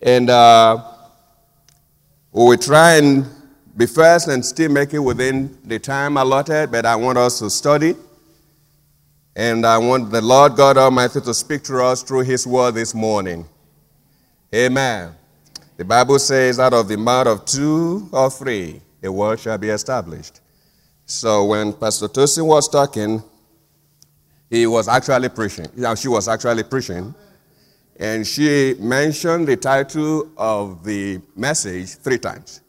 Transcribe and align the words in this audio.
And 0.00 0.30
uh, 0.30 0.84
we 2.32 2.44
will 2.44 2.56
try 2.56 2.96
and 2.96 3.26
be 3.76 3.86
first 3.86 4.28
and 4.28 4.44
still 4.44 4.70
make 4.70 4.94
it 4.94 4.98
within 4.98 5.58
the 5.64 5.78
time 5.78 6.16
allotted, 6.16 6.70
but 6.70 6.86
I 6.86 6.96
want 6.96 7.18
us 7.18 7.38
to 7.40 7.50
study. 7.50 7.94
And 9.34 9.64
I 9.64 9.78
want 9.78 10.10
the 10.10 10.20
Lord 10.20 10.56
God 10.56 10.76
Almighty 10.76 11.20
to 11.20 11.32
speak 11.32 11.62
to 11.64 11.82
us 11.82 12.02
through 12.02 12.22
His 12.22 12.46
word 12.46 12.74
this 12.74 12.94
morning. 12.94 13.46
Amen. 14.54 15.14
The 15.76 15.84
Bible 15.84 16.18
says, 16.18 16.58
out 16.58 16.72
of 16.72 16.88
the 16.88 16.96
mouth 16.96 17.28
of 17.28 17.44
two 17.44 18.08
or 18.12 18.30
three, 18.30 18.80
a 19.02 19.12
word 19.12 19.38
shall 19.38 19.58
be 19.58 19.68
established. 19.68 20.40
So 21.06 21.44
when 21.44 21.72
Pastor 21.72 22.08
Tosin 22.08 22.46
was 22.46 22.68
talking, 22.68 23.22
he 24.50 24.66
was 24.66 24.88
actually 24.88 25.28
preaching. 25.28 25.66
She 25.96 26.08
was 26.08 26.26
actually 26.26 26.64
preaching. 26.64 27.14
And 27.98 28.26
she 28.26 28.76
mentioned 28.78 29.48
the 29.48 29.56
title 29.56 30.30
of 30.36 30.84
the 30.84 31.20
message 31.34 31.96
three 31.96 32.18
times. 32.18 32.60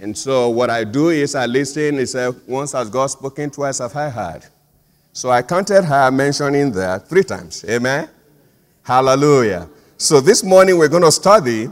And 0.00 0.16
so 0.16 0.50
what 0.50 0.70
I 0.70 0.84
do 0.84 1.08
is 1.08 1.34
I 1.34 1.46
listen, 1.46 1.98
and 1.98 2.08
say, 2.08 2.30
once 2.46 2.72
has 2.72 2.90
God 2.90 3.06
spoken, 3.06 3.50
twice 3.50 3.78
have 3.78 3.96
I 3.96 4.10
heard. 4.10 4.44
So 5.12 5.30
I 5.30 5.42
counted 5.42 5.82
her 5.82 6.10
mentioning 6.10 6.70
that 6.72 7.08
three 7.08 7.24
times. 7.24 7.64
Amen? 7.68 8.08
Hallelujah. 8.82 9.68
So 9.96 10.20
this 10.20 10.44
morning 10.44 10.78
we're 10.78 10.88
going 10.88 11.02
to 11.02 11.10
study 11.10 11.68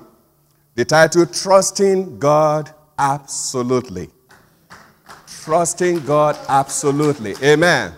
the 0.74 0.84
title 0.84 1.26
Trusting 1.26 2.18
God 2.18 2.74
Absolutely. 2.98 4.10
Trusting 5.44 6.04
God 6.04 6.36
Absolutely. 6.48 7.34
Amen. 7.42 7.92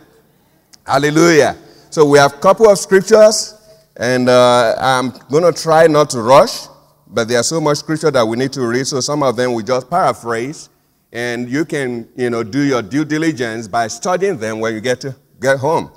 Hallelujah. 0.84 1.56
So 1.88 2.04
we 2.04 2.18
have 2.18 2.34
a 2.34 2.38
couple 2.38 2.68
of 2.68 2.78
scriptures, 2.78 3.57
and 3.98 4.28
uh, 4.28 4.76
I'm 4.78 5.10
going 5.28 5.42
to 5.42 5.52
try 5.52 5.88
not 5.88 6.10
to 6.10 6.22
rush, 6.22 6.68
but 7.08 7.26
there's 7.26 7.48
so 7.48 7.60
much 7.60 7.78
scripture 7.78 8.12
that 8.12 8.26
we 8.26 8.36
need 8.36 8.52
to 8.52 8.66
read, 8.66 8.86
so 8.86 9.00
some 9.00 9.24
of 9.24 9.36
them 9.36 9.54
we 9.54 9.64
just 9.64 9.90
paraphrase, 9.90 10.70
and 11.12 11.50
you 11.50 11.64
can, 11.64 12.08
you 12.14 12.30
know, 12.30 12.44
do 12.44 12.60
your 12.60 12.80
due 12.80 13.04
diligence 13.04 13.66
by 13.66 13.88
studying 13.88 14.38
them 14.38 14.60
when 14.60 14.72
you 14.72 14.80
get 14.80 15.00
to 15.00 15.16
get 15.40 15.58
home. 15.58 15.90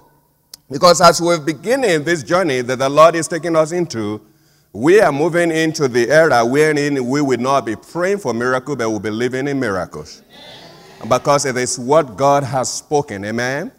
Because 0.70 1.00
as 1.00 1.22
we're 1.22 1.40
beginning 1.40 2.04
this 2.04 2.24
journey 2.24 2.62
that 2.62 2.80
the 2.80 2.90
Lord 2.90 3.14
is 3.16 3.28
taking 3.28 3.56
us 3.56 3.72
into, 3.72 4.22
we 4.74 5.00
are 5.02 5.12
moving 5.12 5.52
into 5.52 5.88
the 5.88 6.10
era 6.10 6.46
wherein 6.46 7.06
we 7.06 7.22
will 7.22 7.40
not 7.40 7.66
be 7.66 7.76
praying 7.76 8.20
for 8.20 8.34
miracles, 8.34 8.78
but 8.78 8.90
we'll 8.90 9.00
be 9.00 9.12
living 9.12 9.48
in 9.48 9.60
miracles. 9.60 10.24
Because 11.08 11.46
it 11.46 11.58
is 11.58 11.78
what 11.78 12.16
God 12.16 12.44
has 12.44 12.72
spoken. 12.72 13.26
Amen? 13.26 13.72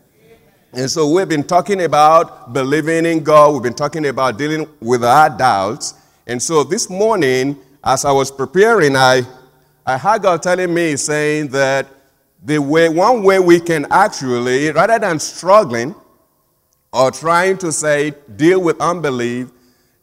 And 0.74 0.90
so 0.90 1.06
we've 1.06 1.28
been 1.28 1.44
talking 1.44 1.82
about 1.82 2.54
believing 2.54 3.04
in 3.04 3.22
God. 3.22 3.52
We've 3.52 3.62
been 3.62 3.74
talking 3.74 4.06
about 4.06 4.38
dealing 4.38 4.66
with 4.80 5.04
our 5.04 5.28
doubts. 5.28 5.92
And 6.26 6.42
so 6.42 6.64
this 6.64 6.88
morning, 6.88 7.58
as 7.84 8.06
I 8.06 8.12
was 8.12 8.30
preparing, 8.30 8.96
I, 8.96 9.20
I 9.84 9.98
had 9.98 10.22
God 10.22 10.42
telling 10.42 10.72
me, 10.72 10.96
saying 10.96 11.48
that 11.48 11.86
the 12.42 12.58
way, 12.58 12.88
one 12.88 13.22
way 13.22 13.38
we 13.38 13.60
can 13.60 13.86
actually, 13.90 14.70
rather 14.70 14.98
than 14.98 15.18
struggling, 15.18 15.94
or 16.90 17.10
trying 17.10 17.58
to 17.58 17.70
say, 17.70 18.14
deal 18.36 18.62
with 18.62 18.80
unbelief, 18.80 19.50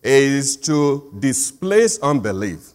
is 0.03 0.55
to 0.57 1.11
displace 1.17 1.97
unbelief. 1.99 2.73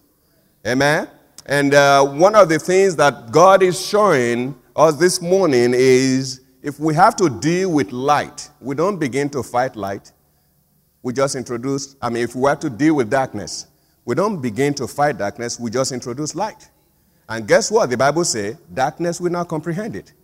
Amen? 0.67 1.09
And 1.47 1.75
uh, 1.75 2.05
one 2.05 2.35
of 2.35 2.49
the 2.49 2.59
things 2.59 2.97
that 2.97 3.31
God 3.31 3.63
is 3.63 3.81
showing 3.81 4.57
us 4.75 4.97
this 4.97 5.23
morning 5.23 5.73
is 5.75 6.41
if 6.65 6.81
we 6.81 6.95
have 6.95 7.15
to 7.17 7.29
deal 7.29 7.71
with 7.71 7.93
light, 7.93 8.49
we 8.59 8.75
don't 8.75 8.99
begin 8.99 9.29
to 9.29 9.43
fight 9.43 9.77
light. 9.77 10.11
We 11.03 11.13
just 11.13 11.37
introduce, 11.37 11.95
I 12.01 12.09
mean, 12.09 12.25
if 12.25 12.35
we 12.35 12.49
have 12.49 12.61
to 12.61 12.71
deal 12.71 12.97
with 12.97 13.11
darkness, 13.11 13.67
we 14.07 14.15
don't 14.15 14.41
begin 14.41 14.73
to 14.75 14.89
fight 14.89 15.19
darkness, 15.19 15.61
we 15.61 15.71
just 15.71 15.93
introduce 15.93 16.35
light. 16.35 16.71
And 17.29 17.47
guess 17.47 17.71
what? 17.71 17.91
The 17.91 17.99
Bible 17.99 18.25
says 18.25 18.57
darkness 18.73 19.21
will 19.21 19.31
not 19.31 19.47
comprehend 19.47 19.95
it. 19.95 20.15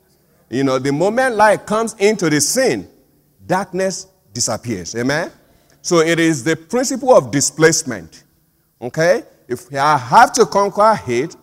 You 0.48 0.64
know, 0.64 0.78
the 0.78 0.92
moment 0.92 1.36
light 1.36 1.66
comes 1.66 1.94
into 1.98 2.30
the 2.30 2.40
scene, 2.40 2.88
darkness 3.46 4.06
disappears. 4.32 4.96
Amen? 4.96 5.30
So 5.82 5.98
it 5.98 6.18
is 6.18 6.42
the 6.42 6.56
principle 6.56 7.14
of 7.14 7.30
displacement. 7.30 8.24
Okay? 8.80 9.24
If 9.46 9.74
I 9.74 9.98
have 9.98 10.32
to 10.32 10.46
conquer 10.46 10.94
hate, 10.94 11.36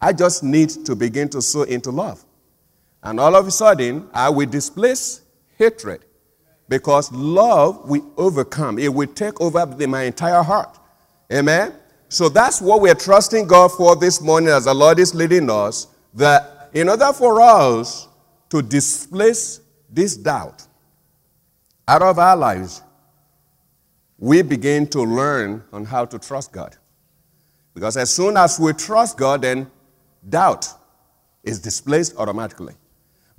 I 0.00 0.14
just 0.14 0.42
need 0.42 0.70
to 0.86 0.96
begin 0.96 1.28
to 1.28 1.42
sow 1.42 1.64
into 1.64 1.90
love. 1.90 2.24
And 3.02 3.18
all 3.18 3.34
of 3.34 3.46
a 3.46 3.50
sudden, 3.50 4.08
I 4.12 4.28
will 4.28 4.46
displace 4.46 5.22
hatred 5.56 6.04
because 6.68 7.10
love 7.12 7.88
will 7.88 8.12
overcome. 8.16 8.78
It 8.78 8.92
will 8.92 9.08
take 9.08 9.40
over 9.40 9.66
my 9.86 10.02
entire 10.02 10.42
heart. 10.42 10.78
Amen? 11.32 11.74
So 12.08 12.28
that's 12.28 12.60
what 12.60 12.80
we're 12.80 12.94
trusting 12.94 13.46
God 13.46 13.72
for 13.72 13.96
this 13.96 14.20
morning 14.20 14.50
as 14.50 14.64
the 14.64 14.74
Lord 14.74 14.98
is 14.98 15.14
leading 15.14 15.48
us. 15.50 15.86
That 16.14 16.70
in 16.72 16.88
order 16.88 17.12
for 17.12 17.40
us 17.40 18.08
to 18.50 18.62
displace 18.62 19.60
this 19.88 20.16
doubt, 20.16 20.66
out 21.86 22.02
of 22.02 22.18
our 22.18 22.36
lives, 22.36 22.82
we 24.18 24.42
begin 24.42 24.86
to 24.88 25.02
learn 25.02 25.64
on 25.72 25.84
how 25.84 26.04
to 26.04 26.18
trust 26.18 26.52
God. 26.52 26.76
Because 27.74 27.96
as 27.96 28.10
soon 28.10 28.36
as 28.36 28.60
we 28.60 28.72
trust 28.72 29.16
God, 29.16 29.42
then 29.42 29.70
doubt 30.28 30.68
is 31.42 31.58
displaced 31.58 32.16
automatically. 32.16 32.74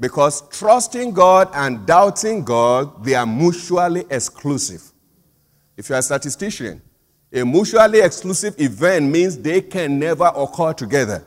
Because 0.01 0.49
trusting 0.49 1.13
God 1.13 1.49
and 1.53 1.85
doubting 1.85 2.43
God, 2.43 3.05
they 3.05 3.13
are 3.13 3.27
mutually 3.27 4.03
exclusive. 4.09 4.81
If 5.77 5.89
you're 5.89 5.99
a 5.99 6.01
statistician, 6.01 6.81
a 7.31 7.45
mutually 7.45 7.99
exclusive 7.99 8.59
event 8.59 9.11
means 9.11 9.37
they 9.37 9.61
can 9.61 9.99
never 9.99 10.31
occur 10.35 10.73
together. 10.73 11.23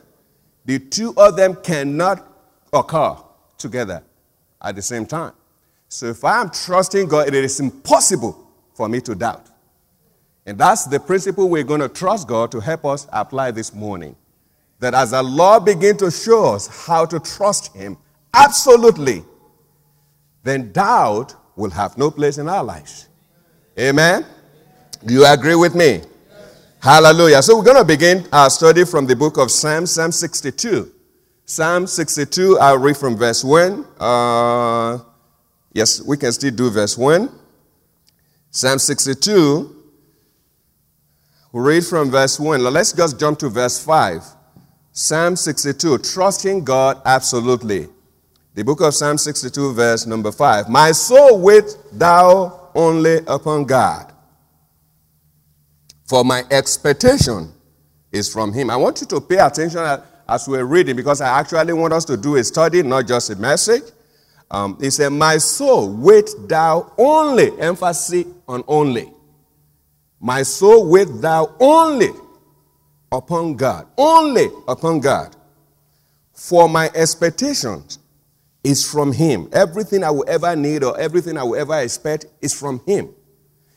The 0.65 0.79
two 0.79 1.13
of 1.15 1.37
them 1.37 1.55
cannot 1.55 2.27
occur 2.73 3.15
together 3.57 4.03
at 4.61 4.75
the 4.75 4.81
same 4.81 5.05
time. 5.05 5.31
So 5.87 6.07
if 6.07 6.25
I 6.25 6.41
am 6.41 6.49
trusting 6.49 7.07
God, 7.07 7.29
it 7.29 7.33
is 7.33 7.61
impossible 7.61 8.45
for 8.73 8.89
me 8.89 8.99
to 9.01 9.15
doubt. 9.15 9.45
And 10.45 10.57
that's 10.57 10.83
the 10.85 10.99
principle 10.99 11.47
we're 11.47 11.63
going 11.63 11.79
to 11.79 11.87
trust 11.87 12.27
God 12.27 12.51
to 12.51 12.59
help 12.59 12.83
us 12.83 13.07
apply 13.13 13.51
this 13.51 13.73
morning. 13.73 14.17
That 14.79 14.93
as 14.93 15.11
the 15.11 15.23
Lord 15.23 15.63
begin 15.63 15.95
to 15.97 16.11
show 16.11 16.53
us 16.53 16.85
how 16.85 17.05
to 17.05 17.21
trust 17.21 17.73
Him 17.73 17.97
absolutely, 18.35 19.23
then 20.43 20.71
doubt 20.71 21.35
will 21.55 21.71
have 21.71 21.97
no 21.97 22.11
place 22.11 22.37
in 22.37 22.47
our 22.47 22.63
lives. 22.63 23.07
Amen? 23.79 24.25
Do 25.05 25.13
you 25.13 25.25
agree 25.25 25.55
with 25.55 25.75
me? 25.75 26.01
Hallelujah. 26.81 27.41
So 27.41 27.57
we're 27.57 27.63
going 27.63 27.77
to 27.77 27.83
begin 27.85 28.27
our 28.31 28.49
study 28.49 28.85
from 28.85 29.07
the 29.07 29.15
book 29.15 29.37
of 29.37 29.49
Psalm, 29.49 29.85
Psalm 29.85 30.11
62. 30.11 30.91
Psalm 31.45 31.87
62, 31.87 32.59
I'll 32.59 32.77
read 32.77 32.97
from 32.97 33.17
verse 33.17 33.43
1. 33.43 33.85
Uh, 33.99 34.99
Yes, 35.75 36.01
we 36.01 36.15
can 36.15 36.31
still 36.31 36.51
do 36.51 36.69
verse 36.69 36.97
1. 36.97 37.29
Psalm 38.49 38.79
62. 38.79 39.75
we 41.51 41.61
read 41.61 41.85
from 41.85 42.09
verse 42.09 42.39
1. 42.39 42.63
Now 42.63 42.69
let's 42.69 42.93
just 42.93 43.19
jump 43.19 43.37
to 43.39 43.49
verse 43.49 43.83
5. 43.83 44.23
Psalm 44.93 45.35
62, 45.35 45.97
trusting 45.97 46.63
God 46.63 47.01
absolutely. 47.03 47.89
The 48.55 48.63
book 48.63 48.79
of 48.79 48.93
Psalm 48.95 49.17
62, 49.17 49.73
verse 49.73 50.05
number 50.05 50.31
5. 50.31 50.69
My 50.69 50.93
soul 50.93 51.41
wait 51.41 51.77
thou 51.91 52.69
only 52.73 53.17
upon 53.27 53.65
God, 53.65 54.13
for 56.05 56.23
my 56.23 56.41
expectation 56.49 57.51
is 58.13 58.31
from 58.31 58.53
him. 58.53 58.69
I 58.69 58.77
want 58.77 59.01
you 59.01 59.07
to 59.07 59.19
pay 59.19 59.39
attention 59.39 59.81
as 60.29 60.47
we're 60.47 60.63
reading 60.63 60.95
because 60.95 61.19
I 61.19 61.37
actually 61.37 61.73
want 61.73 61.91
us 61.91 62.05
to 62.05 62.15
do 62.15 62.37
a 62.37 62.43
study, 62.45 62.81
not 62.81 63.07
just 63.07 63.29
a 63.29 63.35
message. 63.35 63.83
Um, 64.49 64.77
he 64.79 64.89
said, 64.89 65.09
My 65.09 65.37
soul, 65.37 65.93
wait 65.93 66.29
thou 66.47 66.93
only, 66.97 67.59
emphasis 67.59 68.25
on 68.47 68.63
only. 68.69 69.11
My 70.21 70.43
soul, 70.43 70.89
wait 70.89 71.09
thou 71.15 71.53
only 71.59 72.11
upon 73.11 73.57
God, 73.57 73.87
only 73.97 74.47
upon 74.65 75.01
God. 75.01 75.35
For 76.31 76.69
my 76.69 76.89
expectations 76.95 77.99
is 78.65 78.89
from 78.89 79.13
Him. 79.13 79.47
Everything 79.53 80.03
I 80.03 80.09
will 80.09 80.25
ever 80.27 80.55
need 80.55 80.83
or 80.83 80.99
everything 80.99 81.37
I 81.37 81.43
will 81.43 81.55
ever 81.55 81.79
expect 81.79 82.25
is 82.41 82.53
from 82.53 82.81
Him. 82.85 83.13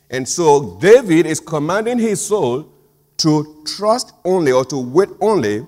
And 0.09 0.27
so 0.27 0.77
David 0.79 1.25
is 1.25 1.39
commanding 1.39 1.99
his 1.99 2.25
soul 2.25 2.71
to 3.17 3.63
trust 3.65 4.13
only 4.25 4.51
or 4.51 4.65
to 4.65 4.77
wait 4.77 5.09
only 5.21 5.67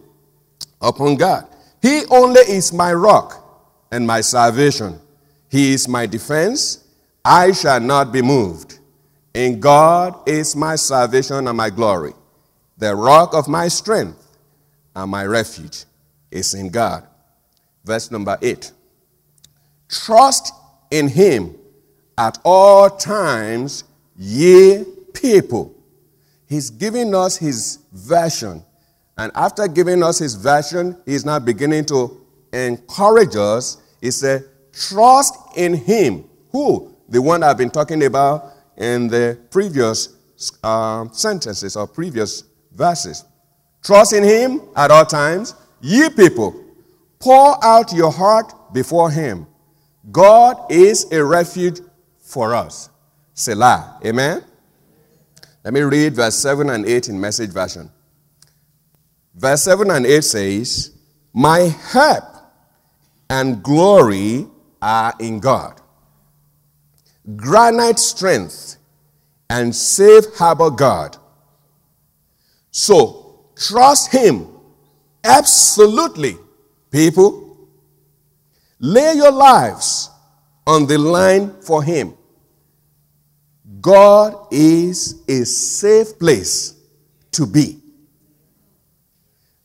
upon 0.82 1.16
God. 1.16 1.48
He 1.82 2.04
only 2.10 2.42
is 2.42 2.74
my 2.74 2.94
rock 2.94 3.38
and 3.92 4.06
my 4.06 4.22
salvation. 4.22 5.00
He 5.50 5.74
is 5.74 5.88
my 5.88 6.06
defense. 6.08 6.88
I 7.24 7.52
shall 7.52 7.80
not 7.80 8.12
be 8.12 8.22
moved. 8.22 8.80
In 9.34 9.60
God 9.60 10.28
is 10.28 10.56
my 10.56 10.76
salvation 10.76 11.48
and 11.48 11.58
my 11.58 11.70
glory. 11.70 12.14
The 12.78 12.96
rock 12.96 13.36
of 13.36 13.48
my 13.48 13.68
strength 13.68 14.18
and 14.96 15.12
my 15.12 15.26
refuge 15.26 15.86
is 16.32 16.54
in 16.56 16.70
God. 16.70 17.08
Verse 17.86 18.10
number 18.10 18.38
8. 18.42 18.72
Trust 19.92 20.54
in 20.90 21.10
him 21.10 21.56
at 22.18 22.40
all 22.46 22.90
times, 22.90 23.84
ye 24.18 24.86
people. 25.14 25.76
He's 26.48 26.70
giving 26.70 27.14
us 27.14 27.38
his 27.38 27.80
version. 27.92 28.64
And 29.18 29.32
after 29.36 29.68
giving 29.68 30.02
us 30.02 30.20
his 30.20 30.36
version, 30.36 30.98
he's 31.06 31.26
now 31.26 31.40
beginning 31.40 31.86
to 31.86 32.22
encourage 32.54 33.36
us. 33.36 33.78
He 34.00 34.12
said, 34.12 34.46
Trust 34.72 35.36
in 35.58 35.74
him. 35.74 36.26
Who? 36.52 36.96
The 37.10 37.22
one 37.22 37.44
I've 37.44 37.58
been 37.58 37.70
talking 37.70 38.04
about 38.06 38.54
in 38.78 39.10
the 39.10 39.38
previous 39.50 40.16
uh, 40.64 41.10
sentences 41.12 41.76
or 41.76 41.86
previous 41.86 42.46
verses. 42.74 43.26
Trust 43.84 44.14
in 44.14 44.24
him 44.24 44.62
at 44.76 44.92
all 44.92 45.06
times. 45.06 45.56
Ye 45.82 46.10
people, 46.10 46.64
pour 47.20 47.64
out 47.64 47.92
your 47.92 48.12
heart 48.12 48.74
before 48.74 49.12
him. 49.12 49.48
God 50.10 50.72
is 50.72 51.12
a 51.12 51.24
refuge 51.24 51.80
for 52.20 52.56
us. 52.56 52.90
Selah. 53.34 54.00
Amen. 54.06 54.44
Let 55.64 55.74
me 55.74 55.82
read 55.82 56.16
verse 56.16 56.36
7 56.36 56.70
and 56.70 56.86
8 56.86 57.10
in 57.10 57.20
message 57.20 57.52
version. 57.52 57.92
Verse 59.36 59.62
7 59.64 59.92
and 59.92 60.06
8 60.06 60.24
says, 60.24 60.92
My 61.34 61.60
help 61.60 62.24
and 63.30 63.62
glory 63.62 64.48
are 64.82 65.14
in 65.20 65.40
God. 65.40 65.80
Granite 67.36 68.00
strength 68.00 68.78
and 69.50 69.76
safe 69.76 70.26
harbor 70.36 70.72
God. 70.72 71.18
So 72.72 73.46
trust 73.56 74.12
Him 74.12 74.48
absolutely, 75.24 76.38
people. 76.90 77.41
Lay 78.84 79.14
your 79.14 79.32
lives 79.32 80.10
on 80.66 80.88
the 80.88 80.98
line 80.98 81.54
for 81.62 81.84
Him. 81.84 82.16
God 83.80 84.48
is 84.52 85.22
a 85.28 85.46
safe 85.46 86.18
place 86.18 86.74
to 87.32 87.46
be. 87.46 87.80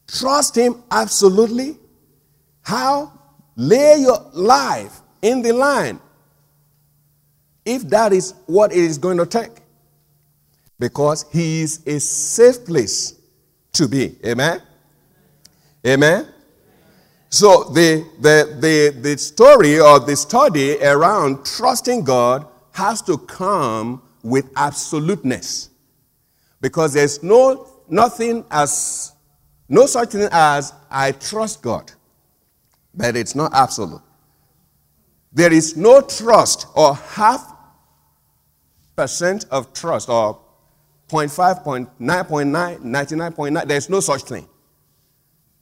Trust 0.06 0.54
Him 0.56 0.82
absolutely. 0.90 1.78
How? 2.60 3.10
Lay 3.56 4.00
your 4.00 4.30
life 4.34 5.00
in 5.22 5.40
the 5.40 5.52
line 5.52 5.98
if 7.64 7.88
that 7.88 8.12
is 8.12 8.34
what 8.44 8.70
it 8.70 8.78
is 8.78 8.98
going 8.98 9.16
to 9.16 9.26
take. 9.26 9.62
Because 10.78 11.24
He 11.32 11.62
is 11.62 11.82
a 11.86 11.98
safe 12.00 12.66
place 12.66 13.14
to 13.72 13.88
be. 13.88 14.16
Amen? 14.26 14.60
Amen? 15.86 16.28
So 17.28 17.64
the, 17.64 18.06
the, 18.20 18.56
the, 18.60 19.00
the 19.00 19.18
story 19.18 19.80
or 19.80 20.00
the 20.00 20.16
study 20.16 20.82
around 20.82 21.44
trusting 21.44 22.04
God 22.04 22.46
has 22.72 23.02
to 23.02 23.18
come 23.18 24.02
with 24.22 24.50
absoluteness. 24.56 25.70
Because 26.60 26.94
there's 26.94 27.22
no 27.22 27.68
nothing 27.88 28.44
as 28.50 29.12
no 29.68 29.86
such 29.86 30.10
thing 30.10 30.28
as 30.30 30.72
I 30.90 31.12
trust 31.12 31.62
God. 31.62 31.92
But 32.94 33.16
it's 33.16 33.34
not 33.34 33.52
absolute. 33.54 34.02
There 35.32 35.52
is 35.52 35.76
no 35.76 36.00
trust 36.00 36.66
or 36.74 36.94
half 36.94 37.54
percent 38.96 39.44
of 39.50 39.72
trust 39.72 40.08
or 40.08 40.40
0.5, 41.08 41.64
0.9, 41.64 42.80
99.9. 42.80 43.68
There's 43.68 43.88
no 43.88 44.00
such 44.00 44.22
thing. 44.22 44.48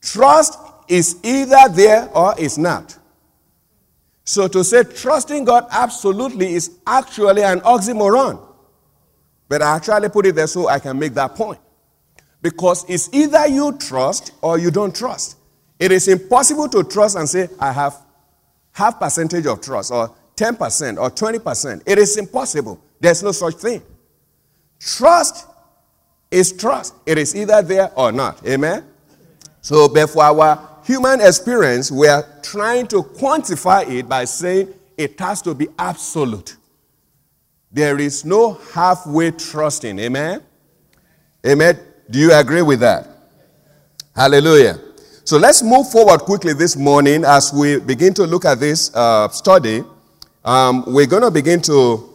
Trust 0.00 0.58
is 0.88 1.16
either 1.22 1.68
there 1.70 2.08
or 2.14 2.34
it's 2.38 2.58
not. 2.58 2.98
So 4.24 4.48
to 4.48 4.64
say 4.64 4.84
trusting 4.84 5.44
God 5.44 5.66
absolutely 5.70 6.54
is 6.54 6.78
actually 6.86 7.42
an 7.42 7.60
oxymoron. 7.60 8.40
But 9.48 9.62
I 9.62 9.76
actually 9.76 10.08
put 10.08 10.26
it 10.26 10.34
there 10.34 10.46
so 10.46 10.68
I 10.68 10.78
can 10.78 10.98
make 10.98 11.14
that 11.14 11.34
point. 11.34 11.60
Because 12.40 12.84
it's 12.88 13.08
either 13.12 13.46
you 13.46 13.76
trust 13.78 14.32
or 14.40 14.58
you 14.58 14.70
don't 14.70 14.94
trust. 14.94 15.36
It 15.78 15.92
is 15.92 16.08
impossible 16.08 16.68
to 16.70 16.84
trust 16.84 17.16
and 17.16 17.28
say, 17.28 17.48
I 17.58 17.72
have 17.72 17.96
half 18.72 18.98
percentage 18.98 19.46
of 19.46 19.60
trust 19.60 19.92
or 19.92 20.14
10% 20.36 20.98
or 20.98 21.10
20%. 21.10 21.82
It 21.86 21.98
is 21.98 22.16
impossible. 22.16 22.80
There's 23.00 23.22
no 23.22 23.32
such 23.32 23.54
thing. 23.54 23.82
Trust 24.80 25.46
is 26.30 26.52
trust. 26.52 26.94
It 27.06 27.18
is 27.18 27.34
either 27.34 27.62
there 27.62 27.90
or 27.96 28.12
not. 28.12 28.46
Amen? 28.46 28.84
So, 29.60 29.88
for 29.88 30.22
our 30.22 30.73
human 30.84 31.20
experience, 31.20 31.90
we 31.90 32.08
are 32.08 32.24
trying 32.42 32.86
to 32.88 33.02
quantify 33.02 33.88
it 33.88 34.08
by 34.08 34.24
saying 34.24 34.72
it 34.96 35.18
has 35.18 35.42
to 35.42 35.54
be 35.54 35.68
absolute. 35.78 36.56
There 37.72 37.98
is 37.98 38.24
no 38.24 38.54
halfway 38.72 39.32
trusting. 39.32 39.98
Amen? 39.98 40.42
Amen. 41.44 41.78
Do 42.08 42.18
you 42.18 42.32
agree 42.32 42.62
with 42.62 42.80
that? 42.80 43.08
Hallelujah. 44.14 44.78
So 45.24 45.38
let's 45.38 45.62
move 45.62 45.90
forward 45.90 46.20
quickly 46.20 46.52
this 46.52 46.76
morning 46.76 47.24
as 47.24 47.52
we 47.52 47.80
begin 47.80 48.14
to 48.14 48.26
look 48.26 48.44
at 48.44 48.60
this 48.60 48.94
uh, 48.94 49.28
study. 49.30 49.82
Um, 50.44 50.84
we're 50.86 51.06
going 51.06 51.22
to 51.22 51.30
begin 51.30 51.60
to 51.62 52.10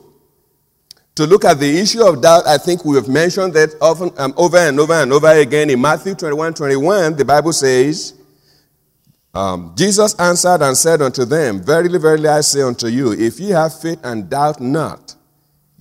to 1.16 1.28
look 1.28 1.44
at 1.44 1.60
the 1.60 1.78
issue 1.78 2.02
of 2.02 2.22
doubt. 2.22 2.48
I 2.48 2.58
think 2.58 2.86
we 2.86 2.96
have 2.96 3.10
mentioned 3.10 3.54
that 3.56 3.76
often, 3.82 4.12
um, 4.18 4.34
over 4.38 4.58
and 4.58 4.80
over 4.80 4.94
and 4.94 5.12
over 5.12 5.28
again 5.28 5.70
in 5.70 5.82
Matthew 5.82 6.16
21 6.16 6.54
21. 6.54 7.18
The 7.18 7.26
Bible 7.26 7.52
says, 7.52 8.14
um, 9.34 9.74
Jesus 9.78 10.20
answered 10.20 10.62
and 10.62 10.76
said 10.76 11.02
unto 11.02 11.26
them, 11.26 11.62
Verily, 11.62 12.00
verily, 12.00 12.28
I 12.28 12.42
say 12.42 12.62
unto 12.62 12.88
you, 12.88 13.12
if 13.12 13.40
ye 13.40 13.50
have 13.52 13.80
faith 13.80 14.00
and 14.04 14.30
doubt 14.30 14.60
not, 14.60 15.16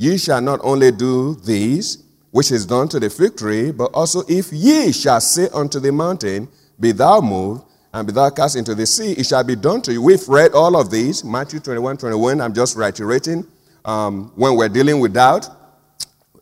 Ye 0.00 0.16
shall 0.16 0.40
not 0.40 0.60
only 0.62 0.92
do 0.92 1.34
these, 1.34 2.04
which 2.30 2.52
is 2.52 2.64
done 2.64 2.88
to 2.88 3.00
the 3.00 3.10
fig 3.10 3.36
tree, 3.36 3.72
but 3.72 3.90
also 3.92 4.22
if 4.28 4.52
ye 4.52 4.92
shall 4.92 5.20
say 5.20 5.48
unto 5.52 5.80
the 5.80 5.90
mountain, 5.90 6.48
Be 6.78 6.92
thou 6.92 7.20
moved, 7.20 7.64
and 7.92 8.06
be 8.06 8.12
thou 8.12 8.30
cast 8.30 8.54
into 8.54 8.76
the 8.76 8.86
sea, 8.86 9.12
it 9.12 9.26
shall 9.26 9.42
be 9.42 9.56
done 9.56 9.82
to 9.82 9.92
you. 9.92 10.00
We've 10.00 10.26
read 10.28 10.52
all 10.52 10.80
of 10.80 10.90
these, 10.90 11.24
Matthew 11.24 11.58
21, 11.58 11.96
21. 11.96 12.40
I'm 12.40 12.54
just 12.54 12.76
reiterating 12.76 13.44
um, 13.84 14.30
when 14.36 14.54
we're 14.54 14.68
dealing 14.68 15.00
with 15.00 15.14
doubt. 15.14 15.48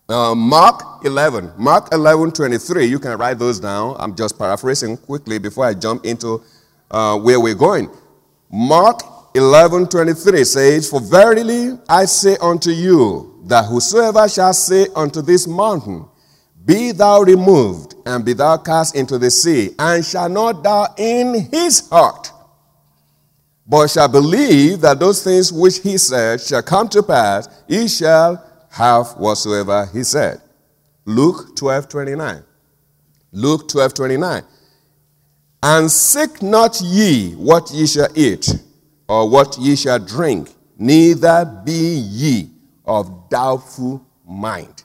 Uh, 0.08 0.34
Mark 0.34 1.04
11, 1.04 1.52
Mark 1.56 1.88
11, 1.92 2.32
23. 2.32 2.84
You 2.84 2.98
can 2.98 3.16
write 3.16 3.38
those 3.38 3.58
down. 3.58 3.96
I'm 3.98 4.14
just 4.14 4.38
paraphrasing 4.38 4.98
quickly 4.98 5.38
before 5.38 5.64
I 5.64 5.72
jump 5.72 6.04
into 6.04 6.42
uh, 6.90 7.18
where 7.18 7.40
we're 7.40 7.54
going. 7.54 7.90
Mark 8.50 9.00
11, 9.34 9.88
23 9.88 10.44
says, 10.44 10.88
For 10.88 11.00
verily 11.00 11.78
I 11.88 12.04
say 12.06 12.36
unto 12.40 12.70
you, 12.70 13.42
that 13.46 13.66
whosoever 13.66 14.28
shall 14.28 14.52
say 14.52 14.88
unto 14.94 15.22
this 15.22 15.46
mountain, 15.46 16.06
Be 16.64 16.92
thou 16.92 17.20
removed, 17.20 17.94
and 18.04 18.24
be 18.24 18.32
thou 18.32 18.56
cast 18.56 18.96
into 18.96 19.18
the 19.18 19.30
sea, 19.30 19.70
and 19.78 20.04
shall 20.04 20.28
not 20.28 20.64
doubt 20.64 20.98
in 20.98 21.48
his 21.52 21.88
heart, 21.88 22.32
but 23.66 23.88
shall 23.88 24.08
believe 24.08 24.80
that 24.80 24.98
those 24.98 25.22
things 25.22 25.52
which 25.52 25.78
he 25.80 25.98
said 25.98 26.40
shall 26.40 26.62
come 26.62 26.88
to 26.88 27.02
pass, 27.02 27.48
he 27.68 27.88
shall 27.88 28.42
have 28.70 29.08
whatsoever 29.16 29.88
he 29.92 30.02
said. 30.04 30.40
Luke 31.04 31.56
12 31.56 31.88
29. 31.88 32.44
Luke 33.32 33.68
12 33.68 33.94
29. 33.94 34.42
And 35.68 35.90
seek 35.90 36.44
not 36.44 36.80
ye 36.80 37.32
what 37.32 37.72
ye 37.72 37.88
shall 37.88 38.06
eat, 38.14 38.54
or 39.08 39.28
what 39.28 39.58
ye 39.58 39.74
shall 39.74 39.98
drink, 39.98 40.54
neither 40.78 41.44
be 41.64 41.72
ye 41.72 42.50
of 42.84 43.28
doubtful 43.28 44.06
mind. 44.24 44.84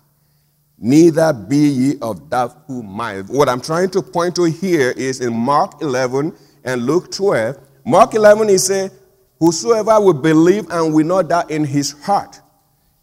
Neither 0.80 1.34
be 1.34 1.56
ye 1.56 2.00
of 2.02 2.32
doubtful 2.32 2.82
mind. 2.82 3.30
What 3.30 3.48
I'm 3.48 3.62
trying 3.62 3.92
to 3.92 4.02
point 4.02 4.36
to 4.38 4.46
here 4.46 4.90
is 4.98 5.22
in 5.22 5.38
Mark 5.38 5.84
11 5.84 6.36
and 6.64 6.84
Luke 6.84 7.12
12. 7.12 7.60
Mark 7.86 8.16
11, 8.16 8.50
he 8.50 8.58
said, 8.58 8.92
Whosoever 9.40 10.02
will 10.02 10.14
believe 10.14 10.68
and 10.72 10.96
will 10.96 11.06
not 11.06 11.30
doubt 11.30 11.52
in 11.52 11.64
his 11.64 11.92
heart. 12.02 12.42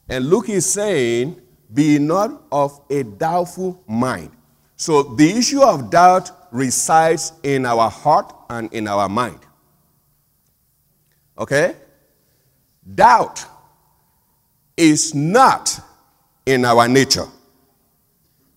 And 0.09 0.29
Luke 0.29 0.49
is 0.49 0.69
saying, 0.69 1.41
Be 1.73 2.01
not 2.01 2.43
of 2.51 2.81
a 2.91 3.05
doubtful 3.05 3.81
mind. 3.87 4.33
So 4.75 5.05
the 5.05 5.31
issue 5.31 5.63
of 5.63 5.91
doubt 5.93 6.33
resides 6.51 7.33
in 7.43 7.67
our 7.67 7.91
heart 7.91 8.35
and 8.51 8.73
in 8.73 8.89
our 8.89 9.09
mind. 9.09 9.41
Okay? 11.37 11.77
Doubt 12.95 13.45
is 14.77 15.15
not 15.15 15.81
in 16.47 16.65
our 16.65 16.89
nature. 16.89 17.27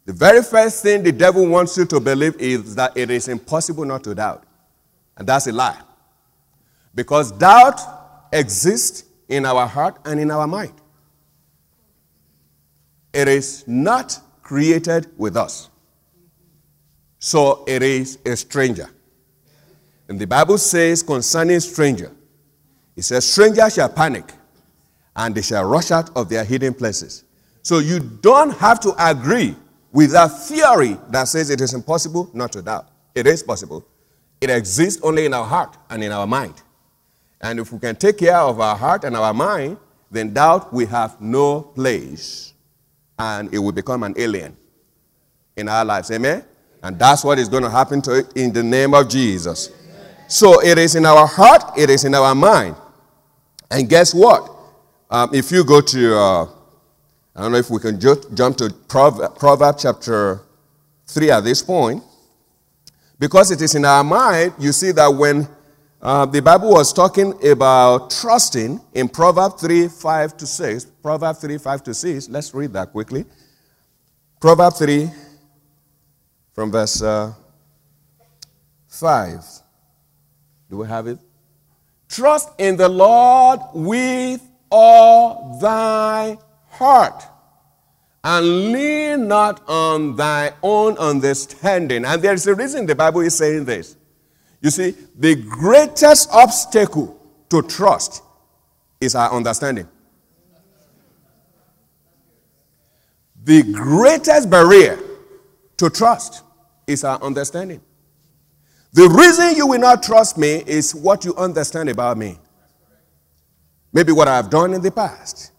The 0.06 0.14
very 0.14 0.42
first 0.42 0.82
thing 0.84 1.04
the 1.04 1.12
devil 1.12 1.46
wants 1.48 1.78
you 1.78 1.86
to 1.86 2.00
believe 2.00 2.36
is 2.38 2.76
that 2.76 2.96
it 2.98 3.10
is 3.10 3.28
impossible 3.28 3.86
not 3.86 4.04
to 4.06 4.16
doubt. 4.16 4.44
And 5.18 5.28
that's 5.28 5.48
a 5.48 5.52
lie. 5.52 5.80
Because 6.96 7.32
doubt 7.32 7.80
exists 8.32 9.04
in 9.30 9.46
our 9.46 9.68
heart 9.68 9.98
and 10.06 10.20
in 10.20 10.32
our 10.32 10.48
mind. 10.48 10.74
It 13.14 13.28
is 13.28 13.66
not 13.68 14.20
created 14.42 15.08
with 15.18 15.36
us. 15.38 15.71
So 17.24 17.64
it 17.68 17.84
is 17.84 18.18
a 18.26 18.36
stranger. 18.36 18.90
And 20.10 20.20
the 20.20 20.26
Bible 20.26 20.58
says 20.58 21.04
concerning 21.04 21.60
stranger, 21.60 22.12
it 22.96 23.04
says, 23.04 23.32
stranger 23.32 23.70
shall 23.70 23.90
panic 23.90 24.34
and 25.16 25.34
they 25.36 25.44
shall 25.44 25.64
rush 25.64 25.92
out 25.92 26.10
of 26.18 26.30
their 26.30 26.44
hidden 26.44 26.74
places. 26.74 27.24
So 27.62 27.78
you 27.78 28.00
don't 28.00 28.58
have 28.58 28.80
to 28.82 28.96
agree 28.98 29.56
with 29.92 30.12
that 30.14 30.30
theory 30.30 30.98
that 31.10 31.28
says 31.28 31.52
it 31.52 31.62
is 31.62 31.76
impossible 31.76 32.30
not 32.34 32.52
to 32.54 32.64
doubt. 32.64 32.88
It 33.14 33.28
is 33.28 33.44
possible. 33.44 33.86
It 34.42 34.50
exists 34.50 35.00
only 35.04 35.26
in 35.26 35.34
our 35.36 35.46
heart 35.46 35.78
and 35.92 36.04
in 36.04 36.12
our 36.12 36.26
mind. 36.26 36.56
And 37.40 37.60
if 37.60 37.72
we 37.72 37.78
can 37.78 37.96
take 37.96 38.18
care 38.18 38.38
of 38.38 38.60
our 38.60 38.76
heart 38.76 39.04
and 39.04 39.16
our 39.16 39.34
mind, 39.34 39.78
then 40.10 40.34
doubt 40.34 40.74
will 40.74 40.88
have 40.88 41.22
no 41.22 41.62
place 41.62 42.54
and 43.20 43.54
it 43.54 43.60
will 43.60 43.72
become 43.72 44.02
an 44.02 44.16
alien 44.18 44.58
in 45.56 45.70
our 45.70 45.86
lives. 45.86 46.10
Amen? 46.10 46.46
And 46.84 46.98
that's 46.98 47.24
what 47.24 47.38
is 47.38 47.48
going 47.48 47.64
to 47.64 47.70
happen 47.70 48.02
to 48.04 48.20
it 48.20 48.34
in 48.36 48.52
the 48.52 48.64
name 48.64 48.94
of 48.94 49.08
Jesus. 49.10 49.70
So 50.28 50.62
it 50.62 50.78
is 50.78 50.96
in 50.96 51.06
our 51.06 51.28
heart, 51.28 51.78
it 51.78 51.90
is 51.90 52.06
in 52.06 52.16
our 52.16 52.34
mind. 52.34 52.76
And 53.70 53.88
guess 53.88 54.14
what? 54.14 54.50
Um, 55.10 55.30
if 55.34 55.52
you 55.52 55.64
go 55.64 55.82
to, 55.82 56.16
uh, 56.16 56.44
I 57.36 57.42
don't 57.42 57.52
know 57.52 57.58
if 57.58 57.70
we 57.70 57.80
can 57.80 58.00
ju- 58.00 58.24
jump 58.34 58.58
to 58.58 58.74
Proverbs 58.88 59.38
Proverb 59.38 59.76
chapter 59.78 60.42
3 61.08 61.32
at 61.32 61.44
this 61.44 61.62
point. 61.62 62.04
Because 63.20 63.52
it 63.52 63.62
is 63.62 63.76
in 63.76 63.86
our 63.86 64.04
mind, 64.04 64.54
you 64.58 64.72
see 64.72 64.92
that 64.94 65.08
when 65.08 65.48
uh, 66.02 66.26
the 66.26 66.42
Bible 66.42 66.72
was 66.72 66.92
talking 66.92 67.34
about 67.48 68.10
trusting 68.10 68.82
in 68.94 69.08
Proverbs 69.08 69.62
3 69.62 69.88
5 69.88 70.38
to 70.38 70.48
6. 70.48 70.86
Proverbs 71.04 71.40
3 71.40 71.58
5 71.58 71.84
to 71.84 71.94
6. 71.94 72.30
Let's 72.30 72.54
read 72.54 72.74
that 72.74 72.92
quickly. 72.92 73.26
Proverbs 74.40 74.80
3 74.80 75.12
from 76.54 76.72
verse 76.72 77.02
uh, 77.02 77.34
5. 78.88 79.44
Do 80.70 80.78
we 80.78 80.88
have 80.88 81.08
it? 81.08 81.20
Trust 82.10 82.50
in 82.58 82.76
the 82.76 82.90
Lord 82.90 83.60
with 83.74 84.42
all 84.70 85.60
thy 85.60 86.38
heart 86.68 87.24
and 88.24 88.72
lean 88.72 89.28
not 89.28 89.68
on 89.68 90.16
thy 90.16 90.54
own 90.62 90.98
understanding. 90.98 92.06
And 92.06 92.22
there's 92.22 92.46
a 92.48 92.54
reason 92.54 92.86
the 92.86 92.96
Bible 92.96 93.22
is 93.22 93.36
saying 93.36 93.66
this. 93.66 93.98
You 94.62 94.70
see, 94.70 94.94
the 95.18 95.36
greatest 95.36 96.30
obstacle 96.32 97.20
to 97.50 97.62
trust 97.64 98.22
is 99.00 99.16
our 99.16 99.32
understanding. 99.32 99.88
The 103.44 103.64
greatest 103.64 104.50
barrier 104.50 105.00
to 105.82 105.90
trust 105.90 106.44
is 106.86 107.04
our 107.04 107.20
understanding. 107.24 107.82
The 108.94 109.10
reason 109.10 109.56
you 109.56 109.66
will 109.66 109.80
not 109.80 110.04
trust 110.04 110.38
me 110.38 110.64
is 110.68 110.94
what 110.94 111.26
you 111.26 111.36
understand 111.36 111.90
about 111.90 112.20
me. 112.20 112.38
Maybe 113.92 114.12
what 114.12 114.28
I've 114.28 114.52
done 114.52 114.76
in 114.76 114.82
the 114.82 114.92
past. 114.92 115.52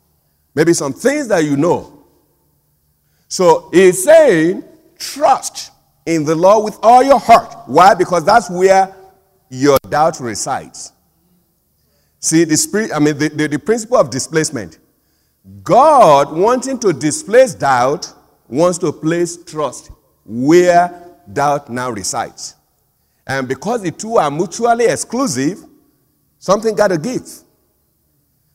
Maybe 0.55 0.75
some 0.75 0.93
things 0.93 1.27
that 1.27 1.43
you 1.43 1.57
know. 1.57 2.05
So 3.27 3.69
he's 3.73 4.05
saying, 4.05 4.63
trust 4.97 5.73
in 6.07 6.25
the 6.25 6.37
Lord 6.37 6.67
with 6.67 6.79
all 6.85 7.03
your 7.03 7.19
heart. 7.19 7.57
Why? 7.67 7.95
Because 7.95 8.25
that's 8.25 8.49
where 8.49 8.95
your 9.51 9.79
doubt 9.89 10.21
resides. 10.21 10.93
See, 12.21 12.45
the 12.45 12.57
spirit, 12.57 12.93
I 12.95 13.01
mean, 13.01 13.19
the, 13.19 13.29
the, 13.29 13.49
the 13.49 13.59
principle 13.59 13.97
of 13.97 14.09
displacement. 14.09 14.79
God, 15.65 16.33
wanting 16.33 16.79
to 16.79 16.93
displace 16.93 17.57
doubt, 17.57 18.15
wants 18.47 18.79
to 18.79 18.93
place 18.93 19.37
trust 19.43 19.91
where 20.25 21.11
doubt 21.33 21.69
now 21.71 21.91
resides. 21.91 22.55
And 23.27 23.49
because 23.49 23.83
the 23.83 23.91
two 23.91 24.17
are 24.17 24.31
mutually 24.31 24.87
exclusive, 24.87 25.65
something 26.39 26.75
got 26.75 26.89
to 26.89 26.99
give. 26.99 27.29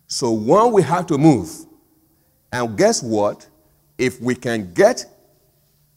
So 0.07 0.31
one 0.31 0.71
we 0.73 0.81
have 0.83 1.07
to 1.07 1.17
move. 1.17 1.49
And 2.51 2.77
guess 2.77 3.03
what? 3.03 3.47
If 3.97 4.21
we 4.21 4.35
can 4.35 4.73
get 4.73 5.05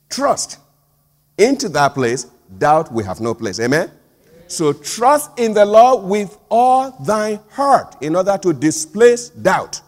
trust 0.09 0.59
into 1.39 1.69
that 1.71 1.95
place, 1.95 2.27
doubt 2.59 2.93
will 2.93 3.05
have 3.05 3.21
no 3.21 3.35
place. 3.35 3.61
Amen? 3.61 3.91
So 4.47 4.73
trust 4.73 5.39
in 5.39 5.55
the 5.55 5.65
Lord 5.65 6.05
with 6.05 6.37
all 6.51 6.91
thy 7.05 7.39
heart 7.51 7.97
in 8.01 8.17
order 8.17 8.37
to 8.39 8.53
displace 8.53 9.29
doubt. 9.29 9.81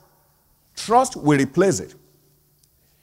Trust 0.76 1.16
will 1.16 1.38
replace 1.38 1.80
it. 1.80 1.94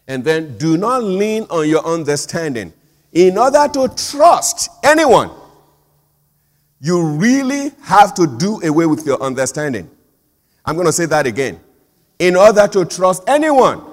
And 0.10 0.24
then 0.24 0.58
do 0.58 0.76
not 0.76 1.04
lean 1.04 1.44
on 1.52 1.70
your 1.70 1.86
understanding. 1.86 2.74
In 3.14 3.38
order 3.38 3.68
to 3.74 3.88
trust 3.96 4.70
anyone, 4.84 5.30
you 6.82 7.06
really 7.12 7.72
have 7.84 8.16
to 8.16 8.26
do 8.26 8.60
away 8.64 8.88
with 8.88 9.06
your 9.06 9.22
understanding. 9.22 9.88
I'm 10.66 10.76
going 10.76 10.88
to 10.88 10.94
say 10.94 11.06
that 11.06 11.28
again. 11.28 11.60
In 12.18 12.36
order 12.36 12.68
to 12.68 12.86
trust 12.86 13.24
anyone, 13.28 13.84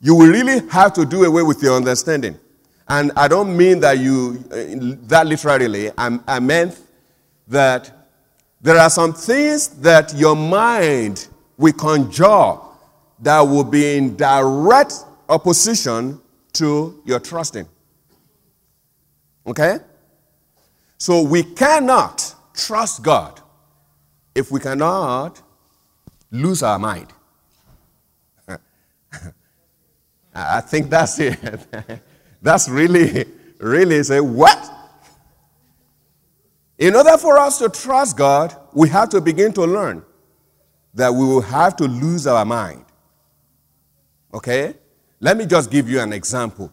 you 0.00 0.14
will 0.14 0.30
really 0.30 0.66
have 0.68 0.94
to 0.94 1.04
do 1.04 1.24
away 1.24 1.42
with 1.42 1.62
your 1.62 1.76
understanding. 1.76 2.38
And 2.88 3.12
I 3.14 3.28
don't 3.28 3.54
mean 3.54 3.80
that 3.80 3.98
you, 3.98 4.42
uh, 4.50 4.96
that 5.08 5.26
literally. 5.26 5.90
I, 5.98 6.18
I 6.26 6.40
meant 6.40 6.80
that 7.48 7.92
there 8.62 8.78
are 8.78 8.88
some 8.88 9.12
things 9.12 9.68
that 9.80 10.14
your 10.14 10.34
mind 10.34 11.28
will 11.58 11.74
conjure 11.74 12.56
that 13.20 13.40
will 13.40 13.64
be 13.64 13.96
in 13.96 14.16
direct 14.16 15.04
opposition 15.28 16.20
to 16.54 17.02
your 17.04 17.20
trusting. 17.20 17.68
Okay? 19.46 19.78
So 20.96 21.22
we 21.22 21.42
cannot 21.42 22.34
trust 22.54 23.02
God 23.02 23.40
if 24.34 24.50
we 24.50 24.60
cannot 24.60 25.40
lose 26.30 26.62
our 26.62 26.78
mind. 26.78 27.12
I 30.34 30.60
think 30.60 30.90
that's 30.90 31.18
it. 31.18 31.38
That's 32.40 32.68
really, 32.68 33.24
really 33.58 34.00
say, 34.04 34.20
what? 34.20 34.70
In 36.78 36.94
order 36.94 37.18
for 37.18 37.36
us 37.36 37.58
to 37.58 37.68
trust 37.68 38.16
God, 38.16 38.54
we 38.72 38.88
have 38.90 39.08
to 39.08 39.20
begin 39.20 39.52
to 39.54 39.64
learn 39.64 40.04
that 40.94 41.12
we 41.12 41.24
will 41.24 41.40
have 41.40 41.74
to 41.76 41.84
lose 41.84 42.28
our 42.28 42.44
mind. 42.44 42.84
Okay? 44.32 44.74
Let 45.20 45.36
me 45.36 45.46
just 45.46 45.70
give 45.70 45.88
you 45.88 46.00
an 46.00 46.12
example. 46.12 46.72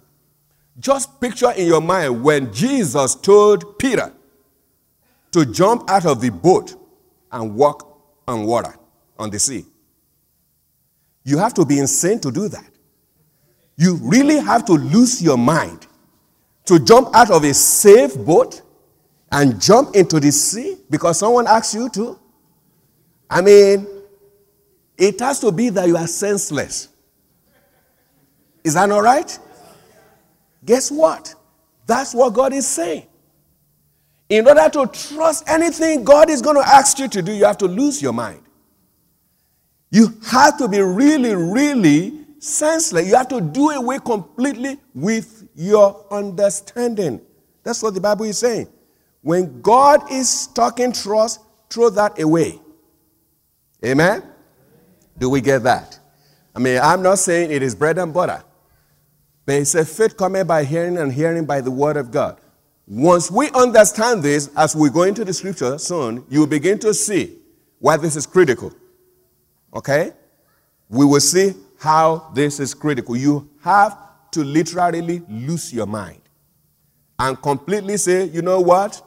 Just 0.79 1.19
picture 1.21 1.51
in 1.51 1.67
your 1.67 1.81
mind 1.81 2.23
when 2.23 2.53
Jesus 2.53 3.15
told 3.15 3.79
Peter 3.79 4.11
to 5.31 5.45
jump 5.45 5.89
out 5.89 6.05
of 6.05 6.21
the 6.21 6.29
boat 6.29 6.75
and 7.31 7.55
walk 7.55 8.01
on 8.27 8.45
water 8.45 8.75
on 9.17 9.29
the 9.29 9.39
sea. 9.39 9.65
You 11.23 11.37
have 11.37 11.53
to 11.55 11.65
be 11.65 11.79
insane 11.79 12.19
to 12.21 12.31
do 12.31 12.47
that. 12.49 12.69
You 13.77 13.95
really 14.01 14.37
have 14.37 14.65
to 14.65 14.73
lose 14.73 15.21
your 15.21 15.37
mind 15.37 15.87
to 16.65 16.79
jump 16.79 17.15
out 17.15 17.31
of 17.31 17.43
a 17.43 17.53
safe 17.53 18.15
boat 18.15 18.61
and 19.31 19.59
jump 19.59 19.95
into 19.95 20.19
the 20.19 20.31
sea 20.31 20.77
because 20.89 21.19
someone 21.19 21.47
asks 21.47 21.73
you 21.73 21.89
to. 21.89 22.19
I 23.29 23.41
mean, 23.41 23.87
it 24.97 25.19
has 25.19 25.39
to 25.39 25.51
be 25.51 25.69
that 25.69 25.87
you 25.87 25.97
are 25.97 26.07
senseless. 26.07 26.89
Is 28.65 28.73
that 28.73 28.89
not 28.89 29.03
right? 29.03 29.39
Guess 30.65 30.89
what? 30.91 31.35
That's 31.85 32.15
what 32.15 32.33
God 32.33 32.51
is 32.51 32.65
saying. 32.65 33.05
In 34.27 34.47
order 34.47 34.67
to 34.69 34.87
trust 34.87 35.47
anything 35.47 36.03
God 36.03 36.31
is 36.31 36.41
going 36.41 36.55
to 36.55 36.67
ask 36.67 36.97
you 36.97 37.07
to 37.07 37.21
do, 37.21 37.31
you 37.31 37.45
have 37.45 37.59
to 37.59 37.67
lose 37.67 38.01
your 38.01 38.11
mind. 38.11 38.41
You 39.91 40.19
have 40.25 40.57
to 40.57 40.67
be 40.67 40.81
really, 40.81 41.35
really 41.35 42.25
senseless. 42.39 43.07
You 43.07 43.15
have 43.15 43.27
to 43.27 43.39
do 43.39 43.69
away 43.69 43.99
completely 43.99 44.79
with 44.95 45.47
your 45.53 46.03
understanding. 46.09 47.21
That's 47.63 47.83
what 47.83 47.93
the 47.93 48.01
Bible 48.01 48.25
is 48.25 48.39
saying. 48.39 48.67
When 49.21 49.61
God 49.61 50.11
is 50.11 50.47
talking 50.47 50.91
to 50.91 51.17
us, 51.17 51.37
throw 51.69 51.91
that 51.91 52.19
away. 52.19 52.59
Amen? 53.85 54.23
Do 55.19 55.29
we 55.29 55.39
get 55.39 55.61
that? 55.63 55.99
I 56.55 56.59
mean, 56.59 56.79
I'm 56.81 57.03
not 57.03 57.19
saying 57.19 57.51
it 57.51 57.61
is 57.61 57.75
bread 57.75 57.97
and 57.97 58.13
butter, 58.13 58.43
but 59.45 59.55
it's 59.55 59.75
a 59.75 59.85
faith 59.85 60.17
coming 60.17 60.45
by 60.45 60.63
hearing 60.63 60.97
and 60.97 61.13
hearing 61.13 61.45
by 61.45 61.61
the 61.61 61.71
word 61.71 61.97
of 61.97 62.11
God. 62.11 62.39
Once 62.87 63.31
we 63.31 63.49
understand 63.51 64.21
this, 64.21 64.49
as 64.55 64.75
we 64.75 64.89
go 64.89 65.03
into 65.03 65.25
the 65.25 65.33
scripture 65.33 65.77
soon, 65.77 66.23
you 66.29 66.45
begin 66.45 66.77
to 66.79 66.93
see 66.93 67.37
why 67.79 67.97
this 67.97 68.15
is 68.15 68.25
critical. 68.25 68.71
Okay? 69.73 70.13
We 70.89 71.05
will 71.05 71.19
see 71.19 71.53
how 71.79 72.31
this 72.33 72.59
is 72.59 72.73
critical. 72.73 73.15
You 73.15 73.49
have 73.61 73.97
to 74.31 74.43
literally 74.43 75.21
lose 75.29 75.73
your 75.73 75.85
mind 75.85 76.21
and 77.17 77.41
completely 77.41 77.97
say, 77.97 78.25
you 78.25 78.41
know 78.41 78.59
what? 78.59 79.01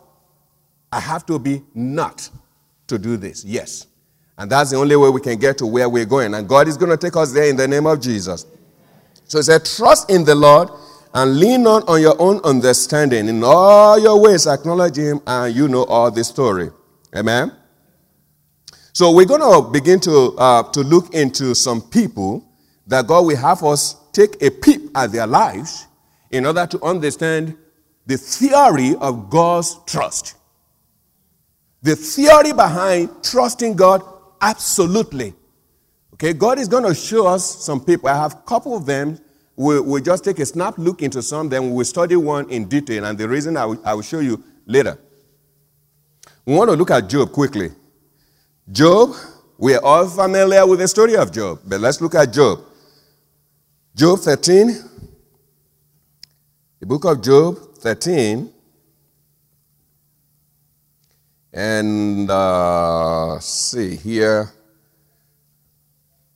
I 0.90 1.00
have 1.00 1.26
to 1.26 1.38
be 1.38 1.62
not 1.75 2.28
to 2.87 2.99
do 2.99 3.16
this. 3.16 3.45
Yes. 3.45 3.87
And 4.37 4.50
that's 4.50 4.71
the 4.71 4.76
only 4.76 4.97
way 4.97 5.11
we 5.11 5.21
can 5.21 5.38
get 5.38 5.59
to 5.59 5.66
where 5.66 5.88
we're 5.88 6.07
going. 6.07 6.35
And 6.35 6.49
God 6.49 6.68
is 6.68 6.76
going 6.76 6.90
to 6.90 6.97
take 6.97 7.16
us 7.16 7.33
there 7.33 7.49
in 7.49 7.57
the 7.57 7.68
name 7.68 7.87
of 7.87 8.00
Jesus. 8.00 8.47
So 9.28 9.38
he 9.38 9.42
said, 9.42 9.64
trust 9.64 10.11
in 10.11 10.25
the 10.25 10.35
Lord 10.35 10.70
and 11.14 11.38
lean 11.38 11.62
not 11.62 11.88
on 11.88 12.00
your 12.00 12.20
own 12.20 12.40
understanding. 12.44 13.28
In 13.28 13.42
all 13.44 13.99
your 13.99 14.20
ways, 14.20 14.47
acknowledge 14.47 14.97
him, 14.97 15.20
and 15.26 15.54
you 15.54 15.68
know 15.68 15.85
all 15.85 16.11
the 16.11 16.25
story. 16.25 16.70
Amen. 17.14 17.52
So 18.92 19.12
we're 19.12 19.26
going 19.26 19.40
to 19.40 19.70
begin 19.70 20.00
to, 20.00 20.35
uh, 20.37 20.62
to 20.73 20.80
look 20.80 21.14
into 21.14 21.54
some 21.54 21.80
people 21.80 22.44
that 22.87 23.06
God 23.06 23.26
will 23.26 23.37
have 23.37 23.62
us 23.62 23.97
take 24.12 24.42
a 24.42 24.50
peep 24.50 24.90
at 24.97 25.12
their 25.12 25.26
lives 25.26 25.87
in 26.30 26.44
order 26.44 26.66
to 26.66 26.82
understand 26.82 27.56
the 28.06 28.16
theory 28.16 28.97
of 29.00 29.30
God's 29.30 29.78
trust. 29.87 30.35
The 31.82 31.94
theory 31.94 32.52
behind 32.52 33.11
trusting 33.23 33.76
God 33.76 34.02
absolutely. 34.40 35.35
Okay, 36.20 36.32
God 36.32 36.58
is 36.58 36.66
going 36.66 36.82
to 36.82 36.96
show 36.96 37.28
us 37.28 37.64
some 37.64 37.80
people. 37.80 38.08
I 38.08 38.16
have 38.16 38.34
a 38.34 38.38
couple 38.38 38.76
of 38.76 38.84
them. 38.84 39.20
We'll, 39.54 39.84
we'll 39.84 40.02
just 40.02 40.25
take 40.25 40.40
a 40.40 40.46
snap 40.46 40.76
look 40.76 41.00
into 41.00 41.22
some, 41.22 41.48
then 41.48 41.70
we'll 41.70 41.84
study 41.84 42.16
one 42.16 42.50
in 42.50 42.64
detail. 42.64 43.04
And 43.04 43.16
the 43.16 43.28
reason 43.28 43.56
I 43.56 43.64
will, 43.66 43.80
I 43.84 43.94
will 43.94 44.02
show 44.02 44.18
you 44.18 44.42
later. 44.66 44.98
We 46.44 46.56
want 46.56 46.70
to 46.70 46.76
look 46.76 46.90
at 46.90 47.08
Job 47.08 47.30
quickly. 47.30 47.70
Job, 48.72 49.14
we 49.58 49.75
are 49.75 49.84
all 49.84 50.08
familiar 50.08 50.66
with 50.66 50.80
the 50.80 50.88
story 50.88 51.16
of 51.16 51.30
Job, 51.30 51.60
but 51.64 51.80
let's 51.80 52.00
look 52.00 52.16
at 52.16 52.32
Job. 52.32 52.64
Job 53.94 54.18
13, 54.18 54.76
the 56.80 56.87
book 56.87 57.04
of 57.04 57.22
Job 57.22 57.58
13, 57.78 58.52
and 61.52 62.28
uh, 62.28 63.38
see 63.38 63.94
here. 63.94 64.52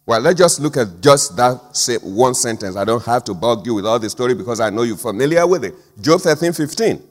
Well, 0.04 0.20
let's 0.20 0.38
just 0.38 0.60
look 0.60 0.76
at 0.76 1.00
just 1.00 1.36
that 1.36 2.00
one 2.02 2.34
sentence. 2.34 2.76
I 2.76 2.84
don't 2.84 3.04
have 3.04 3.22
to 3.24 3.34
bug 3.34 3.64
you 3.66 3.74
with 3.74 3.86
all 3.86 3.98
the 3.98 4.10
story 4.10 4.34
because 4.34 4.58
I 4.58 4.68
know 4.70 4.82
you're 4.82 4.96
familiar 4.96 5.46
with 5.46 5.64
it. 5.64 5.74
Job 6.00 6.20
13, 6.20 6.52
15. 6.52 7.02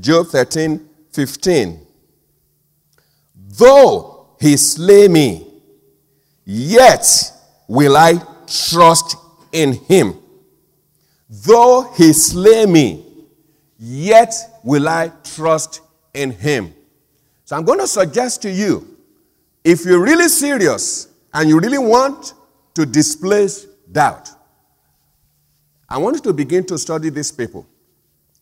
Job 0.00 0.26
13, 0.28 0.88
15. 1.12 1.86
Though 3.34 4.36
he 4.40 4.56
slay 4.56 5.08
me, 5.08 5.52
yet 6.44 7.04
will 7.66 7.96
I 7.96 8.22
trust 8.46 9.16
in 9.50 9.72
him. 9.72 10.14
Though 11.28 11.92
he 11.96 12.12
slay 12.12 12.66
me, 12.66 13.04
yet 13.78 14.32
will 14.62 14.88
I 14.88 15.12
trust 15.24 15.80
in 16.14 16.30
him. 16.30 16.72
So 17.44 17.56
I'm 17.56 17.64
going 17.64 17.80
to 17.80 17.88
suggest 17.88 18.42
to 18.42 18.50
you 18.50 18.96
if 19.64 19.84
you're 19.84 20.02
really 20.02 20.28
serious 20.28 21.07
and 21.32 21.48
you 21.48 21.58
really 21.58 21.78
want 21.78 22.34
to 22.74 22.86
displace 22.86 23.64
doubt, 23.90 24.30
I 25.88 25.98
want 25.98 26.16
you 26.16 26.22
to 26.22 26.32
begin 26.32 26.64
to 26.66 26.78
study 26.78 27.10
these 27.10 27.32
people. 27.32 27.66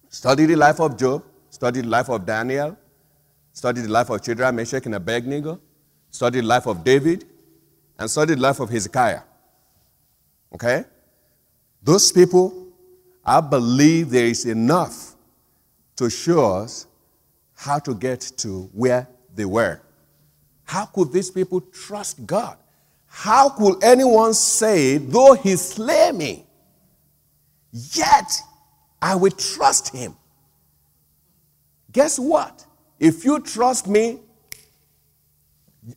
Study 0.08 0.46
the 0.46 0.56
life 0.56 0.80
of 0.80 0.96
Job, 0.96 1.24
study 1.50 1.80
the 1.80 1.88
life 1.88 2.08
of 2.08 2.26
Daniel, 2.26 2.76
study 3.52 3.80
the 3.82 3.88
life 3.88 4.10
of 4.10 4.24
Shadrach, 4.24 4.54
Meshach, 4.54 4.86
and 4.86 4.94
Abednego, 4.94 5.60
study 6.10 6.40
the 6.40 6.46
life 6.46 6.66
of 6.66 6.82
David, 6.82 7.24
and 7.98 8.10
study 8.10 8.34
the 8.34 8.40
life 8.40 8.60
of 8.60 8.68
Hezekiah. 8.68 9.22
Okay? 10.54 10.84
Those 11.82 12.10
people, 12.10 12.68
I 13.24 13.40
believe 13.40 14.10
there 14.10 14.26
is 14.26 14.44
enough 14.44 15.14
to 15.96 16.10
show 16.10 16.56
us 16.56 16.86
how 17.54 17.78
to 17.78 17.94
get 17.94 18.20
to 18.38 18.70
where 18.72 19.08
they 19.34 19.44
were. 19.44 19.80
How 20.64 20.86
could 20.86 21.12
these 21.12 21.30
people 21.30 21.60
trust 21.60 22.26
God? 22.26 22.58
How 23.06 23.48
could 23.48 23.82
anyone 23.82 24.34
say, 24.34 24.98
though 24.98 25.34
he 25.34 25.56
slay 25.56 26.12
me, 26.12 26.46
yet 27.72 28.40
I 29.00 29.14
will 29.14 29.30
trust 29.30 29.88
him? 29.94 30.16
Guess 31.92 32.18
what? 32.18 32.66
If 32.98 33.24
you 33.24 33.40
trust 33.40 33.86
me, 33.86 34.20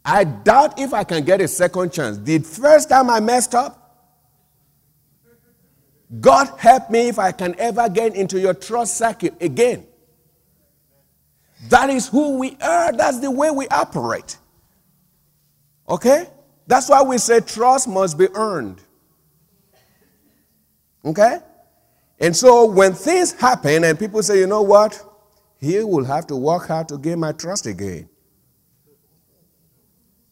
I 0.05 0.23
doubt 0.23 0.79
if 0.79 0.93
I 0.93 1.03
can 1.03 1.25
get 1.25 1.41
a 1.41 1.47
second 1.47 1.91
chance. 1.91 2.17
The 2.17 2.39
first 2.39 2.89
time 2.89 3.09
I 3.09 3.19
messed 3.19 3.55
up, 3.55 3.75
God 6.19 6.47
help 6.57 6.89
me 6.89 7.09
if 7.09 7.19
I 7.19 7.31
can 7.31 7.55
ever 7.59 7.87
get 7.89 8.15
into 8.15 8.39
your 8.39 8.53
trust 8.53 8.97
circuit 8.97 9.35
again. 9.41 9.85
That 11.67 11.89
is 11.89 12.07
who 12.07 12.37
we 12.37 12.57
are. 12.61 12.91
That's 12.91 13.19
the 13.19 13.29
way 13.29 13.51
we 13.51 13.67
operate. 13.67 14.37
Okay? 15.87 16.27
That's 16.69 16.87
why 16.87 17.01
we 17.01 17.17
say 17.17 17.39
trust 17.39 17.87
must 17.87 18.15
be 18.15 18.27
earned. 18.35 18.79
Okay? 21.03 21.39
And 22.19 22.37
so 22.37 22.65
when 22.65 22.93
things 22.93 23.31
happen 23.31 23.83
and 23.83 23.97
people 23.97 24.21
say, 24.21 24.37
you 24.37 24.45
know 24.45 24.61
what? 24.61 25.03
He 25.59 25.83
will 25.83 26.05
have 26.05 26.27
to 26.27 26.35
work 26.35 26.67
hard 26.67 26.87
to 26.89 26.99
gain 26.99 27.21
my 27.21 27.31
trust 27.31 27.65
again. 27.65 28.07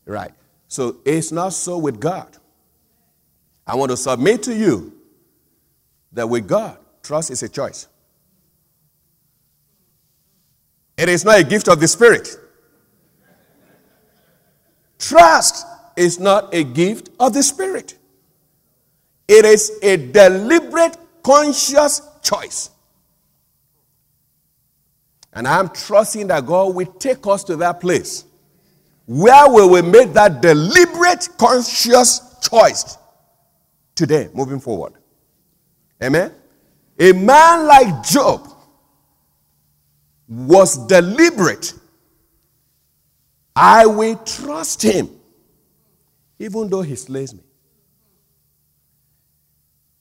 Right. 0.05 0.31
So 0.67 0.97
it's 1.05 1.31
not 1.31 1.53
so 1.53 1.79
with 1.79 1.99
God. 1.99 2.37
I 3.65 3.73
want 3.73 3.89
to 3.89 3.97
submit 3.97 4.43
to 4.43 4.53
you 4.55 4.93
that 6.11 6.29
with 6.29 6.47
God, 6.47 6.77
trust 7.01 7.31
is 7.31 7.41
a 7.41 7.49
choice. 7.49 7.87
It 10.97 11.09
is 11.09 11.25
not 11.25 11.39
a 11.39 11.43
gift 11.43 11.67
of 11.67 11.79
the 11.79 11.87
Spirit. 11.87 12.29
Trust 14.99 15.65
is 15.97 16.19
not 16.19 16.53
a 16.53 16.63
gift 16.63 17.09
of 17.19 17.33
the 17.33 17.43
Spirit. 17.43 17.97
It 19.27 19.43
is 19.43 19.71
a 19.83 19.97
deliberate, 19.97 20.97
conscious 21.23 22.01
choice. 22.23 22.69
And 25.33 25.47
I'm 25.47 25.69
trusting 25.69 26.27
that 26.27 26.45
God 26.45 26.73
will 26.73 26.85
take 26.85 27.27
us 27.27 27.43
to 27.45 27.57
that 27.57 27.79
place 27.79 28.25
where 29.05 29.47
we 29.49 29.65
will 29.67 29.83
make 29.83 30.13
that 30.13 30.41
deliberate, 30.41 31.29
conscious 31.37 32.21
choice 32.41 32.97
today, 33.95 34.29
moving 34.33 34.59
forward. 34.59 34.93
Amen? 36.03 36.31
A 36.99 37.13
man 37.13 37.67
like 37.67 38.03
Job 38.03 38.47
was 40.27 40.77
deliberate. 40.87 41.73
I 43.55 43.85
will 43.85 44.17
trust 44.17 44.83
him, 44.83 45.09
even 46.39 46.69
though 46.69 46.81
he 46.81 46.95
slays 46.95 47.33
me. 47.33 47.41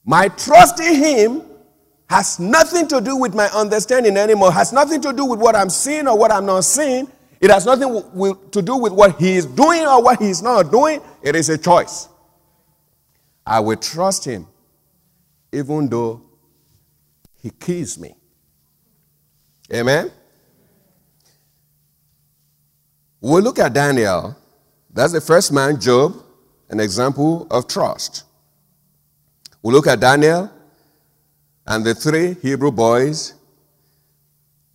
My 0.03 0.29
trust 0.29 0.79
in 0.79 0.95
him 0.95 1.41
has 2.09 2.39
nothing 2.39 2.87
to 2.87 3.01
do 3.01 3.17
with 3.17 3.35
my 3.35 3.47
understanding 3.47 4.15
anymore, 4.15 4.51
has 4.51 4.71
nothing 4.71 5.01
to 5.01 5.11
do 5.11 5.25
with 5.25 5.39
what 5.39 5.55
I'm 5.55 5.69
seeing 5.69 6.07
or 6.07 6.17
what 6.17 6.31
I'm 6.31 6.45
not 6.45 6.63
seeing. 6.63 7.11
It 7.39 7.51
has 7.51 7.65
nothing 7.65 8.01
to 8.51 8.61
do 8.61 8.77
with 8.77 8.93
what 8.93 9.19
he 9.19 9.35
is 9.35 9.45
doing 9.45 9.85
or 9.85 10.01
what 10.01 10.19
he 10.21 10.29
is 10.29 10.41
not 10.41 10.71
doing. 10.71 11.01
It 11.21 11.35
is 11.35 11.49
a 11.49 11.57
choice. 11.57 12.07
I 13.45 13.59
will 13.59 13.75
trust 13.75 14.25
him, 14.25 14.47
even 15.51 15.87
though 15.89 16.21
he 17.41 17.49
kills 17.49 17.99
me. 17.99 18.15
Amen? 19.73 20.11
We 23.19 23.41
look 23.41 23.59
at 23.59 23.73
Daniel. 23.73 24.35
That's 24.91 25.13
the 25.13 25.21
first 25.21 25.51
man, 25.51 25.79
Job, 25.79 26.23
an 26.69 26.79
example 26.79 27.47
of 27.49 27.67
trust. 27.67 28.23
We 29.61 29.73
look 29.73 29.87
at 29.87 29.99
Daniel 29.99 30.51
and 31.65 31.85
the 31.85 31.93
three 31.93 32.35
Hebrew 32.41 32.71
boys. 32.71 33.33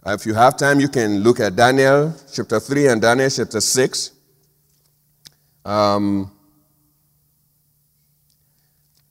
If 0.05 0.27
you 0.27 0.35
have 0.35 0.57
time, 0.57 0.81
you 0.81 0.89
can 0.89 1.21
look 1.21 1.39
at 1.39 1.55
Daniel 1.55 2.15
chapter 2.33 2.59
3 2.59 2.89
and 2.89 3.01
Daniel 3.01 3.31
chapter 3.31 3.61
6. 3.61 4.11
Um, 5.65 6.31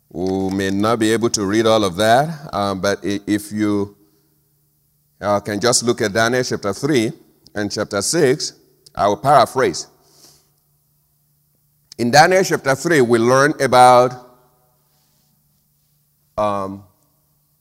we 0.09 0.49
may 0.49 0.69
not 0.69 0.99
be 0.99 1.13
able 1.13 1.29
to 1.29 1.45
read 1.45 1.65
all 1.65 1.85
of 1.85 1.95
that, 1.95 2.53
um, 2.53 2.81
but 2.81 2.99
if 3.03 3.53
you 3.53 3.95
uh, 5.21 5.39
can 5.39 5.61
just 5.61 5.83
look 5.83 6.01
at 6.01 6.11
Daniel 6.11 6.43
chapter 6.43 6.73
3 6.73 7.13
and 7.55 7.71
chapter 7.71 8.01
6, 8.01 8.53
I 8.93 9.07
will 9.07 9.17
paraphrase. 9.17 9.87
In 12.01 12.09
Daniel 12.09 12.43
chapter 12.43 12.73
3, 12.73 13.01
we 13.01 13.19
learn 13.19 13.53
about 13.61 14.11
um, 16.35 16.83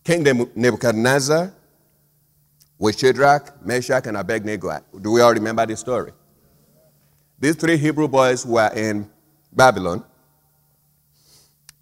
King 0.02 0.48
Nebuchadnezzar 0.54 1.52
with 2.78 2.98
Shadrach, 2.98 3.62
Meshach, 3.62 4.06
and 4.06 4.16
Abednego. 4.16 4.80
Do 4.98 5.12
we 5.12 5.20
all 5.20 5.34
remember 5.34 5.66
this 5.66 5.80
story? 5.80 6.12
These 7.38 7.56
three 7.56 7.76
Hebrew 7.76 8.08
boys 8.08 8.46
were 8.46 8.70
in 8.74 9.10
Babylon, 9.52 10.02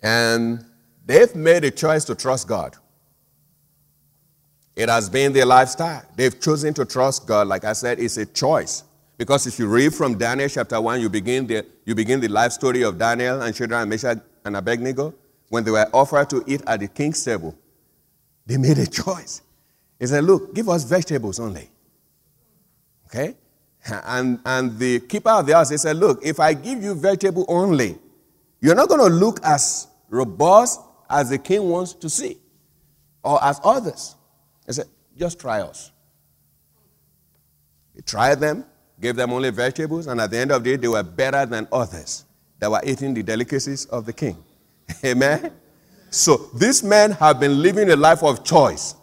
and 0.02 0.64
they've 1.06 1.36
made 1.36 1.62
a 1.62 1.70
choice 1.70 2.04
to 2.06 2.16
trust 2.16 2.48
God. 2.48 2.74
It 4.74 4.88
has 4.88 5.08
been 5.08 5.32
their 5.32 5.46
lifestyle. 5.46 6.02
They've 6.16 6.40
chosen 6.40 6.74
to 6.74 6.84
trust 6.84 7.24
God. 7.24 7.46
Like 7.46 7.64
I 7.64 7.74
said, 7.74 8.00
it's 8.00 8.16
a 8.16 8.26
choice. 8.26 8.82
Because 9.18 9.46
if 9.46 9.58
you 9.58 9.66
read 9.66 9.94
from 9.94 10.16
Daniel 10.16 10.48
chapter 10.48 10.80
1, 10.80 11.00
you 11.00 11.10
begin 11.10 11.46
the, 11.46 11.66
you 11.84 11.94
begin 11.94 12.20
the 12.20 12.28
life 12.28 12.52
story 12.52 12.82
of 12.82 12.96
Daniel 12.96 13.42
and 13.42 13.54
Shadrach 13.54 13.86
Meshach 13.86 14.18
and 14.44 14.56
Abednego. 14.56 15.12
When 15.48 15.64
they 15.64 15.70
were 15.70 15.88
offered 15.92 16.30
to 16.30 16.44
eat 16.46 16.62
at 16.66 16.80
the 16.80 16.88
king's 16.88 17.22
table, 17.22 17.54
they 18.46 18.56
made 18.56 18.78
a 18.78 18.86
choice. 18.86 19.42
He 19.98 20.06
said, 20.06 20.24
Look, 20.24 20.54
give 20.54 20.68
us 20.68 20.84
vegetables 20.84 21.40
only. 21.40 21.68
Okay? 23.06 23.34
And, 23.84 24.38
and 24.44 24.78
the 24.78 25.00
keeper 25.00 25.30
of 25.30 25.46
the 25.46 25.54
house, 25.54 25.70
he 25.70 25.78
said, 25.78 25.96
Look, 25.96 26.24
if 26.24 26.38
I 26.38 26.54
give 26.54 26.82
you 26.82 26.94
vegetable 26.94 27.44
only, 27.48 27.98
you're 28.60 28.74
not 28.74 28.88
going 28.88 29.00
to 29.00 29.14
look 29.14 29.40
as 29.44 29.88
robust 30.08 30.80
as 31.08 31.30
the 31.30 31.38
king 31.38 31.68
wants 31.68 31.94
to 31.94 32.08
see 32.08 32.38
or 33.22 33.42
as 33.42 33.60
others. 33.64 34.16
He 34.66 34.72
said, 34.72 34.86
just 35.16 35.40
try 35.40 35.60
us. 35.60 35.90
He 37.94 38.02
tried 38.02 38.36
them, 38.36 38.64
gave 39.00 39.16
them 39.16 39.32
only 39.32 39.50
vegetables, 39.50 40.06
and 40.06 40.20
at 40.20 40.30
the 40.30 40.38
end 40.38 40.50
of 40.50 40.64
the 40.64 40.70
day, 40.70 40.76
they 40.76 40.88
were 40.88 41.02
better 41.02 41.46
than 41.46 41.68
others 41.72 42.24
that 42.58 42.70
were 42.70 42.80
eating 42.84 43.14
the 43.14 43.22
delicacies 43.22 43.84
of 43.86 44.06
the 44.06 44.12
king. 44.12 44.36
Amen? 45.04 45.52
So 46.10 46.48
these 46.54 46.82
men 46.82 47.12
have 47.12 47.38
been 47.38 47.62
living 47.62 47.90
a 47.90 47.96
life 47.96 48.22
of 48.22 48.44
choice. 48.44 48.94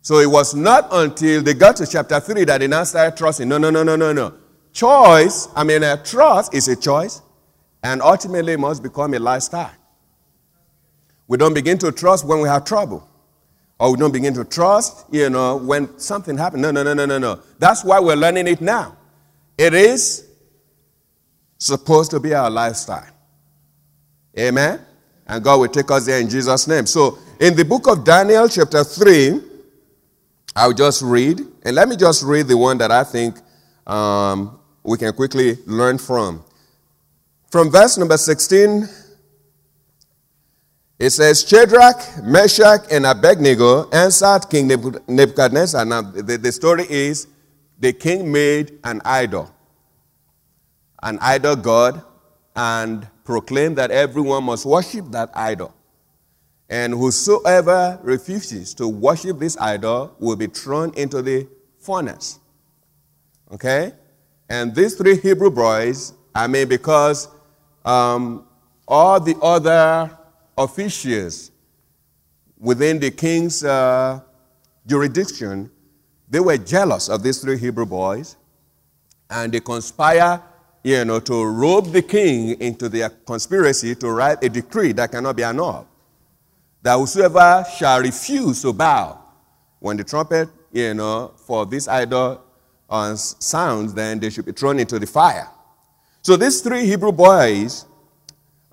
So 0.00 0.18
it 0.18 0.30
was 0.30 0.54
not 0.54 0.88
until 0.92 1.42
they 1.42 1.54
got 1.54 1.76
to 1.76 1.86
chapter 1.86 2.20
3 2.20 2.44
that 2.44 2.58
they 2.58 2.66
now 2.66 2.84
started 2.84 3.16
trusting. 3.16 3.48
No, 3.48 3.58
no, 3.58 3.70
no, 3.70 3.82
no, 3.82 3.96
no, 3.96 4.12
no. 4.12 4.34
Choice, 4.72 5.48
I 5.54 5.64
mean, 5.64 5.82
a 5.82 5.96
trust 5.96 6.52
is 6.52 6.68
a 6.68 6.76
choice, 6.76 7.22
and 7.82 8.02
ultimately 8.02 8.54
it 8.54 8.60
must 8.60 8.82
become 8.82 9.14
a 9.14 9.18
lifestyle. 9.18 9.70
We 11.26 11.38
don't 11.38 11.54
begin 11.54 11.78
to 11.78 11.92
trust 11.92 12.26
when 12.26 12.40
we 12.40 12.48
have 12.48 12.64
trouble. 12.64 13.08
Or 13.78 13.92
we 13.92 13.98
don't 13.98 14.12
begin 14.12 14.34
to 14.34 14.44
trust, 14.44 15.06
you 15.10 15.28
know, 15.30 15.56
when 15.56 15.98
something 15.98 16.38
happens. 16.38 16.62
No, 16.62 16.70
no, 16.70 16.82
no, 16.82 16.94
no, 16.94 17.06
no, 17.06 17.18
no. 17.18 17.40
That's 17.58 17.84
why 17.84 17.98
we're 18.00 18.16
learning 18.16 18.46
it 18.46 18.60
now. 18.60 18.96
It 19.58 19.74
is 19.74 20.28
supposed 21.58 22.10
to 22.12 22.20
be 22.20 22.34
our 22.34 22.50
lifestyle. 22.50 23.06
Amen? 24.38 24.80
And 25.26 25.42
God 25.42 25.60
will 25.60 25.68
take 25.68 25.90
us 25.90 26.06
there 26.06 26.20
in 26.20 26.28
Jesus' 26.28 26.68
name. 26.68 26.86
So, 26.86 27.18
in 27.40 27.56
the 27.56 27.64
book 27.64 27.88
of 27.88 28.04
Daniel, 28.04 28.48
chapter 28.48 28.84
3, 28.84 29.40
I'll 30.54 30.72
just 30.72 31.02
read, 31.02 31.40
and 31.64 31.74
let 31.74 31.88
me 31.88 31.96
just 31.96 32.22
read 32.22 32.46
the 32.46 32.56
one 32.56 32.78
that 32.78 32.92
I 32.92 33.02
think 33.02 33.36
um, 33.86 34.58
we 34.82 34.98
can 34.98 35.12
quickly 35.12 35.58
learn 35.66 35.98
from. 35.98 36.44
From 37.50 37.70
verse 37.70 37.98
number 37.98 38.16
16 38.16 38.88
it 40.98 41.10
says, 41.10 41.46
Shadrach, 41.46 42.22
Meshach, 42.22 42.86
and 42.90 43.04
Abednego 43.04 43.90
answered 43.90 44.48
King 44.48 44.68
Nebuchadnezzar. 45.08 45.84
Now, 45.84 46.02
the, 46.02 46.38
the 46.38 46.52
story 46.52 46.86
is 46.88 47.26
the 47.78 47.92
king 47.92 48.30
made 48.30 48.78
an 48.84 49.02
idol, 49.04 49.52
an 51.02 51.18
idol 51.20 51.56
god, 51.56 52.02
and 52.54 53.08
proclaimed 53.24 53.76
that 53.76 53.90
everyone 53.90 54.44
must 54.44 54.64
worship 54.64 55.10
that 55.10 55.30
idol. 55.34 55.74
And 56.68 56.94
whosoever 56.94 57.98
refuses 58.02 58.72
to 58.74 58.86
worship 58.88 59.38
this 59.38 59.56
idol 59.58 60.14
will 60.18 60.36
be 60.36 60.46
thrown 60.46 60.94
into 60.94 61.22
the 61.22 61.48
furnace. 61.80 62.38
Okay? 63.52 63.92
And 64.48 64.74
these 64.74 64.94
three 64.94 65.16
Hebrew 65.16 65.50
boys, 65.50 66.14
I 66.34 66.46
mean, 66.46 66.68
because 66.68 67.28
um, 67.84 68.46
all 68.86 69.20
the 69.20 69.36
other 69.42 70.10
officials 70.56 71.50
within 72.58 72.98
the 72.98 73.10
king's 73.10 73.64
uh, 73.64 74.20
jurisdiction, 74.86 75.70
they 76.28 76.40
were 76.40 76.56
jealous 76.56 77.08
of 77.08 77.22
these 77.22 77.40
three 77.40 77.58
Hebrew 77.58 77.86
boys, 77.86 78.36
and 79.30 79.52
they 79.52 79.60
conspire, 79.60 80.42
you 80.82 81.04
know, 81.04 81.20
to 81.20 81.44
rope 81.44 81.92
the 81.92 82.02
king 82.02 82.60
into 82.60 82.88
their 82.88 83.10
conspiracy 83.10 83.94
to 83.96 84.10
write 84.10 84.42
a 84.42 84.48
decree 84.48 84.92
that 84.92 85.10
cannot 85.10 85.36
be 85.36 85.44
annulled. 85.44 85.86
That 86.82 86.96
whosoever 86.96 87.64
shall 87.76 88.00
refuse 88.00 88.62
to 88.62 88.72
bow 88.72 89.18
when 89.80 89.96
the 89.96 90.04
trumpet, 90.04 90.48
you 90.72 90.94
know, 90.94 91.32
for 91.36 91.66
this 91.66 91.88
idol 91.88 92.42
uh, 92.88 93.14
sounds, 93.14 93.94
then 93.94 94.20
they 94.20 94.30
should 94.30 94.44
be 94.44 94.52
thrown 94.52 94.78
into 94.78 94.98
the 94.98 95.06
fire. 95.06 95.48
So 96.22 96.36
these 96.36 96.60
three 96.60 96.86
Hebrew 96.86 97.12
boys 97.12 97.86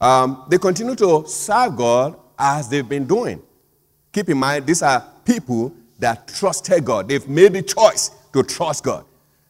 um, 0.02 0.46
they 0.50 0.58
continue 0.58 0.96
to 0.96 1.24
serve 1.28 1.78
God 1.78 2.18
as 2.38 2.68
they've 2.68 2.88
been 2.88 3.06
doing. 3.06 3.42
Keep 4.12 4.30
in 4.30 4.38
mind, 4.38 4.66
these 4.66 4.82
are 4.82 5.06
people 5.24 5.74
that 6.00 6.28
trusted 6.28 6.84
God. 6.84 7.08
They've 7.08 7.28
made 7.28 7.54
the 7.54 7.62
choice 7.62 8.10
to 8.34 8.42
trust 8.44 8.84
God. 8.84 9.06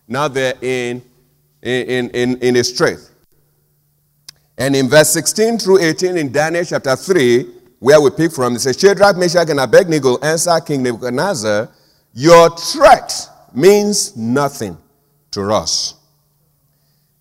Now 0.08 0.28
they're 0.28 0.56
in, 0.62 1.02
in, 1.62 2.10
in, 2.10 2.38
in 2.40 2.56
a 2.58 2.64
strength. 2.64 3.10
And 4.58 4.76
in 4.76 4.90
verse 4.90 5.10
16 5.12 5.58
through 5.58 5.80
18 5.80 6.18
in 6.18 6.32
Daniel 6.32 6.66
chapter 6.66 6.96
3, 6.96 7.50
where 7.80 8.00
we 8.00 8.12
pick 8.12 8.34
from, 8.34 8.56
it 8.56 8.60
says, 8.60 8.78
Shadrach, 8.78 9.18
Meshach, 9.18 9.50
and 9.50 9.60
Abednego 9.60 10.20
answer 10.20 10.60
King 10.60 10.84
Nebuchadnezzar, 10.84 11.70
Your 12.14 12.56
threat 12.58 13.28
means 13.54 14.16
nothing 14.16 14.78
to 15.32 15.52
us. 15.52 15.96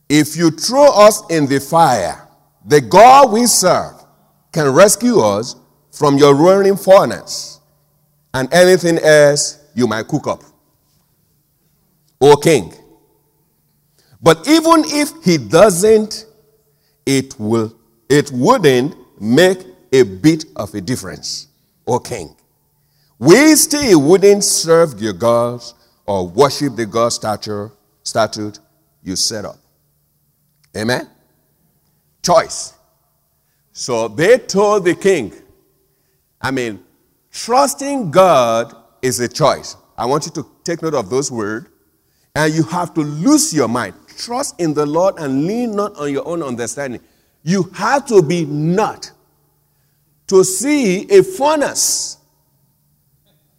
If 0.08 0.36
you 0.36 0.50
throw 0.50 0.88
us 0.88 1.22
in 1.30 1.46
the 1.46 1.60
fire, 1.60 2.28
the 2.64 2.80
God 2.80 3.32
we 3.32 3.46
serve 3.46 3.94
can 4.52 4.68
rescue 4.70 5.20
us 5.20 5.56
from 5.92 6.18
your 6.18 6.34
roaring 6.34 6.76
furnace 6.76 7.60
and 8.34 8.52
anything 8.52 8.98
else 8.98 9.58
you 9.74 9.86
might 9.86 10.06
cook 10.08 10.26
up. 10.26 10.42
O 12.20 12.36
king. 12.36 12.72
But 14.22 14.46
even 14.46 14.82
if 14.86 15.10
he 15.24 15.38
doesn't, 15.38 16.26
it 17.06 17.38
will 17.38 17.74
it 18.08 18.30
wouldn't 18.32 18.96
make 19.20 19.64
a 19.92 20.02
bit 20.02 20.44
of 20.56 20.74
a 20.74 20.80
difference, 20.80 21.48
O 21.86 21.98
king. 21.98 22.34
We 23.18 23.54
still 23.54 24.00
wouldn't 24.02 24.44
serve 24.44 25.00
your 25.00 25.12
gods 25.12 25.74
or 26.06 26.26
worship 26.26 26.76
the 26.76 26.86
God 26.86 27.10
statue, 27.10 27.68
statute 28.02 28.58
you 29.02 29.16
set 29.16 29.44
up. 29.44 29.58
Amen? 30.76 31.08
Choice. 32.22 32.74
So 33.72 34.08
they 34.08 34.38
told 34.38 34.84
the 34.84 34.94
king, 34.94 35.32
I 36.40 36.50
mean, 36.50 36.82
trusting 37.30 38.10
God 38.10 38.74
is 39.02 39.20
a 39.20 39.28
choice. 39.28 39.76
I 39.96 40.06
want 40.06 40.26
you 40.26 40.32
to 40.32 40.46
take 40.64 40.82
note 40.82 40.94
of 40.94 41.10
those 41.10 41.30
words. 41.30 41.66
And 42.34 42.54
you 42.54 42.62
have 42.64 42.94
to 42.94 43.00
lose 43.00 43.52
your 43.52 43.68
mind. 43.68 43.94
Trust 44.16 44.60
in 44.60 44.72
the 44.72 44.86
Lord 44.86 45.18
and 45.18 45.46
lean 45.46 45.74
not 45.74 45.96
on 45.96 46.12
your 46.12 46.26
own 46.26 46.42
understanding. 46.42 47.00
You 47.42 47.64
have 47.74 48.06
to 48.06 48.22
be 48.22 48.44
not 48.44 49.10
to 50.28 50.44
see 50.44 51.10
a 51.10 51.22
furnace 51.24 52.18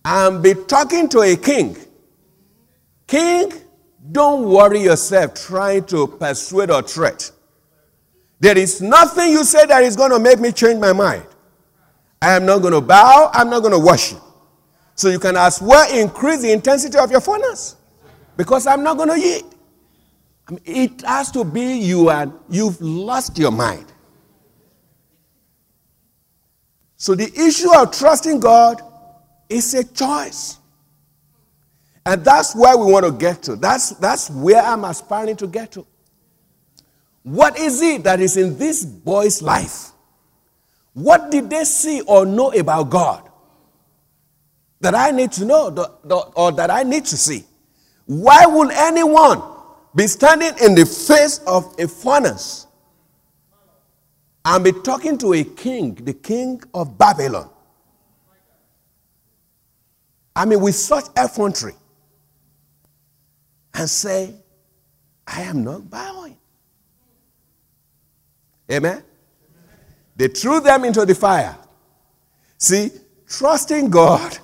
and 0.06 0.42
be 0.42 0.54
talking 0.54 1.10
to 1.10 1.20
a 1.20 1.36
king. 1.36 1.76
King, 3.08 3.52
don't 4.12 4.46
worry 4.46 4.82
yourself 4.82 5.34
trying 5.34 5.84
to 5.86 6.08
persuade 6.08 6.72
or 6.72 6.82
threat. 6.82 7.30
There 8.42 8.58
is 8.58 8.82
nothing 8.82 9.30
you 9.32 9.44
say 9.44 9.68
that 9.68 9.84
is 9.84 9.96
going 9.96 10.10
to 10.10 10.18
make 10.18 10.40
me 10.40 10.52
change 10.52 10.80
my 10.80 10.94
mind. 10.94 11.28
I 12.20 12.36
am 12.36 12.44
not 12.44 12.58
going 12.64 12.74
to 12.74 12.82
bow, 12.82 13.30
I'm 13.32 13.52
not 13.52 13.60
going 13.60 13.72
to 13.72 13.80
worship. 13.80 14.18
So 14.96 15.10
you 15.10 15.20
can 15.20 15.38
as 15.38 15.62
well 15.62 15.88
increase 15.96 16.42
the 16.42 16.52
intensity 16.52 16.98
of 16.98 17.12
your 17.12 17.22
furnace 17.22 17.76
because 18.38 18.66
I'm 18.66 18.84
not 18.84 18.98
going 18.98 19.10
to 19.10 19.16
mean, 19.16 20.60
it 20.66 21.02
has 21.04 21.30
to 21.32 21.44
be 21.44 21.76
you 21.78 22.10
and 22.10 22.34
you've 22.50 22.82
lost 22.82 23.38
your 23.38 23.52
mind. 23.52 23.86
So 26.98 27.14
the 27.14 27.32
issue 27.40 27.72
of 27.76 27.92
trusting 27.92 28.40
God 28.40 28.82
is 29.50 29.74
a 29.76 29.84
choice. 29.84 30.58
And 32.08 32.26
that's 32.26 32.56
where 32.56 32.76
we 32.76 32.92
want 32.92 33.06
to 33.06 33.12
get 33.12 33.44
to. 33.44 33.56
That's, 33.56 33.92
that's 33.92 34.32
where 34.32 34.62
I'm 34.62 34.84
aspiring 34.84 35.36
to 35.38 35.48
get 35.48 35.72
to. 35.74 35.86
What 37.24 37.58
is 37.58 37.82
it 37.82 38.04
that 38.04 38.20
is 38.20 38.38
in 38.38 38.58
this 38.58 38.84
boy's 38.84 39.42
life? 39.42 39.90
What 40.94 41.32
did 41.32 41.50
they 41.50 41.64
see 41.64 42.02
or 42.02 42.26
know 42.26 42.52
about 42.52 42.90
God 42.90 43.30
that 44.80 44.96
I 44.96 45.12
need 45.12 45.32
to 45.34 45.46
know 45.46 45.68
or 46.36 46.52
that 46.52 46.72
I 46.72 46.84
need 46.84 47.06
to 47.06 47.18
see? 47.18 47.46
Why 48.06 48.46
would 48.46 48.72
anyone 48.72 49.42
be 49.96 50.08
standing 50.08 50.54
in 50.62 50.76
the 50.76 50.86
face 50.86 51.40
of 51.48 51.76
a 51.80 51.88
furnace 51.88 52.68
and 54.44 54.64
be 54.64 54.72
talking 54.72 55.18
to 55.20 55.34
a 55.34 55.44
king, 55.44 55.96
the 55.96 56.14
king 56.14 56.62
of 56.74 56.98
Babylon? 56.98 57.50
I 60.36 60.46
mean, 60.46 60.62
with 60.62 60.76
such 60.76 61.06
effrontery, 61.18 61.76
and 63.74 63.90
say, 63.90 64.34
I 65.28 65.44
am 65.44 65.64
not 65.64 65.90
bowing. 65.90 66.38
Amen? 68.72 69.04
They 70.16 70.28
threw 70.28 70.60
them 70.60 70.86
into 70.86 71.06
the 71.06 71.16
fire. 71.16 71.58
See, 72.58 72.92
trusting 73.28 73.90
God 73.90 74.38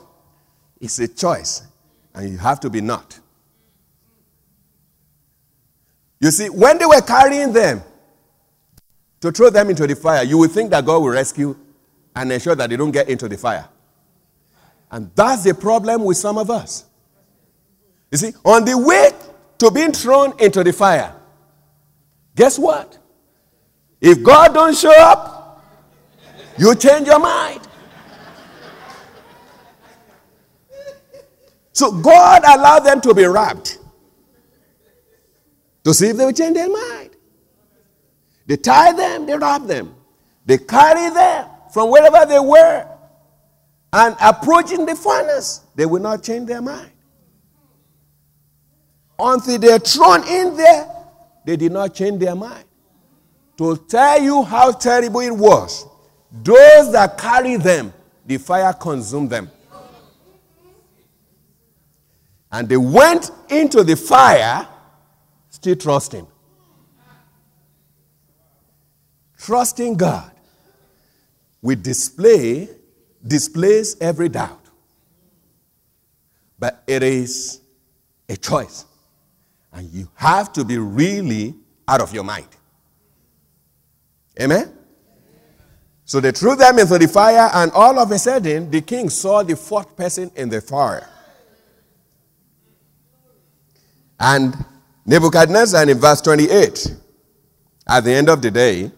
is 0.79 0.99
a 0.99 1.07
choice, 1.07 1.63
and 2.13 2.29
you 2.29 2.37
have 2.37 2.59
to 2.61 2.69
be 2.69 2.81
not. 2.81 3.19
You 6.19 6.31
see, 6.31 6.49
when 6.49 6.77
they 6.77 6.85
were 6.85 7.01
carrying 7.01 7.53
them 7.53 7.83
to 9.21 9.31
throw 9.31 9.49
them 9.49 9.69
into 9.69 9.85
the 9.85 9.95
fire, 9.95 10.23
you 10.23 10.37
would 10.39 10.51
think 10.51 10.71
that 10.71 10.85
God 10.85 10.99
will 10.99 11.09
rescue 11.09 11.55
and 12.15 12.31
ensure 12.31 12.55
that 12.55 12.69
they 12.69 12.75
don't 12.75 12.91
get 12.91 13.07
into 13.09 13.27
the 13.27 13.37
fire. 13.37 13.69
And 14.89 15.11
that's 15.15 15.43
the 15.43 15.53
problem 15.53 16.03
with 16.03 16.17
some 16.17 16.37
of 16.37 16.49
us. 16.49 16.85
You 18.11 18.17
see, 18.17 18.33
on 18.43 18.65
the 18.65 18.77
way 18.77 19.11
to 19.59 19.69
being 19.69 19.91
thrown 19.91 20.33
into 20.39 20.63
the 20.63 20.73
fire, 20.73 21.13
guess 22.35 22.57
what? 22.57 22.97
If 23.99 24.23
God 24.23 24.53
don't 24.53 24.75
show 24.75 24.93
up, 24.99 25.63
you 26.57 26.75
change 26.75 27.07
your 27.07 27.19
mind. 27.19 27.61
So 31.71 31.91
God 31.91 32.43
allowed 32.43 32.79
them 32.79 33.01
to 33.01 33.13
be 33.13 33.25
wrapped 33.25 33.77
to 35.83 35.93
see 35.93 36.09
if 36.09 36.17
they 36.17 36.25
would 36.25 36.35
change 36.35 36.55
their 36.55 36.69
mind. 36.69 37.11
They 38.47 38.57
tie 38.57 38.93
them, 38.93 39.25
they 39.25 39.37
wrap 39.37 39.63
them, 39.63 39.95
they 40.45 40.57
carry 40.57 41.13
them 41.13 41.49
from 41.71 41.91
wherever 41.91 42.25
they 42.25 42.39
were 42.39 42.87
and 43.93 44.15
approaching 44.21 44.85
the 44.85 44.95
furnace, 44.95 45.61
they 45.75 45.85
will 45.85 46.01
not 46.01 46.23
change 46.23 46.47
their 46.47 46.61
mind. 46.61 46.91
Until 49.19 49.57
they're 49.57 49.79
thrown 49.79 50.27
in 50.27 50.55
there, 50.57 50.87
they 51.45 51.55
did 51.55 51.71
not 51.71 51.93
change 51.93 52.19
their 52.19 52.35
mind. 52.35 52.65
To 53.57 53.75
tell 53.75 54.21
you 54.21 54.43
how 54.43 54.71
terrible 54.71 55.21
it 55.21 55.35
was, 55.35 55.85
those 56.31 56.91
that 56.91 57.17
carry 57.17 57.57
them, 57.57 57.93
the 58.25 58.37
fire 58.37 58.73
consumed 58.73 59.29
them. 59.29 59.49
And 62.51 62.69
they 62.69 62.77
went 62.77 63.31
into 63.49 63.83
the 63.83 63.95
fire 63.95 64.67
still 65.49 65.75
trusting. 65.75 66.27
Trusting 69.37 69.95
God 69.95 70.31
we 71.61 71.75
display 71.75 72.69
displays 73.25 73.97
every 73.99 74.29
doubt. 74.29 74.61
But 76.59 76.83
it 76.87 77.03
is 77.03 77.61
a 78.29 78.37
choice. 78.37 78.85
And 79.73 79.91
you 79.91 80.09
have 80.15 80.53
to 80.53 80.63
be 80.63 80.77
really 80.77 81.55
out 81.87 82.01
of 82.01 82.13
your 82.13 82.23
mind. 82.23 82.47
Amen? 84.39 84.73
So 86.05 86.19
they 86.19 86.31
threw 86.31 86.55
them 86.55 86.79
into 86.79 86.97
the 86.97 87.07
fire, 87.07 87.49
and 87.53 87.71
all 87.71 87.99
of 87.99 88.11
a 88.11 88.17
sudden, 88.17 88.71
the 88.71 88.81
king 88.81 89.09
saw 89.09 89.43
the 89.43 89.55
fourth 89.55 89.95
person 89.95 90.31
in 90.35 90.49
the 90.49 90.61
fire. 90.61 91.07
And 94.19 94.55
Nebuchadnezzar, 95.05 95.89
in 95.89 95.99
verse 95.99 96.21
28, 96.21 96.95
at 97.87 98.03
the 98.03 98.11
end 98.13 98.29
of 98.29 98.41
the 98.41 98.51
day, 98.51 98.91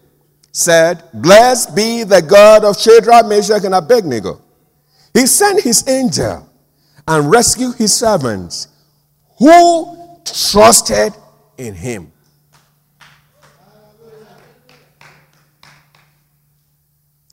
said, 0.52 1.04
Blessed 1.14 1.76
be 1.76 2.04
the 2.04 2.22
God 2.22 2.64
of 2.64 2.80
Shadrach, 2.80 3.26
Meshach, 3.28 3.64
and 3.64 3.76
Abednego. 3.76 4.42
He 5.14 5.26
sent 5.26 5.64
his 5.64 5.88
angel 5.88 6.48
and 7.08 7.32
rescued 7.32 7.76
his 7.76 7.94
servants 7.94 8.68
who 9.38 10.20
trusted 10.26 11.14
in 11.58 11.74
him. 11.74 12.12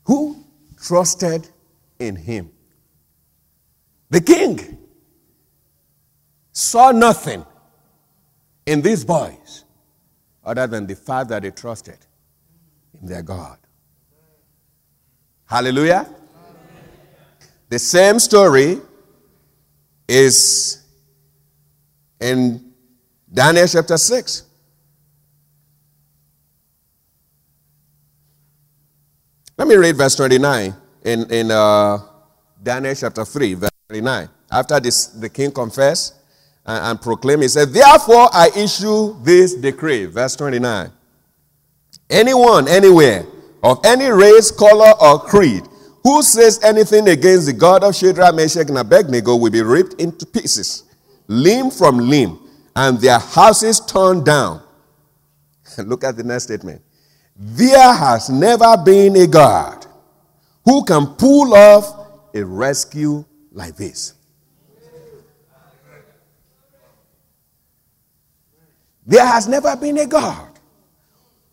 Who 0.07 0.41
trusted 0.81 1.49
in 1.99 2.15
him? 2.15 2.49
The 4.09 4.21
king 4.21 4.77
saw 6.53 6.91
nothing 6.91 7.45
in 8.65 8.81
these 8.81 9.03
boys 9.03 9.65
other 10.45 10.65
than 10.65 10.87
the 10.87 10.95
fact 10.95 11.27
that 11.29 11.41
they 11.43 11.51
trusted 11.51 11.97
in 13.01 13.07
their 13.07 13.21
God. 13.21 13.57
Hallelujah. 15.45 16.07
The 17.67 17.79
same 17.79 18.17
story 18.19 18.79
is 20.07 20.85
in 22.21 22.71
Daniel 23.31 23.67
chapter 23.67 23.97
6. 23.97 24.46
Let 29.57 29.67
me 29.67 29.75
read 29.75 29.97
verse 29.97 30.15
29 30.15 30.75
in, 31.03 31.31
in 31.31 31.49
uh, 31.49 31.97
Daniel 32.61 32.93
chapter 32.93 33.25
3, 33.25 33.55
verse 33.55 33.71
29. 33.89 34.29
After 34.51 34.79
this, 34.79 35.07
the 35.07 35.29
king 35.29 35.51
confessed 35.51 36.13
and, 36.63 36.91
and 36.91 37.01
proclaimed, 37.01 37.41
he 37.41 37.47
said, 37.47 37.69
Therefore 37.69 38.29
I 38.31 38.49
issue 38.55 39.15
this 39.23 39.55
decree, 39.55 40.05
verse 40.05 40.35
29. 40.35 40.91
Anyone, 42.09 42.67
anywhere, 42.67 43.25
of 43.63 43.83
any 43.83 44.05
race, 44.05 44.51
color, 44.51 44.93
or 45.01 45.19
creed, 45.19 45.63
who 46.03 46.21
says 46.21 46.59
anything 46.63 47.09
against 47.09 47.47
the 47.47 47.53
God 47.53 47.83
of 47.83 47.95
Shadrach, 47.95 48.35
Meshach, 48.35 48.69
and 48.69 48.77
Abednego 48.77 49.35
will 49.35 49.51
be 49.51 49.63
ripped 49.63 49.99
into 49.99 50.27
pieces, 50.27 50.83
limb 51.27 51.71
from 51.71 51.97
limb, 51.97 52.39
and 52.75 52.99
their 52.99 53.17
houses 53.17 53.79
torn 53.79 54.23
down. 54.23 54.61
Look 55.79 56.03
at 56.03 56.15
the 56.15 56.23
next 56.23 56.43
statement. 56.43 56.83
There 57.39 57.93
has 57.93 58.29
never 58.29 58.75
been 58.77 59.15
a 59.15 59.27
God 59.27 59.85
who 60.65 60.83
can 60.83 61.05
pull 61.15 61.53
off 61.53 62.09
a 62.33 62.43
rescue 62.43 63.23
like 63.51 63.75
this. 63.75 64.13
There 69.05 69.25
has 69.25 69.47
never 69.47 69.75
been 69.75 69.99
a 69.99 70.07
God 70.07 70.59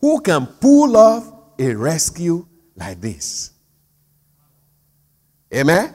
who 0.01 0.21
can 0.21 0.47
pull 0.47 0.97
off 0.97 1.33
a 1.59 1.75
rescue 1.75 2.47
like 2.77 3.01
this. 3.01 3.53
Amen? 5.55 5.95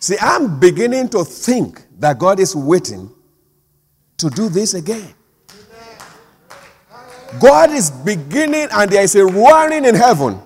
See, 0.00 0.16
I'm 0.20 0.58
beginning 0.58 1.08
to 1.10 1.24
think 1.24 1.82
that 1.98 2.18
God 2.18 2.40
is 2.40 2.56
waiting 2.56 3.10
to 4.16 4.30
do 4.30 4.48
this 4.48 4.74
again. 4.74 5.14
God 7.40 7.70
is 7.70 7.90
beginning, 7.90 8.68
and 8.72 8.90
there 8.90 9.02
is 9.02 9.14
a 9.16 9.26
warning 9.26 9.84
in 9.84 9.94
heaven. 9.94 10.40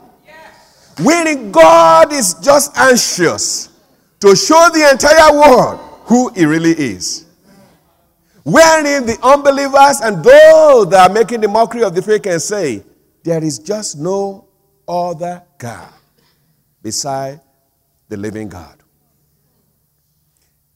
When 1.00 1.50
God 1.50 2.12
is 2.12 2.34
just 2.34 2.76
anxious 2.76 3.70
to 4.20 4.36
show 4.36 4.68
the 4.72 4.90
entire 4.90 5.32
world 5.32 5.80
who 6.04 6.28
He 6.30 6.44
really 6.44 6.72
is. 6.72 7.26
Wherein 8.44 9.06
the 9.06 9.18
unbelievers 9.22 10.00
and 10.00 10.22
those 10.22 10.90
that 10.90 11.10
are 11.10 11.12
making 11.12 11.40
the 11.40 11.48
mockery 11.48 11.84
of 11.84 11.94
the 11.94 12.02
faith 12.02 12.24
can 12.24 12.40
say, 12.40 12.84
There 13.22 13.42
is 13.42 13.58
just 13.58 13.96
no 13.98 14.48
other 14.86 15.42
God 15.58 15.92
beside 16.82 17.40
the 18.08 18.16
living 18.16 18.48
God. 18.48 18.82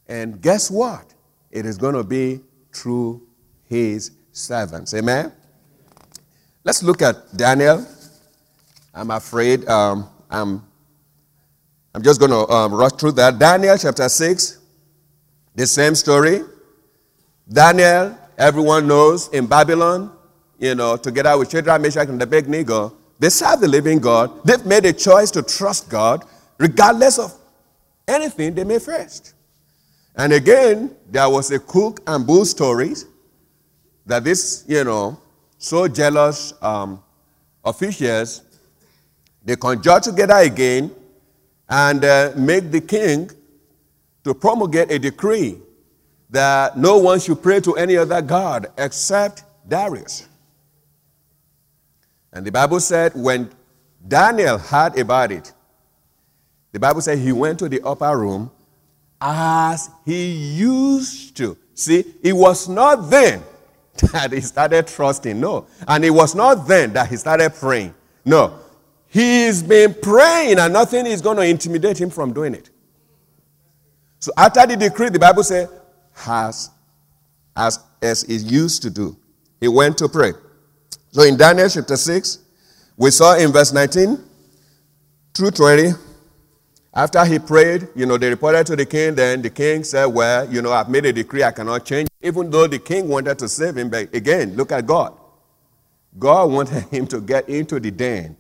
And 0.09 0.40
guess 0.40 0.71
what? 0.71 1.12
It 1.51 1.66
is 1.66 1.77
going 1.77 1.95
to 1.95 2.05
be 2.05 2.40
through 2.73 3.27
his 3.64 4.12
servants. 4.31 4.95
Amen? 4.95 5.33
Let's 6.66 6.83
look 6.83 7.00
at 7.00 7.37
Daniel. 7.37 7.87
I'm 8.92 9.12
afraid 9.12 9.68
um, 9.68 10.11
I'm, 10.29 10.66
I'm 11.94 12.02
just 12.02 12.18
going 12.18 12.33
to 12.33 12.52
um, 12.52 12.74
rush 12.74 12.90
through 12.94 13.12
that. 13.12 13.38
Daniel 13.38 13.79
chapter 13.79 14.09
6, 14.09 14.59
the 15.55 15.64
same 15.64 15.94
story. 15.94 16.40
Daniel, 17.48 18.18
everyone 18.37 18.88
knows, 18.88 19.29
in 19.29 19.46
Babylon, 19.46 20.11
you 20.59 20.74
know, 20.74 20.96
together 20.96 21.38
with 21.38 21.52
Shadrach, 21.52 21.81
Meshach, 21.81 22.09
and 22.09 22.20
Abednego, 22.20 22.96
they 23.20 23.29
serve 23.29 23.61
the 23.61 23.68
living 23.68 24.00
God. 24.00 24.44
They've 24.44 24.66
made 24.66 24.87
a 24.87 24.92
choice 24.92 25.31
to 25.31 25.44
trust 25.44 25.88
God 25.88 26.24
regardless 26.59 27.20
of 27.20 27.33
anything 28.09 28.57
they 28.57 28.64
may 28.64 28.81
face. 28.81 29.35
And 30.16 30.33
again, 30.33 30.96
there 31.09 31.31
was 31.31 31.48
a 31.52 31.61
cook 31.61 32.00
and 32.09 32.26
bull 32.26 32.44
stories 32.44 33.07
that 34.05 34.24
this, 34.24 34.64
you 34.66 34.83
know, 34.83 35.20
so 35.66 35.88
jealous 35.88 36.55
um, 36.62 37.02
officials, 37.64 38.42
they 39.44 39.57
conjure 39.57 39.98
together 39.98 40.37
again 40.37 40.92
and 41.68 42.05
uh, 42.05 42.33
make 42.37 42.70
the 42.70 42.81
king 42.81 43.29
to 44.22 44.33
promulgate 44.33 44.92
a 44.92 44.98
decree 44.98 45.59
that 46.31 46.79
no 46.79 46.98
one 46.98 47.18
should 47.18 47.42
pray 47.42 47.59
to 47.61 47.74
any 47.74 47.96
other 47.96 48.22
God 48.22 48.68
except 48.79 49.42
Darius. 49.68 50.29
And 52.33 52.46
the 52.46 52.52
Bible 52.52 52.79
said 52.79 53.12
when 53.16 53.50
Daniel 54.07 54.59
heard 54.59 54.96
about 54.96 55.33
it, 55.33 55.52
the 56.70 56.79
Bible 56.79 57.00
said 57.00 57.18
he 57.18 57.33
went 57.33 57.59
to 57.59 57.68
the 57.68 57.81
upper 57.83 58.16
room 58.16 58.52
as 59.20 59.90
he 60.05 60.31
used 60.31 61.37
to. 61.38 61.57
See, 61.74 62.05
it 62.22 62.35
was 62.35 62.68
not 62.68 63.11
then 63.11 63.42
that 64.12 64.32
he 64.32 64.40
started 64.40 64.87
trusting. 64.87 65.38
No. 65.38 65.66
And 65.87 66.04
it 66.04 66.11
was 66.11 66.35
not 66.35 66.66
then 66.66 66.92
that 66.94 67.09
he 67.09 67.16
started 67.16 67.54
praying. 67.54 67.94
No. 68.24 68.59
He's 69.09 69.62
been 69.62 69.94
praying 69.94 70.59
and 70.59 70.72
nothing 70.72 71.06
is 71.06 71.22
going 71.22 71.37
to 71.37 71.44
intimidate 71.44 72.00
him 72.00 72.11
from 72.11 72.32
doing 72.32 72.54
it. 72.54 72.70
So 74.18 74.32
after 74.37 74.66
the 74.66 74.76
decree, 74.76 75.09
the 75.09 75.18
Bible 75.18 75.42
said, 75.42 75.68
has, 76.12 76.70
as, 77.56 77.78
as 78.02 78.22
he 78.22 78.37
used 78.37 78.82
to 78.82 78.90
do. 78.90 79.16
He 79.61 79.68
went 79.68 79.98
to 79.98 80.09
pray. 80.09 80.32
So 81.12 81.22
in 81.22 81.37
Daniel 81.37 81.68
chapter 81.68 81.96
6, 81.96 82.38
we 82.96 83.11
saw 83.11 83.37
in 83.37 83.52
verse 83.52 83.72
19 83.72 84.18
through 85.35 85.50
20, 85.52 85.92
after 86.96 87.22
he 87.26 87.38
prayed, 87.38 87.88
you 87.94 88.06
know, 88.06 88.16
they 88.16 88.30
reported 88.30 88.66
to 88.68 88.74
the 88.74 88.87
king. 88.87 89.14
Then 89.14 89.42
the 89.42 89.50
king 89.50 89.85
said, 89.85 90.06
Well, 90.06 90.50
you 90.50 90.62
know, 90.62 90.72
I've 90.72 90.88
made 90.88 91.04
a 91.04 91.12
decree, 91.12 91.44
I 91.44 91.52
cannot 91.52 91.85
change. 91.85 92.09
Even 92.26 92.50
though 92.50 92.66
the 92.66 92.78
king 92.78 93.08
wanted 93.08 93.38
to 93.38 93.48
save 93.48 93.76
him, 93.76 93.90
but 93.90 94.14
again, 94.14 94.56
look 94.56 94.72
at 94.72 94.86
God. 94.86 95.16
God 96.18 96.50
wanted 96.50 96.82
him 96.90 97.06
to 97.08 97.20
get 97.20 97.48
into 97.48 97.78
the 97.80 97.90
den. 97.90 98.36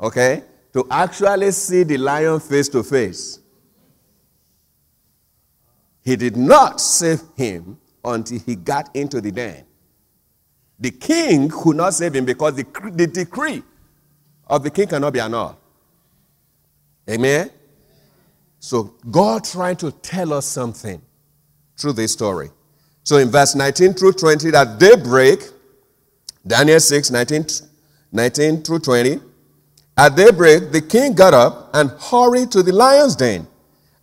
Okay? 0.00 0.44
To 0.74 0.86
actually 0.90 1.50
see 1.52 1.84
the 1.84 1.98
lion 1.98 2.40
face 2.40 2.68
to 2.70 2.82
face. 2.82 3.40
he 6.08 6.16
did 6.16 6.38
not 6.38 6.80
save 6.80 7.20
him 7.36 7.78
until 8.02 8.38
he 8.38 8.56
got 8.56 8.96
into 8.96 9.20
the 9.20 9.30
den. 9.30 9.62
The 10.78 10.90
king 10.90 11.50
could 11.50 11.76
not 11.76 11.92
save 11.92 12.14
him 12.14 12.24
because 12.24 12.54
the, 12.54 12.64
the 12.94 13.06
decree 13.06 13.62
of 14.46 14.62
the 14.62 14.70
king 14.70 14.88
cannot 14.88 15.12
be 15.12 15.20
annulled. 15.20 15.56
Amen? 17.10 17.50
So 18.58 18.94
God 19.10 19.44
trying 19.44 19.76
to 19.76 19.90
tell 19.90 20.32
us 20.32 20.46
something 20.46 21.02
through 21.78 21.94
this 21.94 22.12
story. 22.12 22.50
So 23.04 23.16
in 23.16 23.30
verse 23.30 23.54
19 23.54 23.94
through 23.94 24.12
20, 24.12 24.48
at 24.54 24.78
daybreak, 24.78 25.40
Daniel 26.46 26.80
6, 26.80 27.10
19, 27.10 27.46
19 28.12 28.62
through 28.62 28.80
20, 28.80 29.20
at 29.96 30.14
daybreak, 30.14 30.70
the 30.72 30.80
king 30.80 31.14
got 31.14 31.34
up 31.34 31.70
and 31.74 31.90
hurried 31.90 32.50
to 32.52 32.62
the 32.62 32.72
lion's 32.72 33.16
den. 33.16 33.46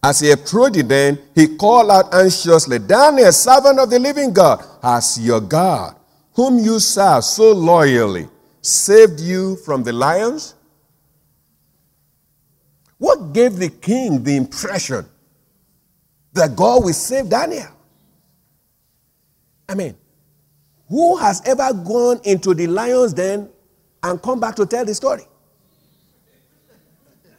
As 0.04 0.20
he 0.20 0.32
approached 0.32 0.76
the 0.76 0.84
den, 0.84 1.20
he 1.34 1.56
called 1.56 1.90
out 1.90 2.14
anxiously, 2.14 2.80
Daniel, 2.80 3.32
servant 3.32 3.80
of 3.80 3.90
the 3.90 4.00
living 4.00 4.34
God, 4.34 4.64
has 4.82 5.20
your 5.20 5.42
God, 5.42 5.96
whom 6.34 6.60
you 6.60 6.80
serve 6.80 7.24
so 7.24 7.52
loyally, 7.52 8.28
saved 8.62 9.20
you 9.20 9.56
from 9.58 9.84
the 9.84 9.94
lions? 9.94 10.56
What 12.98 13.34
gave 13.34 13.58
the 13.58 13.70
king 13.70 14.24
the 14.24 14.36
impression 14.36 15.06
that 16.36 16.56
God 16.56 16.84
will 16.84 16.94
save 16.94 17.30
Daniel? 17.30 17.68
I 19.68 19.74
mean, 19.74 19.96
who 20.88 21.18
has 21.18 21.42
ever 21.46 21.74
gone 21.74 22.20
into 22.24 22.54
the 22.54 22.68
lion's 22.68 23.14
den 23.14 23.50
and 24.04 24.22
come 24.22 24.40
back 24.40 24.56
to 24.58 24.66
tell 24.66 24.86
the 24.86 24.94
story? 24.94 25.24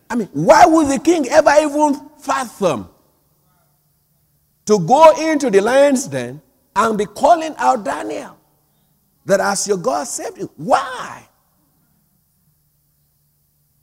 I 0.09 0.17
mean, 0.17 0.29
why 0.33 0.67
would 0.67 0.89
the 0.89 0.99
king 0.99 1.29
ever 1.29 1.53
even 1.61 2.01
fathom 2.19 2.89
to 4.65 4.79
go 4.81 5.31
into 5.31 5.51
the 5.51 5.61
lion's 5.61 6.09
den 6.09 6.41
and 6.75 6.99
be 6.99 7.05
calling 7.07 7.55
out 7.59 7.85
Daniel 7.85 8.37
that 9.27 9.41
as 9.41 9.69
your 9.69 9.77
God 9.77 10.05
saved 10.05 10.39
you? 10.39 10.51
Why? 10.57 11.29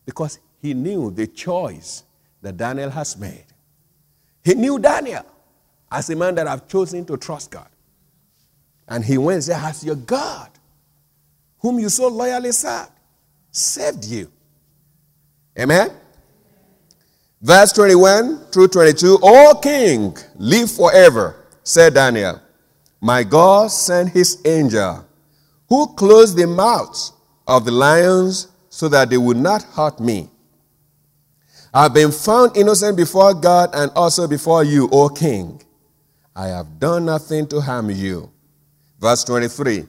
Because 0.06 0.40
he 0.60 0.74
knew 0.74 1.12
the 1.12 1.28
choice 1.28 2.04
that 2.42 2.58
Daniel 2.58 2.90
has 2.90 3.18
made. 3.18 3.46
He 4.44 4.56
knew 4.56 4.80
Daniel 4.80 5.26
as 5.92 6.10
a 6.10 6.16
man 6.16 6.36
that 6.36 6.48
I 6.48 6.52
have 6.52 6.68
chosen 6.68 7.06
to 7.06 7.18
trust 7.18 7.52
God. 7.52 7.68
And 8.88 9.04
he 9.04 9.18
went 9.18 9.36
and 9.36 9.44
said, 9.44 9.60
Has 9.60 9.84
your 9.84 9.96
God, 9.96 10.50
whom 11.60 11.80
you 11.80 11.90
so 11.90 12.08
loyally 12.08 12.52
served, 12.52 12.92
saved 13.52 14.06
you? 14.06 14.30
Amen? 15.58 15.92
Verse 17.42 17.72
21 17.74 18.46
through 18.52 18.70
22 18.70 19.20
O 19.22 19.60
king, 19.62 20.16
live 20.38 20.72
forever, 20.72 21.46
said 21.64 21.94
Daniel. 21.94 22.42
My 23.02 23.24
God 23.24 23.70
sent 23.70 24.10
his 24.10 24.42
angel, 24.46 25.06
who 25.68 25.94
closed 25.96 26.38
the 26.38 26.48
mouths 26.48 27.14
of 27.48 27.66
the 27.66 27.72
lions 27.72 28.48
so 28.70 28.88
that 28.90 29.10
they 29.10 29.18
would 29.18 29.38
not 29.38 29.64
hurt 29.64 30.00
me. 30.00 30.30
I've 31.74 31.94
been 31.94 32.12
found 32.12 32.56
innocent 32.56 32.96
before 32.96 33.34
God 33.34 33.72
and 33.74 33.92
also 33.96 34.28
before 34.28 34.64
you, 34.64 34.88
O 34.92 35.10
king. 35.10 35.60
I 36.36 36.48
have 36.48 36.80
done 36.80 37.06
nothing 37.06 37.48
to 37.48 37.62
harm 37.62 37.90
you. 37.90 38.32
Verse 39.00 39.24
23 39.24 39.86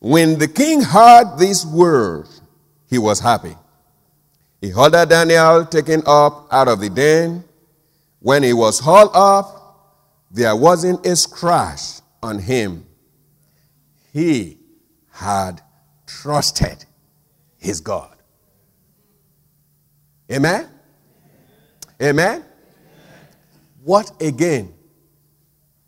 When 0.00 0.38
the 0.38 0.48
king 0.48 0.82
heard 0.82 1.38
these 1.38 1.64
words, 1.64 2.40
he 2.88 2.98
was 2.98 3.20
happy. 3.20 3.56
He 4.60 4.72
ordered 4.72 5.08
Daniel 5.08 5.64
taken 5.64 6.02
up 6.06 6.48
out 6.50 6.66
of 6.66 6.80
the 6.80 6.90
den. 6.90 7.44
When 8.18 8.42
he 8.42 8.52
was 8.52 8.80
hauled 8.80 9.10
up, 9.14 9.56
there 10.32 10.56
wasn't 10.56 11.06
a 11.06 11.14
scratch 11.14 12.00
on 12.22 12.40
him. 12.40 12.84
He 14.12 14.58
had 15.10 15.60
trusted 16.06 16.84
his 17.58 17.80
God. 17.80 18.16
Amen? 20.32 20.68
Amen? 22.02 22.44
What 23.82 24.10
again 24.20 24.74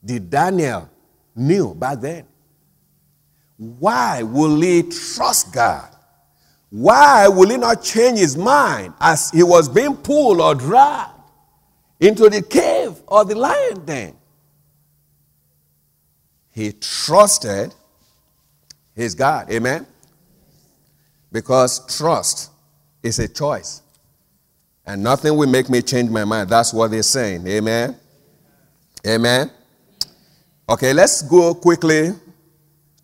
did 0.05 0.31
Daniel 0.31 0.89
knew 1.35 1.75
back 1.75 2.01
then? 2.01 2.27
Why 3.57 4.23
will 4.23 4.61
he 4.61 4.85
trust 4.85 5.53
God? 5.53 5.89
Why 6.71 7.29
will 7.29 7.49
he 7.49 7.57
not 7.57 7.83
change 7.83 8.19
his 8.19 8.37
mind 8.37 8.95
as 9.01 9.31
he 9.31 9.43
was 9.43 9.69
being 9.69 9.97
pulled 9.97 10.41
or 10.41 10.55
dragged 10.55 11.13
into 11.99 12.29
the 12.29 12.43
cave 12.43 13.01
or 13.07 13.25
the 13.25 13.35
lion 13.35 13.85
den? 13.85 14.17
He 16.53 16.73
trusted 16.73 17.75
his 18.95 19.15
God. 19.15 19.51
Amen? 19.51 19.87
Because 21.33 21.97
trust 21.97 22.51
is 23.03 23.19
a 23.19 23.29
choice. 23.29 23.83
And 24.89 25.03
nothing 25.03 25.37
will 25.37 25.49
make 25.49 25.69
me 25.69 25.83
change 25.83 26.09
my 26.09 26.25
mind. 26.25 26.49
That's 26.49 26.73
what 26.73 26.91
they're 26.91 27.03
saying. 27.03 27.47
Amen? 27.47 27.95
Amen? 29.07 29.51
Okay, 30.67 30.95
let's 30.95 31.21
go 31.21 31.55
quickly 31.55 32.13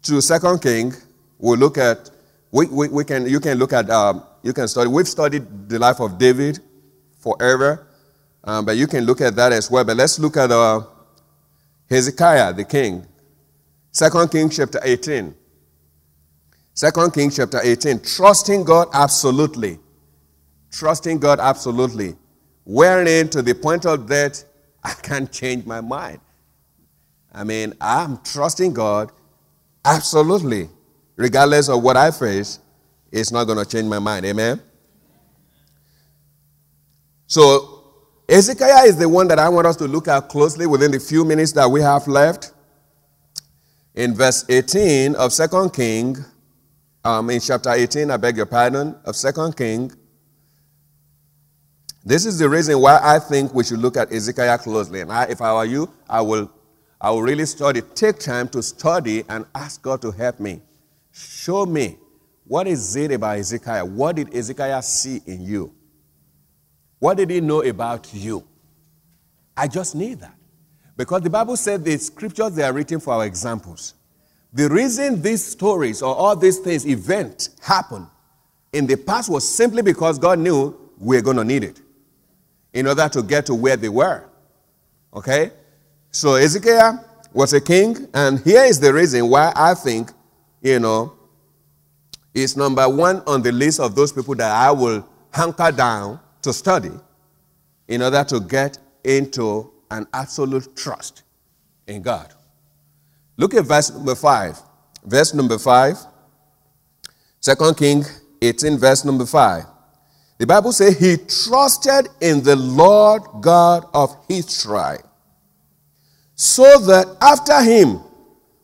to 0.04 0.22
Second 0.22 0.62
King, 0.62 0.94
we'll 1.38 1.58
look 1.58 1.76
at, 1.76 2.10
we, 2.50 2.66
we, 2.66 2.88
we 2.88 3.04
can, 3.04 3.26
you 3.28 3.38
can 3.38 3.58
look 3.58 3.74
at, 3.74 3.90
um, 3.90 4.22
you 4.42 4.54
can 4.54 4.66
study, 4.66 4.88
we've 4.88 5.08
studied 5.08 5.68
the 5.68 5.78
life 5.78 6.00
of 6.00 6.18
David 6.18 6.58
forever, 7.18 7.86
um, 8.44 8.64
but 8.64 8.78
you 8.78 8.86
can 8.86 9.04
look 9.04 9.20
at 9.20 9.36
that 9.36 9.52
as 9.52 9.70
well. 9.70 9.84
But 9.84 9.98
let's 9.98 10.18
look 10.18 10.38
at 10.38 10.50
uh, 10.50 10.82
Hezekiah, 11.90 12.54
the 12.54 12.64
king. 12.64 13.06
Second 13.92 14.30
King 14.30 14.48
chapter 14.48 14.80
18. 14.82 15.34
Second 16.72 17.12
King 17.12 17.30
chapter 17.30 17.60
18. 17.62 18.00
Trusting 18.00 18.64
God 18.64 18.88
absolutely. 18.92 19.78
Trusting 20.74 21.18
God 21.18 21.40
absolutely. 21.40 22.16
Wherein 22.64 23.28
to 23.30 23.42
the 23.42 23.54
point 23.54 23.86
of 23.86 24.08
that 24.08 24.44
I 24.84 24.92
can't 24.92 25.30
change 25.32 25.64
my 25.64 25.80
mind. 25.80 26.20
I 27.32 27.44
mean, 27.44 27.74
I'm 27.80 28.18
trusting 28.18 28.74
God 28.74 29.10
Absolutely. 29.84 30.70
Regardless 31.16 31.68
of 31.68 31.82
what 31.82 31.96
I 31.96 32.10
face, 32.10 32.58
it's 33.12 33.30
not 33.30 33.44
going 33.44 33.58
to 33.58 33.64
change 33.70 33.86
my 33.86 33.98
mind. 33.98 34.24
Amen? 34.26 34.60
So, 37.26 37.82
Ezekiel 38.28 38.84
is 38.86 38.96
the 38.96 39.08
one 39.08 39.28
that 39.28 39.38
I 39.38 39.48
want 39.48 39.66
us 39.66 39.76
to 39.76 39.86
look 39.86 40.08
at 40.08 40.28
closely 40.28 40.66
within 40.66 40.90
the 40.90 40.98
few 40.98 41.24
minutes 41.24 41.52
that 41.52 41.70
we 41.70 41.80
have 41.82 42.08
left. 42.08 42.52
In 43.94 44.14
verse 44.14 44.44
18 44.48 45.14
of 45.16 45.32
Second 45.32 45.72
King, 45.72 46.16
um, 47.04 47.30
in 47.30 47.38
chapter 47.40 47.70
18, 47.70 48.10
I 48.10 48.16
beg 48.16 48.36
your 48.36 48.46
pardon, 48.46 48.96
of 49.04 49.14
Second 49.14 49.56
King, 49.56 49.92
this 52.04 52.26
is 52.26 52.38
the 52.38 52.48
reason 52.48 52.78
why 52.80 53.00
I 53.02 53.18
think 53.18 53.54
we 53.54 53.64
should 53.64 53.78
look 53.78 53.96
at 53.96 54.12
Ezekiel 54.12 54.58
closely. 54.58 55.00
And 55.00 55.10
I, 55.10 55.24
if 55.24 55.40
I 55.40 55.54
were 55.54 55.64
you, 55.64 55.90
I 56.08 56.20
will 56.20 56.50
I 57.00 57.10
will 57.10 57.22
really 57.22 57.46
study. 57.46 57.80
Take 57.94 58.18
time 58.18 58.48
to 58.48 58.62
study 58.62 59.24
and 59.28 59.46
ask 59.54 59.80
God 59.80 60.02
to 60.02 60.10
help 60.10 60.38
me. 60.38 60.60
Show 61.12 61.64
me 61.64 61.98
what 62.46 62.66
is 62.66 62.94
it 62.96 63.10
about 63.10 63.38
Ezekiel? 63.38 63.88
What 63.88 64.16
did 64.16 64.34
Ezekiel 64.34 64.82
see 64.82 65.22
in 65.26 65.42
you? 65.42 65.74
What 66.98 67.16
did 67.16 67.30
he 67.30 67.40
know 67.40 67.62
about 67.62 68.12
you? 68.12 68.44
I 69.56 69.66
just 69.66 69.94
need 69.94 70.20
that. 70.20 70.34
Because 70.96 71.22
the 71.22 71.30
Bible 71.30 71.56
said 71.56 71.84
the 71.84 71.96
scriptures 71.98 72.54
they 72.54 72.62
are 72.62 72.72
written 72.72 73.00
for 73.00 73.14
our 73.14 73.24
examples. 73.24 73.94
The 74.52 74.68
reason 74.68 75.20
these 75.20 75.44
stories 75.44 76.02
or 76.02 76.14
all 76.14 76.36
these 76.36 76.58
things, 76.58 76.86
event 76.86 77.50
happen 77.62 78.06
in 78.72 78.86
the 78.86 78.96
past 78.96 79.30
was 79.30 79.48
simply 79.48 79.82
because 79.82 80.18
God 80.18 80.38
knew 80.38 80.68
we 80.98 81.16
we're 81.16 81.22
going 81.22 81.36
to 81.36 81.44
need 81.44 81.64
it 81.64 81.80
in 82.74 82.86
order 82.86 83.08
to 83.08 83.22
get 83.22 83.46
to 83.46 83.54
where 83.54 83.76
they 83.76 83.88
were. 83.88 84.28
Okay? 85.14 85.50
So 86.10 86.34
Ezekiel 86.34 87.02
was 87.32 87.54
a 87.54 87.60
king, 87.60 88.06
and 88.12 88.38
here 88.40 88.64
is 88.64 88.78
the 88.78 88.92
reason 88.92 89.28
why 89.30 89.52
I 89.56 89.72
think, 89.72 90.12
you 90.60 90.78
know, 90.78 91.14
is 92.34 92.56
number 92.56 92.86
one 92.88 93.22
on 93.26 93.42
the 93.42 93.52
list 93.52 93.80
of 93.80 93.94
those 93.94 94.12
people 94.12 94.34
that 94.34 94.50
I 94.50 94.70
will 94.72 95.08
hunker 95.32 95.72
down 95.72 96.20
to 96.42 96.52
study 96.52 96.90
in 97.88 98.02
order 98.02 98.24
to 98.24 98.40
get 98.40 98.78
into 99.02 99.72
an 99.90 100.06
absolute 100.12 100.76
trust 100.76 101.22
in 101.86 102.02
God. 102.02 102.34
Look 103.36 103.54
at 103.54 103.64
verse 103.64 103.90
number 103.90 104.14
five. 104.14 104.60
Verse 105.04 105.34
number 105.34 105.58
five, 105.58 105.98
Second 107.40 107.76
King 107.76 108.04
18, 108.40 108.78
verse 108.78 109.04
number 109.04 109.26
five. 109.26 109.64
The 110.44 110.48
Bible 110.48 110.72
says 110.72 110.98
he 110.98 111.16
trusted 111.16 112.10
in 112.20 112.42
the 112.42 112.54
Lord 112.54 113.22
God 113.40 113.86
of 113.94 114.14
Israel 114.28 115.00
so 116.34 116.64
that 116.80 117.16
after 117.22 117.62
him 117.62 118.00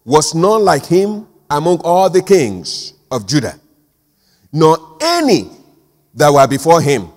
was 0.04 0.34
none 0.34 0.62
like 0.62 0.84
him 0.84 1.26
among 1.48 1.80
all 1.82 2.10
the 2.10 2.20
kings 2.20 2.92
of 3.10 3.26
Judah, 3.26 3.58
nor 4.52 4.98
any 5.00 5.48
that 6.12 6.30
were 6.30 6.46
before 6.46 6.82
him. 6.82 7.08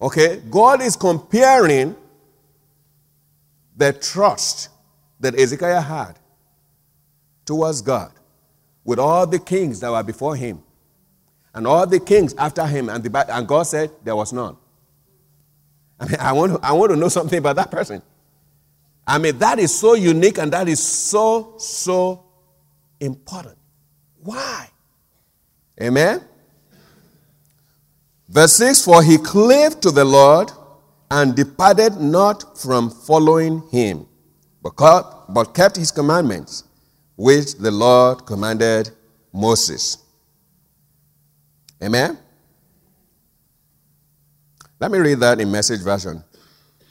Okay, 0.00 0.40
God 0.48 0.80
is 0.80 0.96
comparing 0.96 1.94
the 3.76 3.92
trust 3.92 4.70
that 5.20 5.38
Ezekiel 5.38 5.82
had 5.82 6.18
towards 7.44 7.82
God 7.82 8.10
with 8.86 8.98
all 8.98 9.26
the 9.26 9.38
kings 9.38 9.80
that 9.80 9.90
were 9.90 10.02
before 10.02 10.34
him 10.34 10.62
and 11.56 11.66
all 11.66 11.86
the 11.86 11.98
kings 11.98 12.34
after 12.36 12.66
him, 12.66 12.90
and, 12.90 13.02
the, 13.02 13.34
and 13.34 13.48
God 13.48 13.62
said 13.62 13.90
there 14.04 14.14
was 14.14 14.30
none. 14.30 14.58
I 16.00 16.06
mean, 16.06 16.16
I 16.20 16.32
want, 16.32 16.52
to, 16.52 16.60
I 16.62 16.72
want 16.72 16.90
to 16.90 16.96
know 16.96 17.08
something 17.08 17.38
about 17.38 17.56
that 17.56 17.70
person. 17.70 18.02
I 19.06 19.16
mean, 19.16 19.38
that 19.38 19.58
is 19.58 19.74
so 19.74 19.94
unique 19.94 20.36
and 20.36 20.52
that 20.52 20.68
is 20.68 20.82
so, 20.82 21.54
so 21.56 22.24
important. 23.00 23.56
Why? 24.22 24.68
Amen? 25.80 26.22
Verse 28.28 28.52
6 28.54 28.84
For 28.84 29.02
he 29.02 29.16
cleaved 29.16 29.80
to 29.82 29.90
the 29.90 30.04
Lord 30.04 30.52
and 31.10 31.34
departed 31.34 31.96
not 31.96 32.58
from 32.58 32.90
following 32.90 33.62
him, 33.70 34.06
but 34.62 35.54
kept 35.54 35.76
his 35.76 35.90
commandments, 35.90 36.64
which 37.16 37.54
the 37.54 37.70
Lord 37.70 38.26
commanded 38.26 38.90
Moses. 39.32 40.05
Amen? 41.82 42.18
Let 44.78 44.90
me 44.90 44.98
read 44.98 45.20
that 45.20 45.40
in 45.40 45.50
message 45.50 45.80
version. 45.80 46.22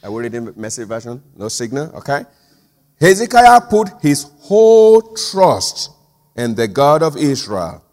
I 0.02 0.06
Are 0.06 0.10
we 0.12 0.24
reading 0.24 0.52
message 0.56 0.88
version? 0.88 1.22
No 1.36 1.48
signal? 1.48 1.94
Okay. 1.96 2.24
Hezekiah 3.00 3.62
put 3.62 3.90
his 4.00 4.24
whole 4.40 5.02
trust 5.14 5.90
in 6.36 6.54
the 6.54 6.68
God 6.68 7.02
of 7.02 7.16
Israel. 7.16 7.84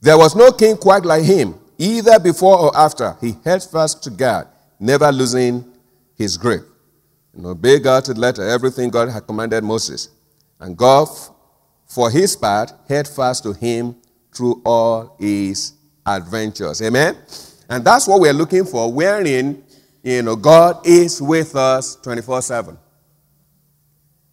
There 0.00 0.16
was 0.16 0.34
no 0.36 0.52
king 0.52 0.76
quite 0.76 1.04
like 1.04 1.24
him, 1.24 1.54
either 1.76 2.18
before 2.18 2.58
or 2.58 2.76
after. 2.76 3.16
He 3.20 3.36
held 3.44 3.64
fast 3.64 4.02
to 4.04 4.10
God, 4.10 4.48
never 4.78 5.10
losing 5.10 5.64
his 6.16 6.36
grip. 6.36 6.66
And 7.34 7.46
obeyed 7.46 7.82
God 7.84 8.04
to 8.06 8.14
the 8.14 8.20
letter, 8.20 8.46
everything 8.48 8.90
God 8.90 9.08
had 9.08 9.26
commanded 9.26 9.62
Moses. 9.64 10.08
And 10.60 10.76
God, 10.76 11.08
for 11.86 12.10
his 12.10 12.34
part, 12.36 12.72
held 12.88 13.08
fast 13.08 13.42
to 13.44 13.52
him 13.52 13.96
through 14.32 14.62
all 14.64 15.16
his 15.18 15.72
adventures. 16.16 16.80
Amen? 16.82 17.16
And 17.68 17.84
that's 17.84 18.08
what 18.08 18.20
we're 18.20 18.32
looking 18.32 18.64
for, 18.64 18.92
wherein, 18.92 19.62
you 20.02 20.22
know, 20.22 20.36
God 20.36 20.86
is 20.86 21.20
with 21.20 21.54
us 21.54 21.96
24 21.96 22.42
7. 22.42 22.78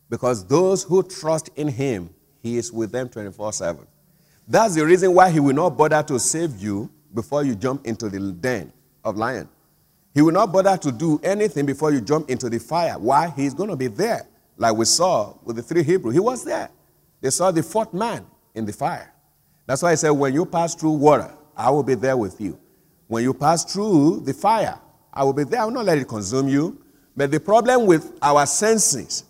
Because 0.09 0.45
those 0.47 0.83
who 0.83 1.03
trust 1.03 1.49
in 1.55 1.67
Him, 1.67 2.09
He 2.41 2.57
is 2.57 2.71
with 2.71 2.91
them 2.91 3.09
24 3.09 3.53
7. 3.53 3.87
That's 4.47 4.75
the 4.75 4.85
reason 4.85 5.13
why 5.13 5.29
He 5.29 5.39
will 5.39 5.55
not 5.55 5.71
bother 5.71 6.03
to 6.03 6.19
save 6.19 6.57
you 6.57 6.89
before 7.13 7.43
you 7.43 7.55
jump 7.55 7.85
into 7.85 8.09
the 8.09 8.31
den 8.31 8.71
of 9.03 9.17
lion. 9.17 9.49
He 10.13 10.21
will 10.21 10.31
not 10.31 10.53
bother 10.53 10.77
to 10.77 10.91
do 10.91 11.19
anything 11.23 11.65
before 11.65 11.91
you 11.91 11.99
jump 11.99 12.29
into 12.29 12.49
the 12.49 12.59
fire. 12.59 12.97
Why? 12.97 13.33
He's 13.35 13.53
going 13.53 13.69
to 13.69 13.75
be 13.75 13.87
there. 13.87 14.27
Like 14.57 14.75
we 14.75 14.85
saw 14.85 15.33
with 15.43 15.57
the 15.57 15.61
three 15.61 15.83
Hebrew. 15.83 16.11
He 16.11 16.19
was 16.19 16.45
there. 16.45 16.69
They 17.19 17.29
saw 17.29 17.51
the 17.51 17.63
fourth 17.63 17.93
man 17.93 18.25
in 18.53 18.65
the 18.65 18.71
fire. 18.71 19.11
That's 19.65 19.81
why 19.81 19.91
he 19.91 19.97
said, 19.97 20.11
When 20.11 20.33
you 20.33 20.45
pass 20.45 20.73
through 20.73 20.91
water, 20.91 21.33
I 21.55 21.69
will 21.69 21.83
be 21.83 21.95
there 21.95 22.17
with 22.17 22.39
you. 22.39 22.59
When 23.07 23.23
you 23.23 23.33
pass 23.33 23.63
through 23.71 24.21
the 24.21 24.33
fire, 24.33 24.79
I 25.13 25.23
will 25.23 25.33
be 25.33 25.43
there. 25.43 25.61
I 25.61 25.65
will 25.65 25.71
not 25.71 25.85
let 25.85 25.97
it 25.97 26.07
consume 26.07 26.47
you. 26.47 26.83
But 27.15 27.31
the 27.31 27.39
problem 27.39 27.85
with 27.85 28.17
our 28.21 28.45
senses 28.45 29.23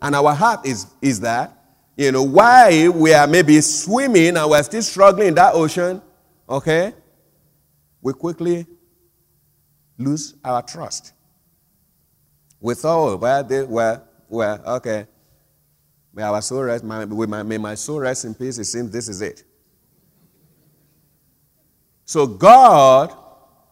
and 0.00 0.14
our 0.14 0.34
heart 0.34 0.66
is, 0.66 0.86
is 1.00 1.20
that, 1.20 1.56
you 1.96 2.12
know, 2.12 2.22
why 2.22 2.88
we 2.88 3.14
are 3.14 3.26
maybe 3.26 3.60
swimming 3.60 4.36
and 4.36 4.50
we're 4.50 4.62
still 4.62 4.82
struggling 4.82 5.28
in 5.28 5.34
that 5.34 5.54
ocean, 5.54 6.02
okay, 6.48 6.92
we 8.02 8.12
quickly 8.12 8.66
lose 9.96 10.34
our 10.44 10.62
trust. 10.62 11.12
We 12.60 12.74
thought, 12.74 13.12
oh, 13.12 13.16
well, 13.16 13.44
they, 13.44 13.62
well, 13.62 14.04
well, 14.28 14.62
okay, 14.76 15.06
may 16.12 16.22
our 16.22 16.42
soul 16.42 16.62
rest, 16.62 16.84
my, 16.84 17.04
may 17.04 17.58
my 17.58 17.74
soul 17.74 18.00
rest 18.00 18.24
in 18.24 18.34
peace. 18.34 18.58
It 18.58 18.64
seems 18.64 18.90
this 18.90 19.08
is 19.08 19.22
it. 19.22 19.44
So, 22.04 22.26
God, 22.26 23.14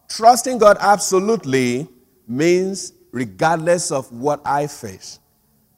trusting 0.08 0.58
God 0.58 0.76
absolutely 0.80 1.88
means 2.26 2.92
regardless 3.12 3.90
of 3.90 4.10
what 4.12 4.40
I 4.44 4.66
face, 4.66 5.18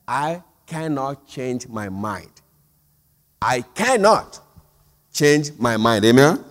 I 0.07 0.43
cannot 0.67 1.27
change 1.27 1.69
my 1.69 1.89
mind. 1.89 2.31
I 3.41 3.63
cannot 3.63 4.41
change 5.13 5.53
my 5.59 5.77
mind. 5.77 6.05
Amen? 6.05 6.45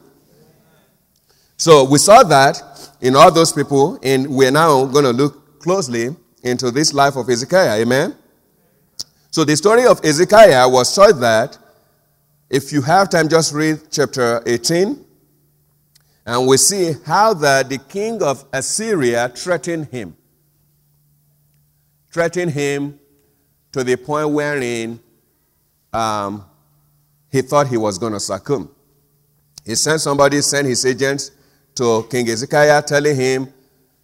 So, 1.58 1.84
we 1.84 1.99
saw 1.99 2.24
that 2.24 2.62
in 3.02 3.16
all 3.16 3.32
those 3.32 3.54
people, 3.54 3.99
and 4.02 4.28
we're 4.28 4.52
now 4.52 4.86
going 4.86 5.06
to 5.06 5.12
look 5.12 5.60
closely 5.60 6.16
into 6.43 6.72
this 6.72 6.93
life 6.93 7.16
of 7.16 7.30
Ezekiel. 7.30 7.74
Amen? 7.74 8.16
So, 9.30 9.43
the 9.43 9.56
story 9.56 9.86
of 9.86 10.04
Ezekiel 10.04 10.72
was 10.72 10.93
such 10.93 11.16
that 11.18 11.58
if 12.49 12.74
you 12.74 12.82
have 12.82 13.10
time, 13.10 13.30
just 13.30 13.54
read 13.54 13.80
chapter 13.91 14.43
18 14.45 15.06
and 16.32 16.47
we 16.47 16.55
see 16.55 16.93
how 17.05 17.34
that 17.34 17.67
the 17.67 17.77
king 17.77 18.23
of 18.23 18.45
Assyria 18.53 19.27
threatened 19.36 19.88
him. 19.88 20.15
Threatened 22.09 22.51
him 22.51 22.97
to 23.73 23.84
the 23.84 23.97
point 23.97 24.29
wherein 24.29 25.01
um, 25.91 26.45
he 27.29 27.41
thought 27.41 27.67
he 27.67 27.75
was 27.75 27.97
going 27.97 28.13
to 28.13 28.19
succumb. 28.21 28.73
He 29.65 29.75
sent 29.75 29.99
somebody, 29.99 30.39
sent 30.41 30.69
his 30.69 30.86
agents 30.86 31.32
to 31.75 32.07
King 32.09 32.29
Ezekiah, 32.29 32.82
telling 32.84 33.17
him, 33.17 33.53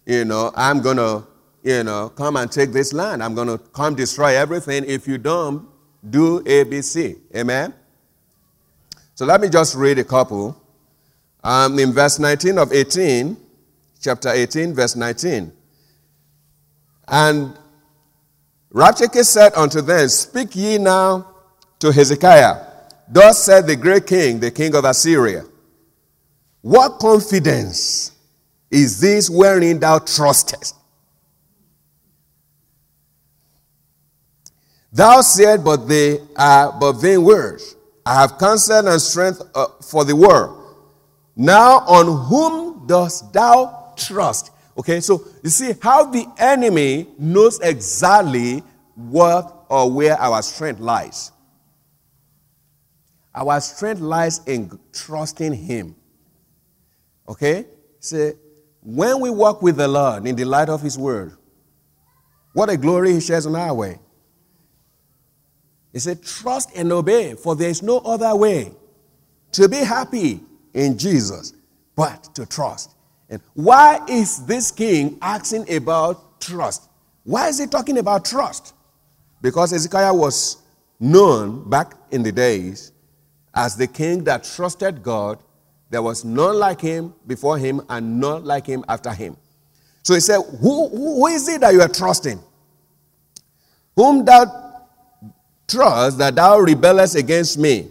you 0.04 0.26
know, 0.26 0.52
I'm 0.54 0.82
going 0.82 0.98
to, 0.98 1.26
you 1.62 1.82
know, 1.82 2.10
come 2.10 2.36
and 2.36 2.52
take 2.52 2.72
this 2.72 2.92
land. 2.92 3.22
I'm 3.22 3.34
going 3.34 3.48
to 3.48 3.56
come 3.56 3.94
destroy 3.94 4.36
everything 4.36 4.84
if 4.84 5.08
you 5.08 5.16
don't 5.16 5.66
do 6.10 6.40
ABC. 6.42 7.16
Amen? 7.34 7.72
So 9.14 9.24
let 9.24 9.40
me 9.40 9.48
just 9.48 9.74
read 9.74 9.98
a 9.98 10.04
couple. 10.04 10.62
Um, 11.44 11.78
in 11.78 11.92
verse 11.92 12.18
19 12.18 12.58
of 12.58 12.72
18, 12.72 13.36
chapter 14.00 14.30
18, 14.30 14.74
verse 14.74 14.96
19. 14.96 15.52
And 17.06 17.58
Rabshakeh 18.72 19.24
said 19.24 19.54
unto 19.54 19.80
them, 19.80 20.08
Speak 20.08 20.54
ye 20.54 20.78
now 20.78 21.34
to 21.78 21.92
Hezekiah. 21.92 22.66
Thus 23.08 23.42
said 23.42 23.66
the 23.66 23.76
great 23.76 24.06
king, 24.06 24.40
the 24.40 24.50
king 24.50 24.74
of 24.74 24.84
Assyria. 24.84 25.44
What 26.60 26.98
confidence 26.98 28.12
is 28.70 29.00
this 29.00 29.30
wherein 29.30 29.78
thou 29.78 29.98
trustest? 30.00 30.74
Thou 34.92 35.20
said, 35.20 35.64
but 35.64 35.86
they 35.88 36.18
are 36.36 36.72
but 36.78 36.92
vain 36.94 37.22
words. 37.22 37.76
I 38.04 38.22
have 38.22 38.38
counsel 38.38 38.88
and 38.88 39.00
strength 39.00 39.42
uh, 39.54 39.66
for 39.82 40.04
the 40.04 40.16
war. 40.16 40.57
Now, 41.40 41.78
on 41.86 42.26
whom 42.26 42.84
dost 42.88 43.32
thou 43.32 43.94
trust? 43.96 44.50
Okay, 44.76 45.00
so 45.00 45.24
you 45.44 45.50
see 45.50 45.72
how 45.80 46.04
the 46.04 46.26
enemy 46.36 47.06
knows 47.16 47.60
exactly 47.60 48.64
what 48.96 49.66
or 49.68 49.88
where 49.88 50.20
our 50.20 50.42
strength 50.42 50.80
lies. 50.80 51.30
Our 53.32 53.60
strength 53.60 54.00
lies 54.00 54.40
in 54.46 54.80
trusting 54.92 55.52
Him. 55.52 55.94
Okay? 57.28 57.66
Say, 58.00 58.32
when 58.82 59.20
we 59.20 59.30
walk 59.30 59.62
with 59.62 59.76
the 59.76 59.86
Lord 59.86 60.26
in 60.26 60.34
the 60.34 60.44
light 60.44 60.68
of 60.68 60.82
His 60.82 60.98
Word, 60.98 61.36
what 62.52 62.68
a 62.68 62.76
glory 62.76 63.12
He 63.12 63.20
shares 63.20 63.46
on 63.46 63.54
our 63.54 63.74
way. 63.74 64.00
He 65.92 66.00
said, 66.00 66.20
Trust 66.24 66.70
and 66.74 66.90
obey, 66.90 67.34
for 67.34 67.54
there 67.54 67.70
is 67.70 67.80
no 67.80 67.98
other 67.98 68.34
way 68.34 68.72
to 69.52 69.68
be 69.68 69.76
happy 69.76 70.40
in 70.78 70.96
Jesus, 70.96 71.52
but 71.96 72.34
to 72.36 72.46
trust. 72.46 72.94
And 73.28 73.42
why 73.54 74.00
is 74.08 74.46
this 74.46 74.70
king 74.70 75.18
asking 75.20 75.70
about 75.74 76.40
trust? 76.40 76.88
Why 77.24 77.48
is 77.48 77.58
he 77.58 77.66
talking 77.66 77.98
about 77.98 78.24
trust? 78.24 78.74
Because 79.42 79.72
Ezekiel 79.72 80.16
was 80.16 80.58
known 81.00 81.68
back 81.68 81.94
in 82.12 82.22
the 82.22 82.32
days 82.32 82.92
as 83.54 83.76
the 83.76 83.88
king 83.88 84.24
that 84.24 84.44
trusted 84.44 85.02
God. 85.02 85.40
There 85.90 86.02
was 86.02 86.24
none 86.24 86.56
like 86.56 86.80
him 86.80 87.12
before 87.26 87.58
him 87.58 87.82
and 87.88 88.20
none 88.20 88.44
like 88.44 88.66
him 88.66 88.84
after 88.88 89.10
him. 89.10 89.36
So 90.02 90.14
he 90.14 90.20
said, 90.20 90.40
Who, 90.60 90.88
who 90.88 91.26
is 91.26 91.48
it 91.48 91.60
that 91.62 91.74
you 91.74 91.80
are 91.80 91.88
trusting? 91.88 92.38
Whom 93.96 94.24
thou 94.24 94.84
trust 95.66 96.18
that 96.18 96.36
thou 96.36 96.58
rebellest 96.58 97.16
against 97.16 97.58
me? 97.58 97.90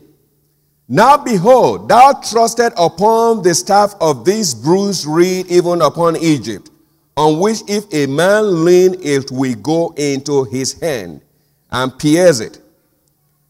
Now 0.89 1.17
behold, 1.17 1.89
thou 1.89 2.13
trusted 2.13 2.71
upon 2.77 3.43
the 3.43 3.53
staff 3.53 3.93
of 3.99 4.23
this 4.23 4.53
bruised 4.53 5.05
reed, 5.05 5.47
even 5.47 5.81
upon 5.81 6.15
Egypt, 6.17 6.69
on 7.17 7.39
which 7.39 7.59
if 7.67 7.85
a 7.93 8.05
man 8.07 8.63
lean, 8.63 8.95
it 9.01 9.29
will 9.31 9.55
go 9.55 9.93
into 9.97 10.45
his 10.45 10.79
hand 10.79 11.21
and 11.69 11.97
pierce 11.99 12.39
it. 12.39 12.61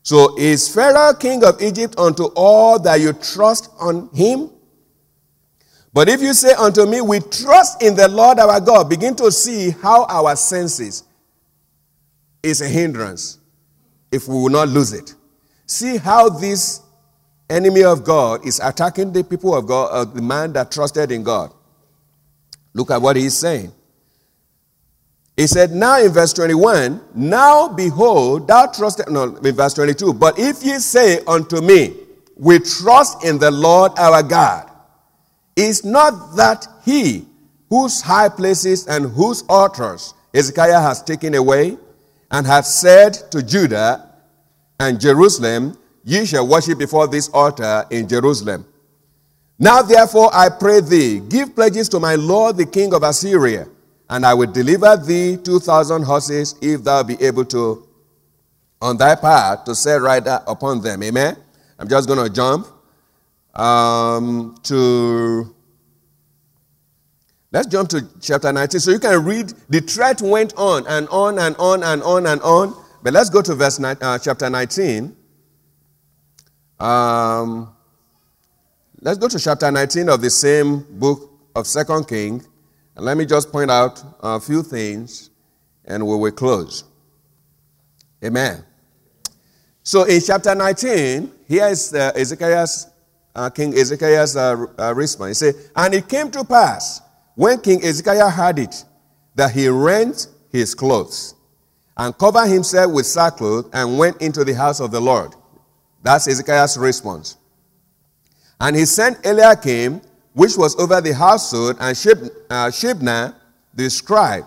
So 0.01 0.35
is 0.38 0.73
Pharaoh 0.73 1.13
king 1.13 1.43
of 1.43 1.61
Egypt 1.61 1.95
unto 1.99 2.25
all 2.35 2.79
that 2.79 3.01
you 3.01 3.13
trust 3.13 3.69
on 3.79 4.09
him? 4.13 4.49
But 5.93 6.09
if 6.09 6.21
you 6.21 6.33
say 6.33 6.53
unto 6.53 6.85
me, 6.85 7.01
We 7.01 7.19
trust 7.19 7.83
in 7.83 7.95
the 7.95 8.07
Lord 8.07 8.39
our 8.39 8.59
God, 8.59 8.89
begin 8.89 9.15
to 9.17 9.31
see 9.31 9.71
how 9.71 10.05
our 10.05 10.35
senses 10.35 11.03
is 12.41 12.61
a 12.61 12.67
hindrance 12.67 13.39
if 14.11 14.27
we 14.27 14.35
will 14.35 14.49
not 14.49 14.69
lose 14.69 14.93
it. 14.93 15.13
See 15.65 15.97
how 15.97 16.29
this 16.29 16.81
enemy 17.49 17.83
of 17.83 18.03
God 18.03 18.45
is 18.45 18.59
attacking 18.59 19.13
the 19.13 19.23
people 19.23 19.55
of 19.55 19.67
God, 19.67 19.89
uh, 19.91 20.05
the 20.05 20.21
man 20.21 20.53
that 20.53 20.71
trusted 20.71 21.11
in 21.11 21.23
God. 21.23 21.53
Look 22.73 22.91
at 22.91 23.01
what 23.01 23.15
he's 23.15 23.37
saying. 23.37 23.71
He 25.35 25.47
said, 25.47 25.71
Now 25.71 26.01
in 26.01 26.11
verse 26.11 26.33
21, 26.33 27.01
now 27.15 27.67
behold, 27.67 28.47
thou 28.47 28.65
trusted, 28.67 29.09
no, 29.09 29.35
in 29.35 29.55
verse 29.55 29.73
22, 29.75 30.13
but 30.13 30.37
if 30.39 30.63
ye 30.63 30.79
say 30.79 31.19
unto 31.27 31.61
me, 31.61 31.95
We 32.35 32.59
trust 32.59 33.23
in 33.23 33.37
the 33.37 33.51
Lord 33.51 33.91
our 33.97 34.23
God, 34.23 34.69
is 35.55 35.85
not 35.85 36.35
that 36.35 36.67
he 36.83 37.27
whose 37.69 38.01
high 38.01 38.29
places 38.29 38.87
and 38.87 39.05
whose 39.11 39.43
altars 39.49 40.13
Hezekiah 40.33 40.81
has 40.81 41.01
taken 41.01 41.35
away, 41.35 41.77
and 42.29 42.45
hath 42.45 42.65
said 42.65 43.13
to 43.31 43.41
Judah 43.41 44.13
and 44.79 44.99
Jerusalem, 44.99 45.77
Ye 46.08 46.26
shall 46.26 46.47
worship 46.47 46.80
before 46.80 47.05
this 47.05 47.28
altar 47.34 47.86
in 47.89 48.08
Jerusalem. 48.08 48.66
Now 49.60 49.82
therefore 49.82 50.30
I 50.34 50.47
pray 50.47 50.80
thee, 50.80 51.20
give 51.20 51.53
pledges 51.53 51.89
to 51.89 51.99
my 51.99 52.16
lord 52.16 52.55
the 52.55 52.66
king 52.66 52.93
of 52.93 53.03
Assyria 53.03 53.68
and 54.10 54.26
I 54.26 54.34
will 54.34 54.49
deliver 54.49 54.95
thee 54.95 55.36
2,000 55.36 56.03
horses 56.03 56.55
if 56.62 56.86
thou 56.86 57.03
be 57.03 57.22
able 57.22 57.43
to, 57.47 57.86
on 58.82 58.95
thy 58.95 59.16
part, 59.16 59.66
to 59.66 59.76
set 59.76 59.99
rider 60.01 60.39
upon 60.47 60.80
them. 60.80 61.03
Amen? 61.03 61.36
I'm 61.78 61.89
just 61.89 62.08
going 62.08 62.26
to 62.26 62.34
jump 62.34 62.68
um, 63.53 64.55
to, 64.64 65.53
let's 67.51 67.68
jump 67.68 67.89
to 67.89 68.08
chapter 68.22 68.53
19. 68.53 68.80
So 68.80 68.91
you 68.91 68.99
can 68.99 69.26
read, 69.26 69.51
the 69.68 69.82
threat 69.82 70.22
went 70.22 70.53
on 70.55 70.88
and 70.88 71.10
on 71.10 71.38
and 71.38 71.58
on 71.58 71.84
and 71.84 72.01
on 72.01 72.28
and 72.28 72.41
on. 72.43 72.82
But 73.03 73.12
let's 73.12 73.30
go 73.30 73.41
to 73.41 73.55
verse 73.55 73.78
uh, 73.84 74.20
chapter 74.20 74.49
19. 74.49 75.16
Um, 76.80 77.73
let's 79.01 79.17
go 79.17 79.28
to 79.28 79.39
chapter 79.39 79.71
19 79.71 80.09
of 80.09 80.21
the 80.21 80.30
same 80.30 80.86
book 80.99 81.32
of 81.55 81.65
Second 81.67 82.07
King. 82.07 82.43
And 82.95 83.05
let 83.05 83.17
me 83.17 83.25
just 83.25 83.51
point 83.51 83.71
out 83.71 84.03
a 84.21 84.39
few 84.39 84.63
things 84.63 85.30
and 85.86 86.05
we 86.05 86.15
will 86.15 86.32
close. 86.32 86.84
Amen. 88.23 88.63
So 89.84 90.03
in 90.03 90.19
chapter 90.21 90.53
19, 90.53 91.32
here 91.47 91.67
is 91.67 91.93
uh, 91.93 92.11
Ezekiel's, 92.15 92.88
uh, 93.34 93.49
King 93.49 93.73
Ezekiel's 93.73 94.36
uh, 94.36 94.65
uh, 94.78 94.93
response. 94.93 95.39
He 95.39 95.51
said, 95.51 95.71
And 95.75 95.93
it 95.93 96.09
came 96.09 96.30
to 96.32 96.43
pass 96.43 97.01
when 97.36 97.61
King 97.61 97.84
Ezekiel 97.84 98.30
heard 98.30 98.59
it 98.59 98.84
that 99.36 99.51
he 99.51 99.69
rent 99.69 100.28
his 100.51 100.75
clothes 100.75 101.36
and 101.95 102.17
covered 102.17 102.47
himself 102.47 102.91
with 102.91 103.05
sackcloth 103.05 103.69
and 103.73 103.97
went 103.97 104.21
into 104.21 104.43
the 104.43 104.53
house 104.53 104.80
of 104.80 104.91
the 104.91 104.99
Lord. 104.99 105.34
That's 106.01 106.27
Ezekiel's 106.27 106.77
response. 106.77 107.37
And 108.59 108.75
he 108.75 108.85
sent 108.85 109.25
Eliakim 109.25 110.01
which 110.37 110.55
was 110.55 110.79
over 110.79 111.01
the 111.01 111.15
household, 111.15 111.77
and 111.79 111.97
Sheb, 111.97 112.29
uh, 112.47 113.33
the 113.73 113.89
scribe, 113.89 114.45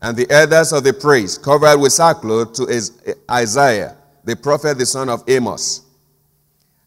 and 0.00 0.16
the 0.16 0.26
elders 0.30 0.72
of 0.72 0.82
the 0.82 0.94
priests, 0.94 1.36
covered 1.36 1.78
with 1.78 1.92
sackcloth 1.92 2.54
to 2.54 2.82
Isaiah, 3.30 3.98
the 4.24 4.34
prophet, 4.34 4.78
the 4.78 4.86
son 4.86 5.10
of 5.10 5.22
Amos. 5.28 5.82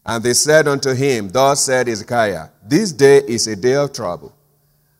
And 0.04 0.24
they 0.24 0.34
said 0.34 0.66
unto 0.66 0.94
him, 0.94 1.28
Thus 1.28 1.66
said 1.66 1.88
Ezekiah, 1.88 2.48
This 2.66 2.90
day 2.90 3.18
is 3.18 3.46
a 3.46 3.54
day 3.54 3.76
of 3.76 3.92
trouble, 3.92 4.34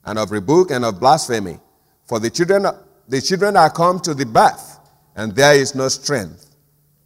and 0.04 0.16
of 0.16 0.30
rebuke, 0.30 0.70
and 0.70 0.84
of 0.84 1.00
blasphemy. 1.00 1.58
For 2.06 2.20
the 2.20 2.30
children, 2.30 2.66
the 3.08 3.20
children 3.20 3.56
are 3.56 3.70
come 3.70 3.98
to 4.00 4.14
the 4.14 4.26
bath, 4.26 4.78
and 5.16 5.34
there 5.34 5.56
is 5.56 5.74
no 5.74 5.88
strength 5.88 6.54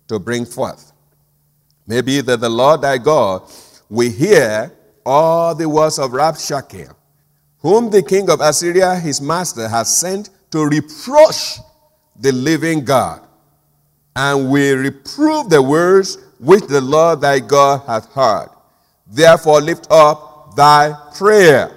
to 0.08 0.18
bring 0.18 0.44
forth. 0.44 0.92
Maybe 1.86 2.20
that 2.22 2.40
the 2.40 2.48
Lord 2.48 2.82
thy 2.82 2.98
God 2.98 3.42
will 3.88 4.10
hear 4.10 4.72
all 5.04 5.54
the 5.54 5.68
words 5.68 5.98
of 5.98 6.12
Rabshakeh, 6.12 6.94
whom 7.58 7.90
the 7.90 8.02
king 8.02 8.30
of 8.30 8.40
Assyria, 8.40 8.96
his 8.96 9.20
master, 9.20 9.68
has 9.68 9.94
sent 9.94 10.30
to 10.50 10.64
reproach 10.64 11.58
the 12.16 12.32
living 12.32 12.84
God, 12.84 13.20
and 14.16 14.50
will 14.50 14.78
reprove 14.78 15.50
the 15.50 15.60
words 15.60 16.18
which 16.38 16.64
the 16.66 16.80
Lord 16.80 17.20
thy 17.20 17.40
God 17.40 17.82
hath 17.86 18.12
heard. 18.12 18.48
Therefore, 19.06 19.60
lift 19.60 19.86
up 19.90 20.54
thy 20.56 20.94
prayer 21.16 21.70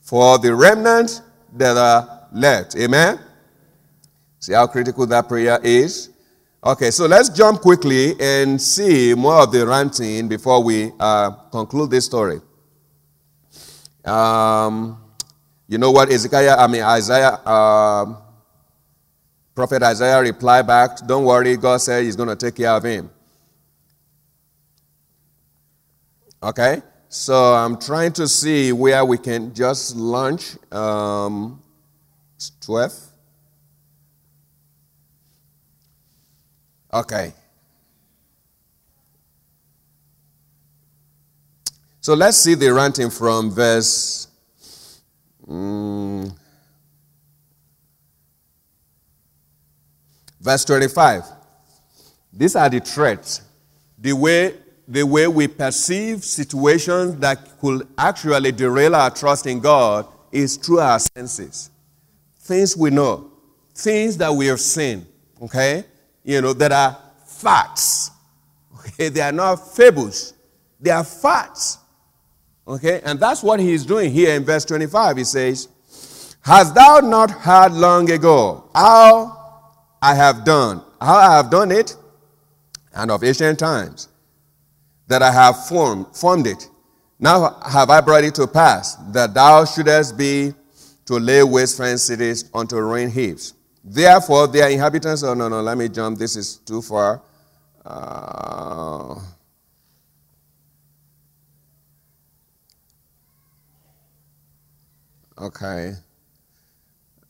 for 0.00 0.38
the 0.38 0.54
remnant 0.54 1.20
that 1.52 1.76
are 1.76 2.28
left. 2.32 2.76
Amen. 2.76 3.20
See 4.38 4.52
how 4.52 4.66
critical 4.66 5.06
that 5.06 5.28
prayer 5.28 5.58
is? 5.62 6.10
Okay, 6.66 6.90
so 6.90 7.06
let's 7.06 7.28
jump 7.28 7.60
quickly 7.60 8.16
and 8.18 8.60
see 8.60 9.14
more 9.14 9.42
of 9.42 9.52
the 9.52 9.64
ranting 9.64 10.26
before 10.26 10.64
we 10.64 10.90
uh, 10.98 11.30
conclude 11.52 11.92
this 11.92 12.06
story. 12.06 12.40
Um, 14.04 15.00
you 15.68 15.78
know 15.78 15.92
what 15.92 16.10
Ezekiel, 16.10 16.56
I 16.58 16.66
mean 16.66 16.82
Isaiah, 16.82 17.38
uh, 17.46 18.16
Prophet 19.54 19.80
Isaiah 19.84 20.20
replied 20.20 20.66
back, 20.66 21.06
Don't 21.06 21.24
worry, 21.24 21.56
God 21.56 21.76
said 21.76 22.02
He's 22.02 22.16
going 22.16 22.30
to 22.30 22.34
take 22.34 22.56
care 22.56 22.72
of 22.72 22.82
him. 22.82 23.10
Okay, 26.42 26.82
so 27.08 27.54
I'm 27.54 27.78
trying 27.78 28.12
to 28.14 28.26
see 28.26 28.72
where 28.72 29.04
we 29.04 29.18
can 29.18 29.54
just 29.54 29.94
launch. 29.94 30.56
Um, 30.72 31.62
12. 32.62 33.15
Okay. 36.96 37.34
So 42.00 42.14
let's 42.14 42.38
see 42.38 42.54
the 42.54 42.72
ranting 42.72 43.10
from 43.10 43.50
verse. 43.50 44.28
Um, 45.46 46.34
verse 50.40 50.64
25. 50.64 51.24
These 52.32 52.56
are 52.56 52.70
the 52.70 52.80
threats. 52.80 53.42
The 53.98 54.14
way, 54.14 54.54
the 54.88 55.02
way 55.02 55.28
we 55.28 55.48
perceive 55.48 56.24
situations 56.24 57.16
that 57.16 57.58
could 57.60 57.86
actually 57.98 58.52
derail 58.52 58.94
our 58.94 59.10
trust 59.10 59.46
in 59.46 59.60
God 59.60 60.06
is 60.32 60.56
through 60.56 60.80
our 60.80 60.98
senses. 60.98 61.70
Things 62.38 62.74
we 62.74 62.88
know, 62.88 63.32
things 63.74 64.16
that 64.16 64.32
we 64.32 64.46
have 64.46 64.60
seen. 64.60 65.06
Okay? 65.42 65.84
You 66.26 66.42
know, 66.42 66.52
that 66.52 66.72
are 66.72 66.98
facts. 67.24 68.10
Okay, 68.80 69.08
they 69.08 69.20
are 69.20 69.32
not 69.32 69.56
fables, 69.74 70.34
they 70.80 70.90
are 70.90 71.04
facts. 71.04 71.78
Okay, 72.68 73.00
and 73.04 73.20
that's 73.20 73.44
what 73.44 73.60
he's 73.60 73.86
doing 73.86 74.10
here 74.12 74.34
in 74.34 74.44
verse 74.44 74.64
25. 74.64 75.18
He 75.18 75.24
says, 75.24 75.68
Hast 76.42 76.74
thou 76.74 76.98
not 76.98 77.30
heard 77.30 77.72
long 77.72 78.10
ago 78.10 78.68
how 78.74 79.72
I 80.02 80.14
have 80.14 80.44
done, 80.44 80.82
how 81.00 81.16
I 81.16 81.36
have 81.36 81.48
done 81.48 81.70
it, 81.70 81.96
and 82.92 83.10
of 83.10 83.22
ancient 83.22 83.60
times, 83.60 84.08
that 85.06 85.22
I 85.22 85.30
have 85.30 85.66
formed, 85.66 86.06
formed 86.12 86.48
it? 86.48 86.68
Now 87.20 87.60
have 87.64 87.88
I 87.88 88.00
brought 88.00 88.24
it 88.24 88.34
to 88.34 88.48
pass 88.48 88.96
that 89.12 89.32
thou 89.32 89.64
shouldest 89.64 90.18
be 90.18 90.52
to 91.06 91.14
lay 91.14 91.44
waste 91.44 91.78
fenced 91.78 92.06
cities 92.06 92.50
unto 92.52 92.76
ruin 92.76 93.10
heaps. 93.10 93.54
Therefore, 93.88 94.48
their 94.48 94.68
inhabitants, 94.68 95.22
oh 95.22 95.32
no, 95.34 95.48
no, 95.48 95.60
let 95.62 95.78
me 95.78 95.88
jump, 95.88 96.18
this 96.18 96.34
is 96.34 96.56
too 96.56 96.82
far. 96.82 97.22
Uh, 97.84 99.14
okay. 105.38 105.94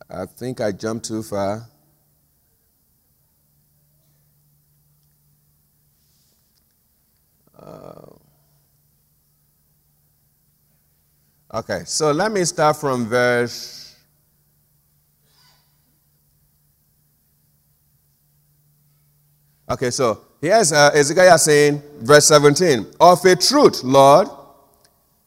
I 0.09 0.25
think 0.25 0.63
I 0.63 0.73
jumped 0.73 1.05
too 1.05 1.23
far. 1.23 1.69
Uh, 7.59 8.07
okay, 11.53 11.83
so 11.85 12.13
let 12.13 12.33
me 12.33 12.45
start 12.47 12.77
from 12.77 13.07
verse 13.07 13.86
Okay, 19.69 19.91
so 19.91 20.21
here's 20.41 20.73
uh, 20.73 20.91
Ezekiel 20.95 21.39
saying, 21.39 21.83
verse 22.01 22.27
17, 22.27 22.87
Of 23.01 23.25
a 23.25 23.35
truth, 23.35 23.83
Lord, 23.83 24.29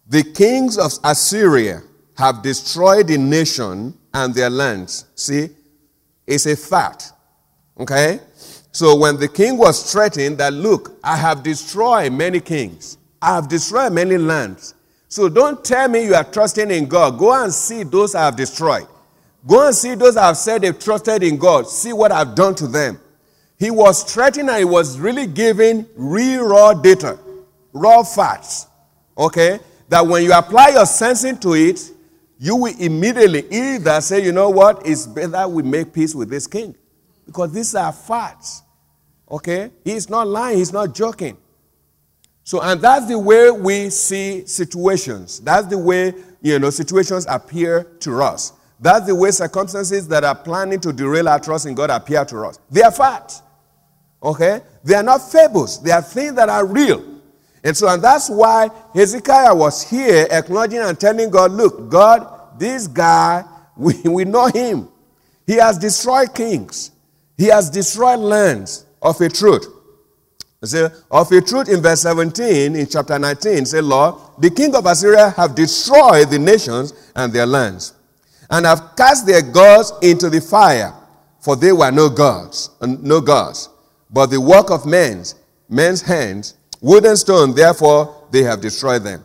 the 0.08 0.24
kings 0.24 0.78
of 0.78 0.94
Assyria 1.04 1.82
have 2.18 2.42
destroyed 2.42 3.08
the 3.08 3.18
nation 3.18 3.98
and 4.14 4.34
their 4.34 4.50
lands. 4.50 5.06
See, 5.16 5.50
it's 6.26 6.46
a 6.46 6.56
fact. 6.56 7.12
Okay? 7.78 8.20
So 8.72 8.96
when 8.96 9.18
the 9.18 9.28
king 9.28 9.58
was 9.58 9.92
threatened 9.92 10.38
that, 10.38 10.54
look, 10.54 10.98
I 11.04 11.18
have 11.18 11.44
destroyed 11.44 12.14
many 12.14 12.40
kings, 12.40 12.98
I 13.22 13.36
have 13.36 13.50
destroyed 13.50 13.92
many 13.92 14.18
lands. 14.18 14.76
So 15.10 15.28
don't 15.28 15.66
tell 15.66 15.88
me 15.90 16.06
you 16.06 16.14
are 16.14 16.24
trusting 16.24 16.70
in 16.70 16.88
God. 16.88 17.18
Go 17.18 17.34
and 17.44 17.52
see 17.52 17.84
those 17.84 18.14
I 18.14 18.26
have 18.26 18.36
destroyed. 18.36 18.88
Go 19.46 19.66
and 19.66 19.76
see 19.76 19.96
those 19.96 20.16
I 20.16 20.28
have 20.28 20.38
said 20.38 20.62
they've 20.62 20.78
trusted 20.78 21.24
in 21.24 21.38
God. 21.38 21.68
See 21.68 21.92
what 21.94 22.12
I've 22.12 22.36
done 22.36 22.54
to 22.56 22.68
them. 22.68 23.00
He 23.60 23.70
was 23.70 24.03
threatening 24.03 24.47
and 24.47 24.57
he 24.60 24.66
was 24.66 24.97
really 24.97 25.28
giving 25.28 25.86
real 25.95 26.45
raw 26.45 26.74
data, 26.74 27.20
raw 27.74 28.03
facts. 28.03 28.68
Okay? 29.18 29.60
That 29.89 30.07
when 30.07 30.24
you 30.24 30.32
apply 30.34 30.70
your 30.70 30.86
sensing 30.86 31.38
to 31.39 31.53
it, 31.55 31.91
you 32.39 32.55
will 32.55 32.74
immediately 32.80 33.45
either 33.51 33.99
say, 33.99 34.24
you 34.24 34.32
know 34.32 34.49
what, 34.49 34.88
it's 34.88 35.05
better 35.05 35.45
we 35.45 35.62
make 35.62 35.91
peace 35.91 36.16
with 36.16 36.30
this 36.30 36.47
king. 36.47 36.74
Because 37.26 37.51
these 37.51 37.76
are 37.76 37.91
facts. 37.91 38.64
Okay? 39.30 39.72
He's 39.84 40.10
not 40.10 40.26
lying, 40.26 40.57
he's 40.57 40.72
not 40.72 40.95
joking. 40.95 41.36
So, 42.45 42.62
and 42.62 42.82
that's 42.82 43.07
the 43.07 43.20
way 43.20 43.51
we 43.51 43.89
see 43.89 44.45
situations. 44.45 45.41
That's 45.41 45.68
the 45.68 45.78
way, 45.78 46.14
you 46.41 46.57
know, 46.60 46.70
situations 46.70 47.26
appear 47.30 47.84
to 47.99 48.24
us. 48.24 48.53
That's 48.80 49.05
the 49.05 49.14
way 49.14 49.32
circumstances 49.32 50.07
that 50.07 50.24
are 50.24 50.34
planning 50.34 50.80
to 50.80 50.93
derail 50.93 51.28
our 51.28 51.39
trust 51.39 51.66
in 51.66 51.76
God 51.76 51.89
appear 51.89 52.24
to 52.24 52.45
us. 52.45 52.60
They 52.72 52.82
are 52.82 52.91
facts. 52.91 53.43
Okay? 54.22 54.61
They 54.84 54.95
are 54.95 55.03
not 55.03 55.32
fables. 55.32 55.82
They 55.82 55.91
are 55.91 56.01
things 56.01 56.34
that 56.34 56.49
are 56.49 56.65
real. 56.65 57.03
And 57.63 57.76
so, 57.76 57.88
and 57.88 58.01
that's 58.01 58.30
why 58.30 58.70
Hezekiah 58.93 59.53
was 59.53 59.88
here 59.89 60.28
acknowledging 60.32 60.80
and 60.80 60.99
telling 60.99 61.30
God, 61.30 61.51
look, 61.51 61.89
God, 61.89 62.59
this 62.59 62.88
guy, 62.88 63.43
we, 63.78 63.93
we 64.03 64.26
know 64.26 64.47
him. 64.47 64.89
He 65.45 65.55
has 65.55 65.78
destroyed 65.78 66.34
kings. 66.34 66.91
He 67.38 67.45
has 67.45 67.70
destroyed 67.70 68.20
lands 68.20 68.86
of 69.01 69.20
a 69.22 69.30
truth. 69.30 69.65
See, 70.63 70.86
of 71.09 71.32
a 71.32 71.41
truth 71.41 71.70
in 71.70 71.82
verse 71.82 72.01
17 72.01 72.76
in 72.76 72.86
chapter 72.88 73.17
19, 73.17 73.65
say, 73.65 73.80
Lord, 73.80 74.15
the 74.38 74.49
king 74.49 74.76
of 74.76 74.86
Assyria 74.86 75.30
have 75.30 75.55
destroyed 75.55 76.30
the 76.30 76.38
nations 76.38 76.93
and 77.15 77.32
their 77.32 77.45
lands, 77.45 77.93
and 78.49 78.65
have 78.65 78.91
cast 78.97 79.26
their 79.26 79.41
gods 79.41 79.93
into 80.01 80.30
the 80.30 80.41
fire, 80.41 80.93
for 81.39 81.55
they 81.55 81.72
were 81.72 81.91
no 81.91 82.09
gods, 82.09 82.72
and 82.82 83.01
no 83.01 83.22
gods, 83.22 83.70
but 84.10 84.28
the 84.28 84.41
work 84.41 84.72
of 84.72 84.86
men's, 84.86 85.36
men's 85.68 86.01
hands, 86.01 86.55
wood 86.82 87.05
and 87.05 87.18
stone, 87.18 87.53
therefore 87.53 88.28
they 88.32 88.43
have 88.43 88.62
destroyed 88.62 89.03
them. 89.03 89.24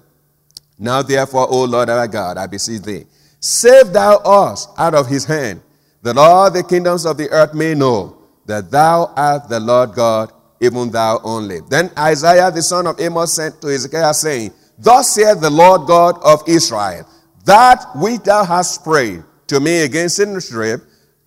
Now 0.79 1.03
therefore, 1.03 1.47
O 1.51 1.65
Lord 1.65 1.89
our 1.89 2.09
God, 2.09 2.37
I 2.37 2.47
beseech 2.47 2.83
thee, 2.83 3.07
save 3.41 3.93
thou 3.93 4.17
us 4.17 4.69
out 4.77 4.95
of 4.95 5.07
his 5.07 5.25
hand, 5.25 5.61
that 6.03 6.19
all 6.19 6.51
the 6.51 6.63
kingdoms 6.63 7.07
of 7.07 7.17
the 7.17 7.31
earth 7.31 7.55
may 7.55 7.75
know 7.75 8.17
that 8.47 8.71
thou 8.71 9.13
art 9.17 9.49
the 9.49 9.61
Lord 9.61 9.95
God, 9.95 10.33
even 10.61 10.91
thou 10.91 11.21
only. 11.25 11.61
Then 11.69 11.91
Isaiah 11.99 12.51
the 12.51 12.63
son 12.63 12.87
of 12.87 13.01
Amos 13.01 13.33
sent 13.33 13.61
to 13.63 13.69
Ezekiel, 13.69 14.13
saying, 14.13 14.53
Thus 14.79 15.15
saith 15.15 15.41
the 15.41 15.51
Lord 15.51 15.87
God 15.87 16.19
of 16.23 16.43
Israel, 16.47 17.09
that 17.45 17.87
which 17.95 18.23
thou 18.23 18.45
hast 18.45 18.83
prayed 18.83 19.23
to 19.47 19.61
me 19.61 19.83
against 19.83 20.17
Sennacherib, 20.17 20.81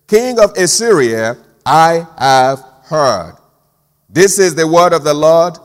king 0.06 0.38
of 0.38 0.56
Assyria, 0.56 1.36
I 1.64 2.06
have 2.18 2.62
heard. 2.84 3.36
This 4.08 4.38
is 4.38 4.54
the 4.54 4.66
word 4.66 4.92
of 4.92 5.04
the 5.04 5.14
Lord. 5.14 5.58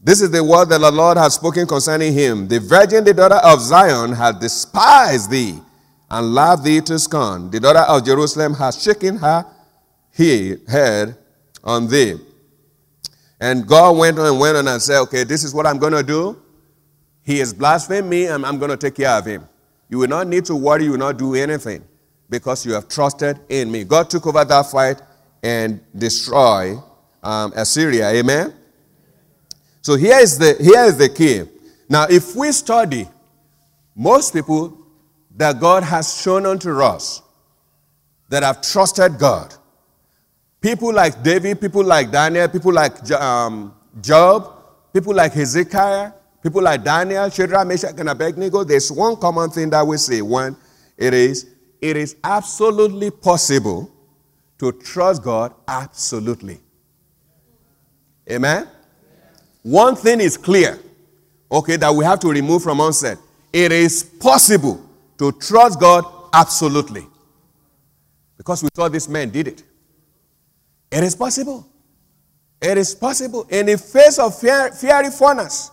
This 0.00 0.20
is 0.20 0.30
the 0.30 0.42
word 0.42 0.68
that 0.70 0.78
the 0.78 0.90
Lord 0.90 1.16
has 1.16 1.34
spoken 1.34 1.66
concerning 1.66 2.12
him. 2.12 2.48
The 2.48 2.60
virgin, 2.60 3.04
the 3.04 3.14
daughter 3.14 3.36
of 3.36 3.60
Zion, 3.60 4.12
has 4.12 4.36
despised 4.36 5.30
thee 5.30 5.58
and 6.10 6.34
laughed 6.34 6.64
thee 6.64 6.80
to 6.82 6.98
scorn. 6.98 7.50
The 7.50 7.60
daughter 7.60 7.80
of 7.80 8.04
Jerusalem 8.04 8.54
has 8.54 8.82
shaken 8.82 9.16
her 9.16 9.46
head 10.12 11.16
on 11.62 11.88
thee. 11.88 12.16
And 13.40 13.66
God 13.66 13.96
went 13.96 14.18
on 14.18 14.26
and 14.26 14.40
went 14.40 14.56
on 14.56 14.68
and 14.68 14.80
said, 14.80 15.00
Okay, 15.02 15.24
this 15.24 15.44
is 15.44 15.54
what 15.54 15.66
I'm 15.66 15.78
going 15.78 15.92
to 15.92 16.02
do. 16.02 16.40
He 17.22 17.38
has 17.40 17.52
blasphemed 17.52 18.08
me, 18.08 18.26
and 18.26 18.46
I'm 18.46 18.58
going 18.58 18.70
to 18.70 18.76
take 18.76 18.94
care 18.94 19.10
of 19.10 19.26
him. 19.26 19.48
You 19.88 19.98
will 19.98 20.08
not 20.08 20.26
need 20.26 20.44
to 20.46 20.56
worry, 20.56 20.84
you 20.84 20.92
will 20.92 20.98
not 20.98 21.18
do 21.18 21.34
anything 21.34 21.84
because 22.30 22.64
you 22.64 22.72
have 22.72 22.88
trusted 22.88 23.38
in 23.48 23.70
me. 23.70 23.84
God 23.84 24.10
took 24.10 24.26
over 24.26 24.44
that 24.44 24.70
fight 24.70 25.02
and 25.42 25.80
destroyed 25.96 26.78
um, 27.26 27.52
Assyria. 27.56 28.08
Amen? 28.10 28.54
So 29.82 29.96
here 29.96 30.18
is, 30.18 30.38
the, 30.38 30.56
here 30.60 30.84
is 30.84 30.96
the 30.96 31.08
key. 31.08 31.42
Now, 31.88 32.06
if 32.08 32.36
we 32.36 32.52
study 32.52 33.08
most 33.94 34.32
people 34.32 34.78
that 35.36 35.60
God 35.60 35.82
has 35.82 36.20
shown 36.20 36.46
unto 36.46 36.80
us 36.80 37.22
that 38.28 38.42
have 38.42 38.62
trusted 38.62 39.18
God, 39.18 39.54
people 40.60 40.92
like 40.92 41.22
David, 41.22 41.60
people 41.60 41.84
like 41.84 42.10
Daniel, 42.10 42.48
people 42.48 42.72
like 42.72 43.10
um, 43.12 43.74
Job, 44.00 44.52
people 44.92 45.14
like 45.14 45.32
Hezekiah, 45.32 46.12
people 46.42 46.62
like 46.62 46.84
Daniel, 46.84 47.28
Shadrach, 47.28 47.66
Meshach, 47.66 47.94
and 47.98 48.08
Abednego, 48.08 48.62
there's 48.64 48.90
one 48.90 49.16
common 49.16 49.50
thing 49.50 49.70
that 49.70 49.86
we 49.86 49.96
say. 49.96 50.22
One, 50.22 50.56
it 50.96 51.12
is, 51.12 51.46
it 51.80 51.96
is 51.96 52.16
absolutely 52.22 53.10
possible 53.10 53.90
to 54.58 54.72
trust 54.72 55.22
God 55.22 55.54
absolutely. 55.68 56.60
Amen? 58.30 58.68
One 59.62 59.96
thing 59.96 60.20
is 60.20 60.36
clear, 60.36 60.78
okay, 61.50 61.76
that 61.76 61.94
we 61.94 62.04
have 62.04 62.20
to 62.20 62.28
remove 62.28 62.62
from 62.62 62.80
onset. 62.80 63.18
It 63.52 63.72
is 63.72 64.02
possible 64.02 64.84
to 65.18 65.32
trust 65.32 65.80
God 65.80 66.04
absolutely. 66.32 67.06
Because 68.36 68.62
we 68.62 68.68
saw 68.74 68.88
this 68.88 69.08
man 69.08 69.30
did 69.30 69.48
it. 69.48 69.62
It 70.90 71.02
is 71.02 71.14
possible. 71.14 71.66
It 72.60 72.78
is 72.78 72.94
possible. 72.94 73.46
In 73.50 73.66
the 73.66 73.78
face 73.78 74.18
of 74.18 74.38
fiery 74.38 75.10
furnace, 75.10 75.70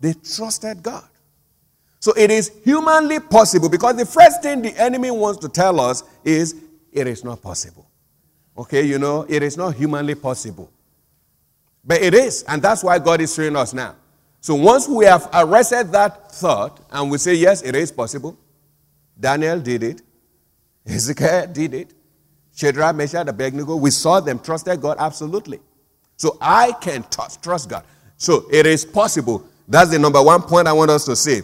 they 0.00 0.14
trusted 0.14 0.82
God. 0.82 1.04
So 2.00 2.12
it 2.16 2.30
is 2.30 2.50
humanly 2.64 3.20
possible 3.20 3.68
because 3.68 3.96
the 3.96 4.06
first 4.06 4.42
thing 4.42 4.60
the 4.60 4.76
enemy 4.76 5.10
wants 5.10 5.38
to 5.40 5.48
tell 5.48 5.80
us 5.80 6.02
is 6.24 6.56
it 6.92 7.06
is 7.06 7.22
not 7.22 7.40
possible. 7.40 7.88
Okay, 8.58 8.84
you 8.84 8.98
know, 8.98 9.24
it 9.28 9.42
is 9.42 9.56
not 9.56 9.74
humanly 9.74 10.14
possible. 10.14 10.70
But 11.84 12.00
it 12.00 12.14
is, 12.14 12.44
and 12.44 12.62
that's 12.62 12.84
why 12.84 12.98
God 12.98 13.20
is 13.20 13.34
showing 13.34 13.56
us 13.56 13.74
now. 13.74 13.96
So 14.40 14.54
once 14.54 14.88
we 14.88 15.04
have 15.04 15.28
arrested 15.32 15.92
that 15.92 16.32
thought 16.32 16.80
and 16.90 17.10
we 17.10 17.18
say, 17.18 17.34
yes, 17.34 17.62
it 17.62 17.74
is 17.74 17.92
possible, 17.92 18.36
Daniel 19.18 19.60
did 19.60 19.82
it, 19.82 20.02
Ezekiel 20.86 21.46
did 21.52 21.74
it, 21.74 21.94
Shadrach, 22.54 22.94
Meshach, 22.94 23.26
Abednego, 23.28 23.76
we 23.76 23.90
saw 23.90 24.20
them 24.20 24.38
trusted 24.38 24.80
God 24.80 24.96
absolutely. 25.00 25.60
So 26.16 26.36
I 26.40 26.72
can 26.72 27.04
trust, 27.10 27.42
trust 27.42 27.68
God. 27.68 27.84
So 28.16 28.46
it 28.52 28.66
is 28.66 28.84
possible. 28.84 29.44
That's 29.66 29.90
the 29.90 29.98
number 29.98 30.22
one 30.22 30.42
point 30.42 30.68
I 30.68 30.72
want 30.72 30.90
us 30.90 31.04
to 31.06 31.16
see. 31.16 31.40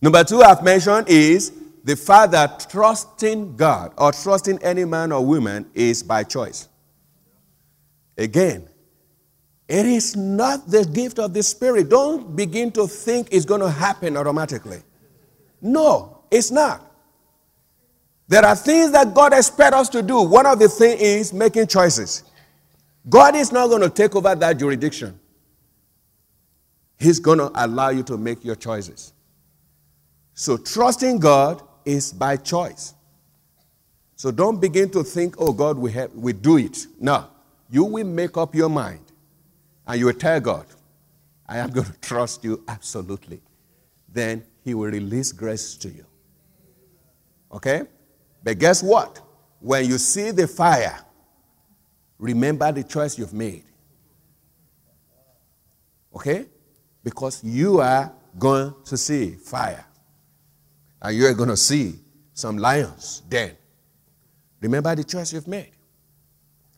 Number 0.00 0.22
two, 0.24 0.40
I've 0.42 0.62
mentioned 0.62 1.08
is 1.08 1.52
the 1.84 1.96
fact 1.96 2.32
that 2.32 2.66
trusting 2.70 3.56
God 3.56 3.92
or 3.98 4.12
trusting 4.12 4.62
any 4.62 4.84
man 4.84 5.10
or 5.10 5.24
woman 5.24 5.66
is 5.74 6.02
by 6.02 6.22
choice. 6.22 6.68
Again, 8.16 8.68
it 9.68 9.84
is 9.84 10.16
not 10.16 10.66
the 10.70 10.84
gift 10.86 11.18
of 11.18 11.34
the 11.34 11.42
Spirit. 11.42 11.90
Don't 11.90 12.34
begin 12.34 12.72
to 12.72 12.86
think 12.86 13.28
it's 13.30 13.44
going 13.44 13.60
to 13.60 13.70
happen 13.70 14.16
automatically. 14.16 14.82
No, 15.60 16.22
it's 16.30 16.50
not. 16.50 16.84
There 18.28 18.44
are 18.44 18.56
things 18.56 18.92
that 18.92 19.14
God 19.14 19.34
expects 19.34 19.76
us 19.76 19.88
to 19.90 20.02
do. 20.02 20.22
One 20.22 20.46
of 20.46 20.58
the 20.58 20.68
things 20.68 21.00
is 21.00 21.32
making 21.34 21.66
choices. 21.66 22.24
God 23.08 23.36
is 23.36 23.52
not 23.52 23.68
going 23.68 23.82
to 23.82 23.90
take 23.90 24.16
over 24.16 24.34
that 24.34 24.54
jurisdiction. 24.58 25.18
He's 26.98 27.20
going 27.20 27.38
to 27.38 27.50
allow 27.54 27.90
you 27.90 28.02
to 28.04 28.16
make 28.16 28.44
your 28.44 28.56
choices. 28.56 29.12
So 30.32 30.56
trusting 30.56 31.18
God 31.18 31.62
is 31.84 32.12
by 32.12 32.36
choice. 32.36 32.94
So 34.16 34.30
don't 34.30 34.60
begin 34.60 34.90
to 34.90 35.04
think, 35.04 35.36
oh, 35.38 35.52
God, 35.52 35.78
we, 35.78 35.92
have, 35.92 36.12
we 36.14 36.32
do 36.32 36.56
it. 36.56 36.86
No. 36.98 37.26
You 37.70 37.84
will 37.84 38.06
make 38.06 38.36
up 38.36 38.54
your 38.54 38.68
mind 38.68 39.07
and 39.88 39.98
you 39.98 40.06
will 40.06 40.12
tell 40.12 40.38
God, 40.38 40.66
I 41.48 41.58
am 41.58 41.70
going 41.70 41.86
to 41.92 42.00
trust 42.00 42.44
you 42.44 42.62
absolutely. 42.68 43.40
Then 44.08 44.44
He 44.62 44.74
will 44.74 44.90
release 44.90 45.32
grace 45.32 45.74
to 45.78 45.88
you. 45.88 46.04
Okay? 47.50 47.82
But 48.44 48.58
guess 48.58 48.82
what? 48.82 49.20
When 49.60 49.86
you 49.86 49.98
see 49.98 50.30
the 50.30 50.46
fire, 50.46 51.00
remember 52.18 52.70
the 52.70 52.84
choice 52.84 53.18
you've 53.18 53.32
made. 53.32 53.64
Okay? 56.14 56.46
Because 57.02 57.42
you 57.42 57.80
are 57.80 58.12
going 58.38 58.74
to 58.84 58.96
see 58.96 59.32
fire. 59.32 59.84
And 61.00 61.16
you 61.16 61.26
are 61.26 61.34
going 61.34 61.48
to 61.48 61.56
see 61.56 61.94
some 62.34 62.58
lions 62.58 63.22
then. 63.28 63.56
Remember 64.60 64.94
the 64.94 65.04
choice 65.04 65.32
you've 65.32 65.48
made. 65.48 65.70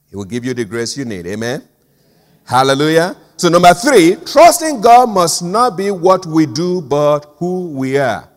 He 0.09 0.17
will 0.17 0.25
give 0.25 0.45
you 0.45 0.55
the 0.55 0.65
grace 0.65 0.97
you 0.97 1.05
need. 1.05 1.27
Amen? 1.27 1.67
Hallelujah. 2.51 3.17
So, 3.37 3.49
number 3.49 3.73
three, 3.75 4.17
trusting 4.27 4.81
God 4.81 5.09
must 5.09 5.41
not 5.41 5.77
be 5.77 5.93
what 5.93 6.27
we 6.27 6.47
do, 6.47 6.81
but 6.83 7.37
who 7.37 7.69
we 7.69 7.97
are. 7.97 8.29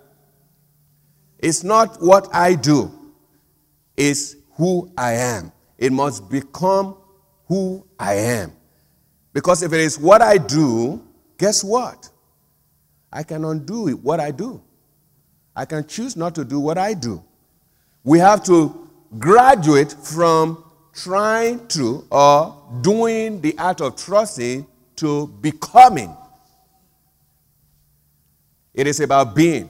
It's 1.40 1.64
not 1.64 1.98
what 2.00 2.30
I 2.32 2.54
do, 2.54 2.92
it's 3.98 4.36
who 4.52 4.92
I 4.96 5.14
am. 5.14 5.52
It 5.80 5.92
must 5.92 6.30
become 6.30 6.96
who 7.48 7.88
I 8.00 8.14
am. 8.14 8.52
Because 9.34 9.64
if 9.64 9.74
it 9.74 9.80
is 9.80 9.98
what 9.98 10.22
I 10.22 10.38
do, 10.38 11.02
guess 11.40 11.64
what? 11.64 12.08
I 13.12 13.24
can 13.24 13.44
undo 13.44 13.88
what 13.96 14.20
I 14.20 14.30
do. 14.30 14.62
I 15.56 15.66
can 15.66 15.88
choose 15.88 16.16
not 16.16 16.36
to 16.36 16.46
do 16.46 16.60
what 16.60 16.78
I 16.78 16.94
do. 16.94 17.24
We 18.04 18.20
have 18.20 18.44
to 18.44 18.88
graduate 19.18 19.92
from 19.92 20.63
trying 20.94 21.68
to 21.68 22.06
or 22.12 22.56
doing 22.82 23.42
the 23.42 23.58
act 23.58 23.82
of 23.82 23.96
trusting 23.96 24.66
to 24.98 25.28
becoming. 25.42 26.16
It 28.74 28.88
is 28.88 29.00
about 29.00 29.36
being. 29.36 29.70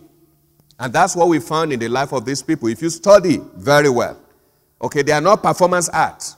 And 0.79 0.91
that's 0.91 1.15
what 1.15 1.27
we 1.27 1.39
found 1.39 1.71
in 1.71 1.79
the 1.79 1.87
life 1.87 2.11
of 2.11 2.25
these 2.25 2.41
people. 2.41 2.67
If 2.67 2.81
you 2.81 2.89
study 2.89 3.39
very 3.55 3.89
well, 3.89 4.19
okay, 4.81 5.01
they 5.01 5.11
are 5.11 5.21
not 5.21 5.41
performance 5.43 5.89
arts. 5.89 6.35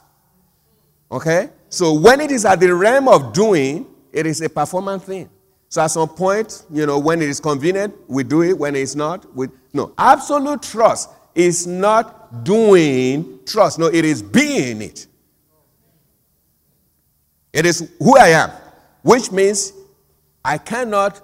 Okay? 1.10 1.50
So 1.68 1.92
when 1.92 2.20
it 2.20 2.30
is 2.30 2.44
at 2.44 2.60
the 2.60 2.72
realm 2.74 3.08
of 3.08 3.32
doing, 3.32 3.86
it 4.12 4.26
is 4.26 4.40
a 4.40 4.48
performance 4.48 5.04
thing. 5.04 5.28
So 5.68 5.82
at 5.82 5.88
some 5.88 6.08
point, 6.08 6.64
you 6.70 6.86
know, 6.86 6.98
when 6.98 7.20
it 7.20 7.28
is 7.28 7.40
convenient, 7.40 7.94
we 8.08 8.22
do 8.22 8.42
it. 8.42 8.56
When 8.56 8.76
it's 8.76 8.94
not, 8.94 9.34
we 9.34 9.48
no. 9.72 9.92
Absolute 9.98 10.62
trust 10.62 11.10
is 11.34 11.66
not 11.66 12.25
doing 12.42 13.40
trust. 13.46 13.78
No, 13.78 13.86
it 13.86 14.04
is 14.04 14.22
being 14.22 14.82
it. 14.82 15.06
It 17.52 17.64
is 17.64 17.90
who 17.98 18.18
I 18.18 18.28
am, 18.28 18.50
which 19.02 19.32
means 19.32 19.72
I 20.44 20.58
cannot 20.58 21.20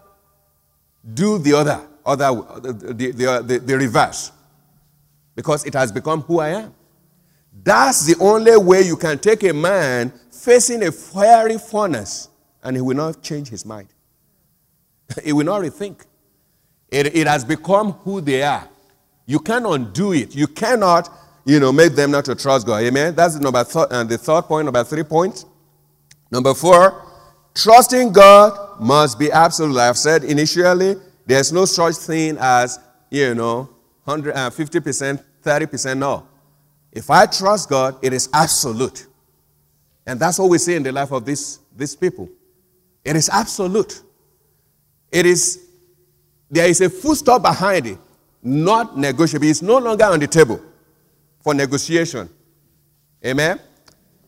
do 1.14 1.38
the 1.38 1.52
other, 1.52 1.80
other 2.06 2.30
the, 2.60 3.12
the, 3.12 3.42
the, 3.44 3.58
the 3.58 3.76
reverse, 3.76 4.32
because 5.34 5.64
it 5.66 5.74
has 5.74 5.92
become 5.92 6.22
who 6.22 6.40
I 6.40 6.48
am. 6.48 6.74
That's 7.62 8.06
the 8.06 8.16
only 8.18 8.56
way 8.56 8.82
you 8.82 8.96
can 8.96 9.18
take 9.18 9.42
a 9.44 9.52
man 9.52 10.12
facing 10.30 10.82
a 10.84 10.90
fiery 10.90 11.58
furnace 11.58 12.28
and 12.62 12.76
he 12.76 12.80
will 12.82 12.96
not 12.96 13.22
change 13.22 13.48
his 13.48 13.66
mind. 13.66 13.88
he 15.24 15.32
will 15.32 15.44
not 15.44 15.60
rethink. 15.60 16.06
It, 16.90 17.14
it 17.14 17.26
has 17.26 17.44
become 17.44 17.92
who 17.92 18.20
they 18.20 18.42
are. 18.42 18.68
You 19.26 19.38
can't 19.38 19.66
undo 19.66 20.12
it. 20.12 20.34
You 20.34 20.46
cannot, 20.46 21.08
you 21.44 21.60
know, 21.60 21.72
make 21.72 21.94
them 21.94 22.10
not 22.10 22.24
to 22.26 22.34
trust 22.34 22.66
God. 22.66 22.82
Amen. 22.82 23.14
That's 23.14 23.36
number 23.36 23.64
th- 23.64 23.86
and 23.90 24.08
the 24.08 24.18
third 24.18 24.42
point, 24.42 24.64
number 24.64 24.84
three 24.84 25.04
point. 25.04 25.44
Number 26.30 26.54
four, 26.54 27.06
trusting 27.54 28.12
God 28.12 28.80
must 28.80 29.18
be 29.18 29.30
absolute. 29.30 29.78
I've 29.78 29.98
said 29.98 30.24
initially, 30.24 30.96
there's 31.26 31.52
no 31.52 31.64
such 31.64 31.96
thing 31.96 32.36
as, 32.40 32.78
you 33.10 33.34
know, 33.34 33.68
150%, 34.06 35.18
uh, 35.18 35.22
30%. 35.44 35.98
No. 35.98 36.26
If 36.90 37.10
I 37.10 37.26
trust 37.26 37.68
God, 37.68 37.96
it 38.02 38.12
is 38.12 38.28
absolute. 38.32 39.06
And 40.06 40.18
that's 40.18 40.38
what 40.38 40.50
we 40.50 40.58
see 40.58 40.74
in 40.74 40.82
the 40.82 40.92
life 40.92 41.12
of 41.12 41.24
these, 41.24 41.60
these 41.74 41.94
people. 41.94 42.28
It 43.04 43.16
is 43.16 43.28
absolute. 43.28 44.02
It 45.10 45.26
is, 45.26 45.68
there 46.50 46.68
is 46.68 46.80
a 46.80 46.90
full 46.90 47.14
stop 47.14 47.42
behind 47.42 47.86
it, 47.86 47.98
not 48.42 48.98
negotiable. 48.98 49.46
It's 49.46 49.62
no 49.62 49.78
longer 49.78 50.04
on 50.04 50.20
the 50.20 50.26
table 50.26 50.60
for 51.40 51.54
negotiation. 51.54 52.28
Amen? 53.24 53.60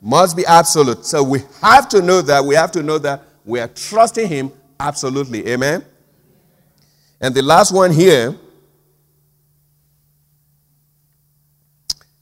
Must 0.00 0.36
be 0.36 0.46
absolute. 0.46 1.04
So 1.04 1.22
we 1.22 1.40
have 1.60 1.88
to 1.90 2.02
know 2.02 2.22
that. 2.22 2.44
We 2.44 2.54
have 2.54 2.70
to 2.72 2.82
know 2.82 2.98
that 2.98 3.22
we 3.44 3.58
are 3.58 3.68
trusting 3.68 4.28
Him 4.28 4.52
absolutely. 4.78 5.46
Amen? 5.48 5.84
And 7.20 7.34
the 7.34 7.42
last 7.42 7.72
one 7.72 7.90
here 7.90 8.36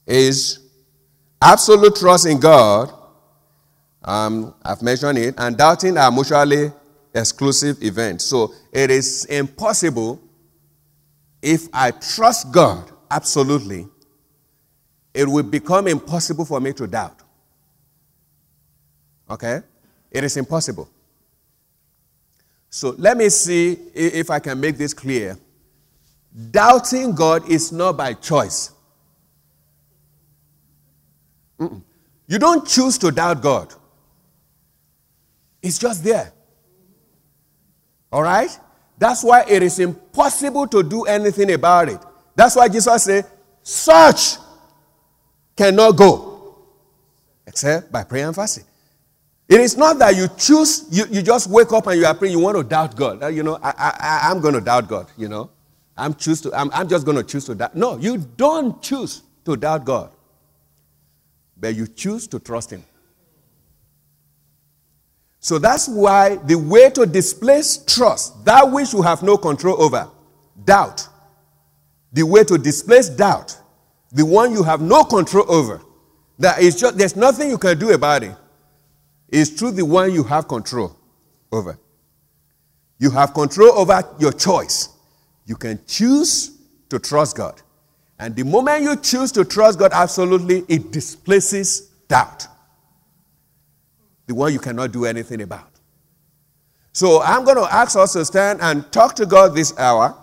is 0.07 0.59
absolute 1.41 1.95
trust 1.95 2.25
in 2.25 2.39
God. 2.39 2.93
Um, 4.03 4.53
I've 4.63 4.81
mentioned 4.81 5.17
it, 5.17 5.35
and 5.37 5.57
doubting 5.57 5.97
are 5.97 6.11
mutually 6.11 6.71
exclusive 7.13 7.81
events. 7.83 8.25
So 8.25 8.53
it 8.71 8.91
is 8.91 9.25
impossible 9.25 10.21
if 11.43 11.67
I 11.73 11.91
trust 11.91 12.51
God 12.53 12.89
absolutely, 13.11 13.87
it 15.13 15.27
will 15.27 15.43
become 15.43 15.87
impossible 15.87 16.45
for 16.45 16.59
me 16.61 16.71
to 16.73 16.87
doubt. 16.87 17.21
Okay? 19.29 19.59
It 20.09 20.23
is 20.23 20.37
impossible. 20.37 20.89
So 22.69 22.95
let 22.97 23.17
me 23.17 23.29
see 23.29 23.73
if 23.93 24.31
I 24.31 24.39
can 24.39 24.59
make 24.59 24.77
this 24.77 24.93
clear. 24.93 25.37
Doubting 26.49 27.13
God 27.13 27.47
is 27.49 27.71
not 27.71 27.97
by 27.97 28.13
choice. 28.13 28.71
Mm-mm. 31.59 31.83
You 32.25 32.39
don't 32.39 32.65
choose 32.65 32.97
to 32.99 33.11
doubt 33.11 33.41
God, 33.41 33.73
it's 35.61 35.77
just 35.77 36.03
there. 36.03 36.31
All 38.11 38.23
right? 38.23 38.49
That's 39.03 39.21
why 39.21 39.43
it 39.49 39.61
is 39.61 39.79
impossible 39.79 40.65
to 40.67 40.81
do 40.81 41.03
anything 41.03 41.51
about 41.51 41.89
it. 41.89 41.99
That's 42.37 42.55
why 42.55 42.69
Jesus 42.69 43.03
said, 43.03 43.25
Such 43.61 44.37
cannot 45.57 45.91
go 45.97 46.55
except 47.45 47.91
by 47.91 48.05
prayer 48.05 48.27
and 48.27 48.33
fasting. 48.33 48.63
It 49.49 49.59
is 49.59 49.75
not 49.75 49.99
that 49.99 50.15
you 50.15 50.29
choose, 50.37 50.85
you, 50.89 51.03
you 51.11 51.21
just 51.21 51.49
wake 51.49 51.73
up 51.73 51.85
and 51.87 51.99
you 51.99 52.05
are 52.05 52.13
praying, 52.15 52.31
you 52.31 52.39
want 52.39 52.55
to 52.55 52.63
doubt 52.63 52.95
God. 52.95 53.21
You 53.33 53.43
know, 53.43 53.59
I, 53.61 53.73
I, 53.77 54.31
I'm 54.31 54.39
going 54.39 54.53
to 54.53 54.61
doubt 54.61 54.87
God, 54.87 55.07
you 55.17 55.27
know. 55.27 55.49
I'm, 55.97 56.13
choose 56.13 56.39
to, 56.39 56.53
I'm, 56.57 56.71
I'm 56.71 56.87
just 56.87 57.05
going 57.05 57.17
to 57.17 57.23
choose 57.23 57.43
to 57.47 57.55
doubt. 57.55 57.75
No, 57.75 57.97
you 57.97 58.17
don't 58.17 58.81
choose 58.81 59.21
to 59.43 59.57
doubt 59.57 59.83
God 59.83 60.11
but 61.63 61.75
you 61.75 61.87
choose 61.87 62.27
to 62.27 62.39
trust 62.39 62.71
Him. 62.71 62.83
So 65.43 65.59
that's 65.59 65.89
why 65.89 66.37
the 66.37 66.55
way 66.55 66.89
to 66.91 67.05
displace 67.05 67.75
trust, 67.85 68.45
that 68.45 68.71
which 68.71 68.93
you 68.93 69.01
have 69.01 69.21
no 69.23 69.35
control 69.35 69.81
over, 69.83 70.09
doubt, 70.63 71.05
the 72.13 72.23
way 72.23 72.45
to 72.45 72.57
displace 72.57 73.09
doubt, 73.09 73.57
the 74.13 74.25
one 74.25 74.53
you 74.53 74.63
have 74.63 74.79
no 74.79 75.03
control 75.03 75.43
over, 75.51 75.81
that 76.39 76.61
is 76.61 76.79
just 76.79 76.97
there's 76.97 77.17
nothing 77.17 77.49
you 77.49 77.57
can 77.57 77.77
do 77.77 77.91
about 77.91 78.23
it, 78.23 78.33
is 79.27 79.49
through 79.49 79.71
the 79.71 79.83
one 79.83 80.13
you 80.13 80.23
have 80.23 80.47
control 80.47 80.95
over. 81.51 81.77
You 82.97 83.11
have 83.11 83.33
control 83.33 83.77
over 83.77 84.01
your 84.19 84.31
choice. 84.31 84.95
You 85.45 85.57
can 85.57 85.77
choose 85.85 86.57
to 86.87 86.99
trust 86.99 87.35
God. 87.35 87.61
And 88.17 88.33
the 88.33 88.43
moment 88.43 88.83
you 88.83 88.95
choose 88.95 89.29
to 89.33 89.43
trust 89.43 89.77
God 89.77 89.91
absolutely, 89.93 90.63
it 90.69 90.93
displaces 90.93 91.81
doubt. 92.07 92.47
The 94.33 94.39
one 94.39 94.51
you 94.51 94.57
cannot 94.57 94.91
do 94.91 95.05
anything 95.05 95.41
about. 95.41 95.69
So 96.91 97.21
I'm 97.21 97.43
going 97.43 97.57
to 97.57 97.71
ask 97.71 97.95
us 97.95 98.13
to 98.13 98.25
stand 98.25 98.61
and 98.61 98.91
talk 98.91 99.13
to 99.17 99.27
God 99.27 99.53
this 99.53 99.77
hour. 99.77 100.17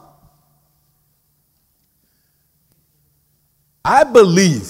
I 3.85 4.03
believe 4.03 4.69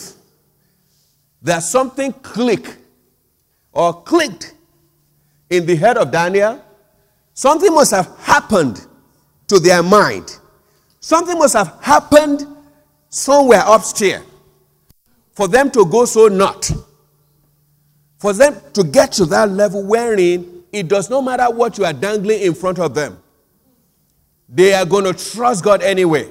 that 1.41 1.61
something 1.61 2.13
clicked 2.13 2.77
or 3.73 4.03
clicked 4.03 4.53
in 5.49 5.65
the 5.65 5.75
head 5.75 5.97
of 5.97 6.11
Daniel. 6.11 6.63
Something 7.33 7.75
must 7.75 7.93
have 7.93 8.15
happened 8.19 8.87
to 9.47 9.59
their 9.59 9.83
mind. 9.83 10.39
Something 11.01 11.39
must 11.39 11.55
have 11.55 11.79
happened 11.81 12.47
somewhere 13.09 13.63
upstairs 13.67 14.23
for 15.33 15.49
them 15.49 15.71
to 15.71 15.87
go 15.87 16.05
so 16.05 16.29
not. 16.29 16.71
For 18.21 18.35
them 18.35 18.55
to 18.75 18.85
get 18.85 19.13
to 19.13 19.25
that 19.27 19.49
level 19.49 19.83
wherein 19.83 20.63
it 20.73 20.89
does 20.89 21.09
not 21.09 21.23
matter 21.23 21.51
what 21.51 21.79
you 21.79 21.87
are 21.87 21.93
dangling 21.95 22.43
in 22.43 22.55
front 22.55 22.79
of 22.79 22.95
them, 22.95 23.19
they 24.47 24.75
are 24.75 24.85
going 24.85 25.05
to 25.05 25.15
trust 25.15 25.65
God 25.65 25.83
anyway. 25.83 26.29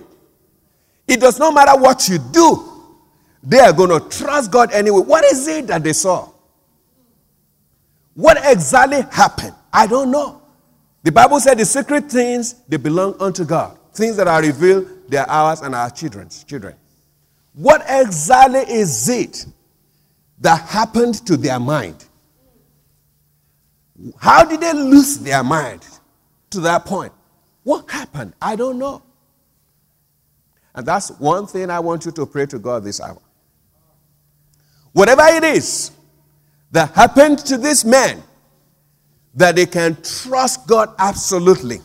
It 1.07 1.19
does 1.19 1.39
not 1.39 1.51
matter 1.55 1.75
what 1.81 2.07
you 2.07 2.19
do, 2.19 2.63
they 3.41 3.59
are 3.59 3.73
going 3.73 3.89
to 3.89 4.07
trust 4.15 4.51
God 4.51 4.71
anyway. 4.71 5.01
What 5.01 5.25
is 5.25 5.47
it 5.47 5.65
that 5.65 5.83
they 5.83 5.93
saw? 5.93 6.29
What 8.13 8.37
exactly 8.43 9.01
happened? 9.11 9.55
I 9.73 9.87
don't 9.87 10.11
know. 10.11 10.43
The 11.01 11.11
Bible 11.11 11.39
said 11.39 11.57
the 11.57 11.65
secret 11.65 12.11
things 12.11 12.53
they 12.67 12.77
belong 12.77 13.15
unto 13.19 13.43
God. 13.45 13.79
Things 13.93 14.15
that 14.17 14.27
are 14.27 14.41
revealed 14.41 14.87
they 15.09 15.17
are 15.17 15.27
ours 15.27 15.61
and 15.61 15.73
our 15.73 15.89
children's 15.89 16.43
children. 16.43 16.75
What 17.53 17.83
exactly 17.89 18.59
is 18.59 19.09
it 19.09 19.47
that 20.41 20.61
happened 20.61 21.25
to 21.25 21.37
their 21.37 21.59
mind? 21.59 22.05
How 24.17 24.45
did 24.45 24.61
they 24.61 24.73
lose 24.73 25.19
their 25.19 25.43
mind 25.43 25.85
to 26.51 26.61
that 26.61 26.85
point? 26.85 27.11
What 27.63 27.89
happened? 27.89 28.33
I 28.41 28.55
don't 28.55 28.79
know. 28.79 29.03
And 30.73 30.85
that's 30.85 31.09
one 31.19 31.47
thing 31.47 31.69
I 31.69 31.79
want 31.79 32.05
you 32.05 32.11
to 32.13 32.25
pray 32.25 32.45
to 32.47 32.59
God 32.59 32.83
this 32.83 33.01
hour. 33.01 33.21
Whatever 34.93 35.23
it 35.25 35.43
is 35.43 35.91
that 36.71 36.93
happened 36.93 37.39
to 37.39 37.57
this 37.57 37.83
man, 37.83 38.23
that 39.35 39.55
they 39.55 39.65
can 39.65 39.97
trust 40.01 40.67
God 40.67 40.93
absolutely 40.97 41.79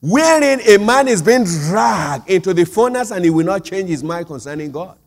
wherein 0.00 0.60
a 0.60 0.78
man 0.78 1.08
is 1.08 1.22
being 1.22 1.44
dragged 1.44 2.28
into 2.30 2.54
the 2.54 2.64
furnace 2.64 3.10
and 3.10 3.24
he 3.24 3.30
will 3.30 3.44
not 3.44 3.64
change 3.64 3.88
his 3.88 4.04
mind 4.04 4.26
concerning 4.26 4.70
God. 4.70 4.97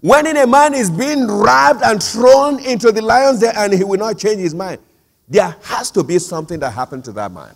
When 0.00 0.26
a 0.26 0.46
man 0.46 0.74
is 0.74 0.90
being 0.90 1.26
wrapped 1.26 1.82
and 1.82 2.02
thrown 2.02 2.60
into 2.60 2.92
the 2.92 3.00
lion's 3.02 3.40
den 3.40 3.54
and 3.56 3.72
he 3.72 3.84
will 3.84 3.98
not 3.98 4.18
change 4.18 4.38
his 4.38 4.54
mind, 4.54 4.80
there 5.28 5.54
has 5.62 5.90
to 5.92 6.02
be 6.02 6.18
something 6.18 6.60
that 6.60 6.70
happened 6.70 7.04
to 7.04 7.12
that 7.12 7.32
man. 7.32 7.54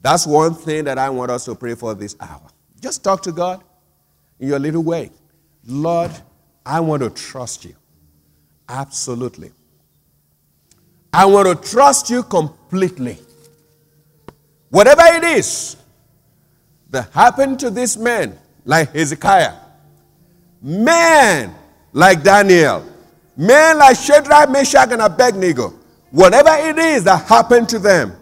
That's 0.00 0.26
one 0.26 0.54
thing 0.54 0.84
that 0.84 0.98
I 0.98 1.08
want 1.08 1.30
us 1.30 1.46
to 1.46 1.54
pray 1.54 1.74
for 1.74 1.94
this 1.94 2.14
hour. 2.20 2.42
Just 2.80 3.02
talk 3.02 3.22
to 3.22 3.32
God 3.32 3.64
in 4.38 4.48
your 4.48 4.58
little 4.58 4.82
way. 4.82 5.10
Lord, 5.66 6.10
I 6.66 6.80
want 6.80 7.02
to 7.02 7.10
trust 7.10 7.64
you. 7.64 7.74
Absolutely. 8.68 9.52
I 11.12 11.24
want 11.24 11.48
to 11.48 11.70
trust 11.70 12.10
you 12.10 12.22
completely. 12.22 13.18
Whatever 14.68 15.02
it 15.04 15.24
is 15.24 15.76
that 16.90 17.10
happened 17.12 17.60
to 17.60 17.70
this 17.70 17.96
man, 17.96 18.38
like 18.64 18.92
Hezekiah, 18.92 19.54
man 20.64 21.54
like 21.92 22.22
Daniel, 22.22 22.84
men 23.36 23.78
like 23.78 23.96
Shadrach, 23.96 24.50
Meshach, 24.50 24.90
and 24.90 25.02
Abednego, 25.02 25.74
whatever 26.10 26.50
it 26.52 26.78
is 26.78 27.04
that 27.04 27.26
happened 27.26 27.68
to 27.68 27.78
them, 27.78 28.16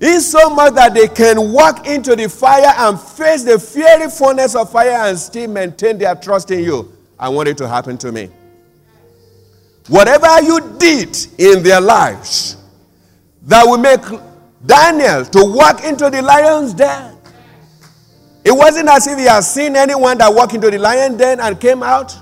is 0.00 0.28
so 0.30 0.50
much 0.50 0.74
that 0.74 0.94
they 0.94 1.06
can 1.06 1.52
walk 1.52 1.86
into 1.86 2.16
the 2.16 2.28
fire 2.28 2.72
and 2.76 2.98
face 2.98 3.44
the 3.44 3.58
fiery 3.58 4.10
furnace 4.10 4.54
of 4.54 4.72
fire 4.72 4.90
and 4.90 5.18
still 5.18 5.48
maintain 5.48 5.98
their 5.98 6.14
trust 6.14 6.50
in 6.50 6.64
you. 6.64 6.90
I 7.18 7.28
want 7.28 7.48
it 7.48 7.58
to 7.58 7.68
happen 7.68 7.96
to 7.98 8.10
me. 8.10 8.30
Whatever 9.88 10.42
you 10.42 10.76
did 10.78 11.14
in 11.38 11.62
their 11.62 11.80
lives 11.80 12.56
that 13.42 13.64
will 13.64 13.78
make 13.78 14.00
Daniel 14.64 15.24
to 15.26 15.44
walk 15.44 15.84
into 15.84 16.08
the 16.08 16.22
lion's 16.22 16.72
den. 16.72 17.13
It 18.44 18.52
wasn't 18.52 18.88
as 18.90 19.06
if 19.06 19.18
he 19.18 19.24
had 19.24 19.40
seen 19.40 19.74
anyone 19.74 20.18
that 20.18 20.32
walked 20.32 20.54
into 20.54 20.70
the 20.70 20.78
lion's 20.78 21.16
den 21.16 21.40
and 21.40 21.58
came 21.58 21.82
out. 21.82 22.14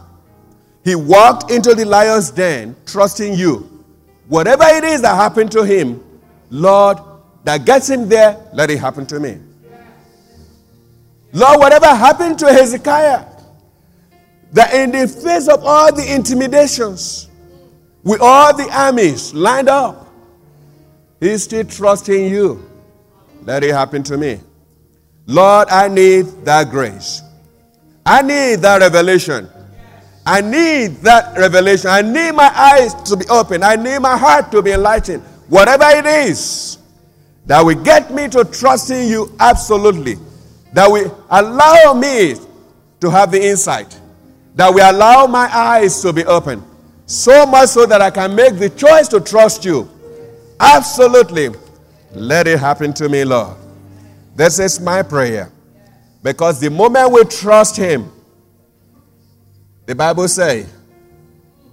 He 0.84 0.94
walked 0.94 1.50
into 1.50 1.74
the 1.74 1.84
lion's 1.84 2.30
den 2.30 2.76
trusting 2.86 3.34
you. 3.34 3.84
Whatever 4.28 4.64
it 4.64 4.84
is 4.84 5.02
that 5.02 5.16
happened 5.16 5.50
to 5.52 5.64
him, 5.64 6.02
Lord, 6.48 6.98
that 7.44 7.64
gets 7.64 7.90
him 7.90 8.08
there, 8.08 8.40
let 8.52 8.70
it 8.70 8.78
happen 8.78 9.04
to 9.06 9.18
me. 9.18 9.38
Lord, 11.32 11.58
whatever 11.58 11.86
happened 11.86 12.38
to 12.40 12.52
Hezekiah, 12.52 13.26
that 14.52 14.74
in 14.74 14.92
the 14.92 15.08
face 15.08 15.48
of 15.48 15.64
all 15.64 15.92
the 15.92 16.14
intimidations, 16.14 17.28
with 18.04 18.20
all 18.20 18.54
the 18.54 18.68
armies 18.70 19.32
lined 19.32 19.68
up, 19.68 20.08
he's 21.20 21.42
still 21.44 21.64
trusting 21.64 22.26
you. 22.26 22.68
Let 23.44 23.64
it 23.64 23.72
happen 23.72 24.02
to 24.04 24.16
me. 24.16 24.40
Lord, 25.26 25.68
I 25.70 25.88
need 25.88 26.26
that 26.44 26.70
grace. 26.70 27.22
I 28.04 28.22
need 28.22 28.56
that 28.60 28.80
revelation. 28.80 29.48
I 30.26 30.40
need 30.40 30.96
that 31.02 31.36
revelation. 31.36 31.90
I 31.90 32.02
need 32.02 32.32
my 32.32 32.50
eyes 32.54 32.94
to 33.04 33.16
be 33.16 33.26
open. 33.28 33.62
I 33.62 33.76
need 33.76 33.98
my 34.00 34.16
heart 34.16 34.50
to 34.52 34.62
be 34.62 34.72
enlightened. 34.72 35.22
Whatever 35.48 35.84
it 35.88 36.06
is 36.06 36.78
that 37.46 37.60
will 37.60 37.82
get 37.82 38.12
me 38.12 38.28
to 38.28 38.44
trusting 38.44 39.08
you 39.08 39.34
absolutely, 39.40 40.16
that 40.72 40.90
will 40.90 41.24
allow 41.30 41.92
me 41.94 42.34
to 43.00 43.10
have 43.10 43.32
the 43.32 43.44
insight, 43.44 44.00
that 44.54 44.72
will 44.72 44.88
allow 44.90 45.26
my 45.26 45.48
eyes 45.54 46.00
to 46.02 46.12
be 46.12 46.24
open, 46.24 46.62
so 47.06 47.44
much 47.44 47.70
so 47.70 47.84
that 47.84 48.00
I 48.00 48.10
can 48.10 48.34
make 48.34 48.58
the 48.58 48.70
choice 48.70 49.08
to 49.08 49.20
trust 49.20 49.64
you. 49.64 49.90
Absolutely. 50.60 51.50
Let 52.12 52.46
it 52.46 52.58
happen 52.60 52.92
to 52.94 53.08
me, 53.08 53.24
Lord. 53.24 53.56
This 54.34 54.58
is 54.58 54.80
my 54.80 55.02
prayer. 55.02 55.50
Because 56.22 56.60
the 56.60 56.70
moment 56.70 57.12
we 57.12 57.24
trust 57.24 57.76
Him, 57.76 58.10
the 59.86 59.94
Bible 59.94 60.28
says, 60.28 60.72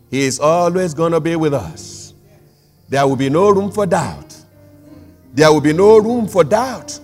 He 0.10 0.22
is 0.24 0.40
always 0.40 0.94
going 0.94 1.12
to 1.12 1.20
be 1.20 1.36
with 1.36 1.54
us. 1.54 2.14
There 2.90 3.06
will 3.08 3.16
be 3.16 3.30
no 3.30 3.52
room 3.52 3.72
for 3.72 3.86
doubt. 3.86 4.36
There 5.34 5.52
will 5.52 5.62
be 5.62 5.74
no 5.74 6.00
room 6.00 6.28
for 6.28 6.44
doubt. 6.44 7.00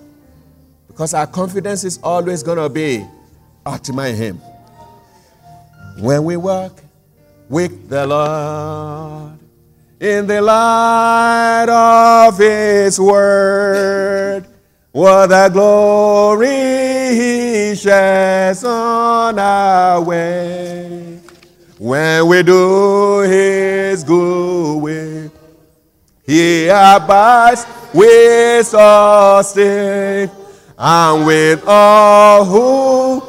Because 0.87 1.13
our 1.13 1.27
confidence 1.27 1.83
is 1.83 1.99
always 2.01 2.41
going 2.41 2.57
to 2.57 2.69
be 2.69 3.05
ultimate 3.65 4.09
in 4.09 4.15
Him. 4.15 4.41
When 5.99 6.23
we 6.23 6.35
walk 6.37 6.81
with 7.47 7.89
the 7.89 8.07
Lord 8.07 9.37
in 9.99 10.25
the 10.25 10.41
light 10.41 11.67
of 11.69 12.37
His 12.37 12.99
Word, 12.99 14.47
what 14.95 15.29
a 15.29 15.49
glory 15.51 16.47
He 16.47 17.75
sheds 17.75 18.63
on 18.63 19.37
our 19.37 20.01
way. 20.01 21.19
When 21.77 22.27
we 22.27 22.41
do 22.43 23.19
His 23.19 24.05
good 24.05 24.81
will, 24.81 25.29
He 26.25 26.69
abides 26.69 27.65
with 27.93 28.73
us 28.73 29.51
still, 29.51 30.31
and 30.77 31.25
with 31.25 31.61
all 31.67 32.45
who 32.45 33.21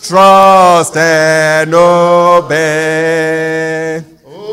trust 0.00 0.96
and 0.96 1.74
obey. 1.74 3.24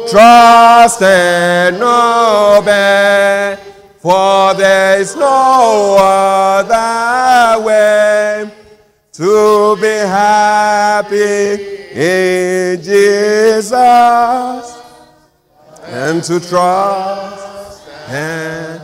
Trust 0.09 1.03
and 1.03 1.75
obey, 1.83 3.57
for 4.01 4.55
there 4.55 4.99
is 4.99 5.15
no 5.15 5.95
other 5.99 7.63
way 7.63 8.51
to 9.13 9.75
be 9.79 9.95
happy 10.09 11.53
in 11.93 12.81
Jesus 12.81 13.71
and 15.83 16.23
to 16.23 16.39
trust 16.39 17.87
and 18.09 18.81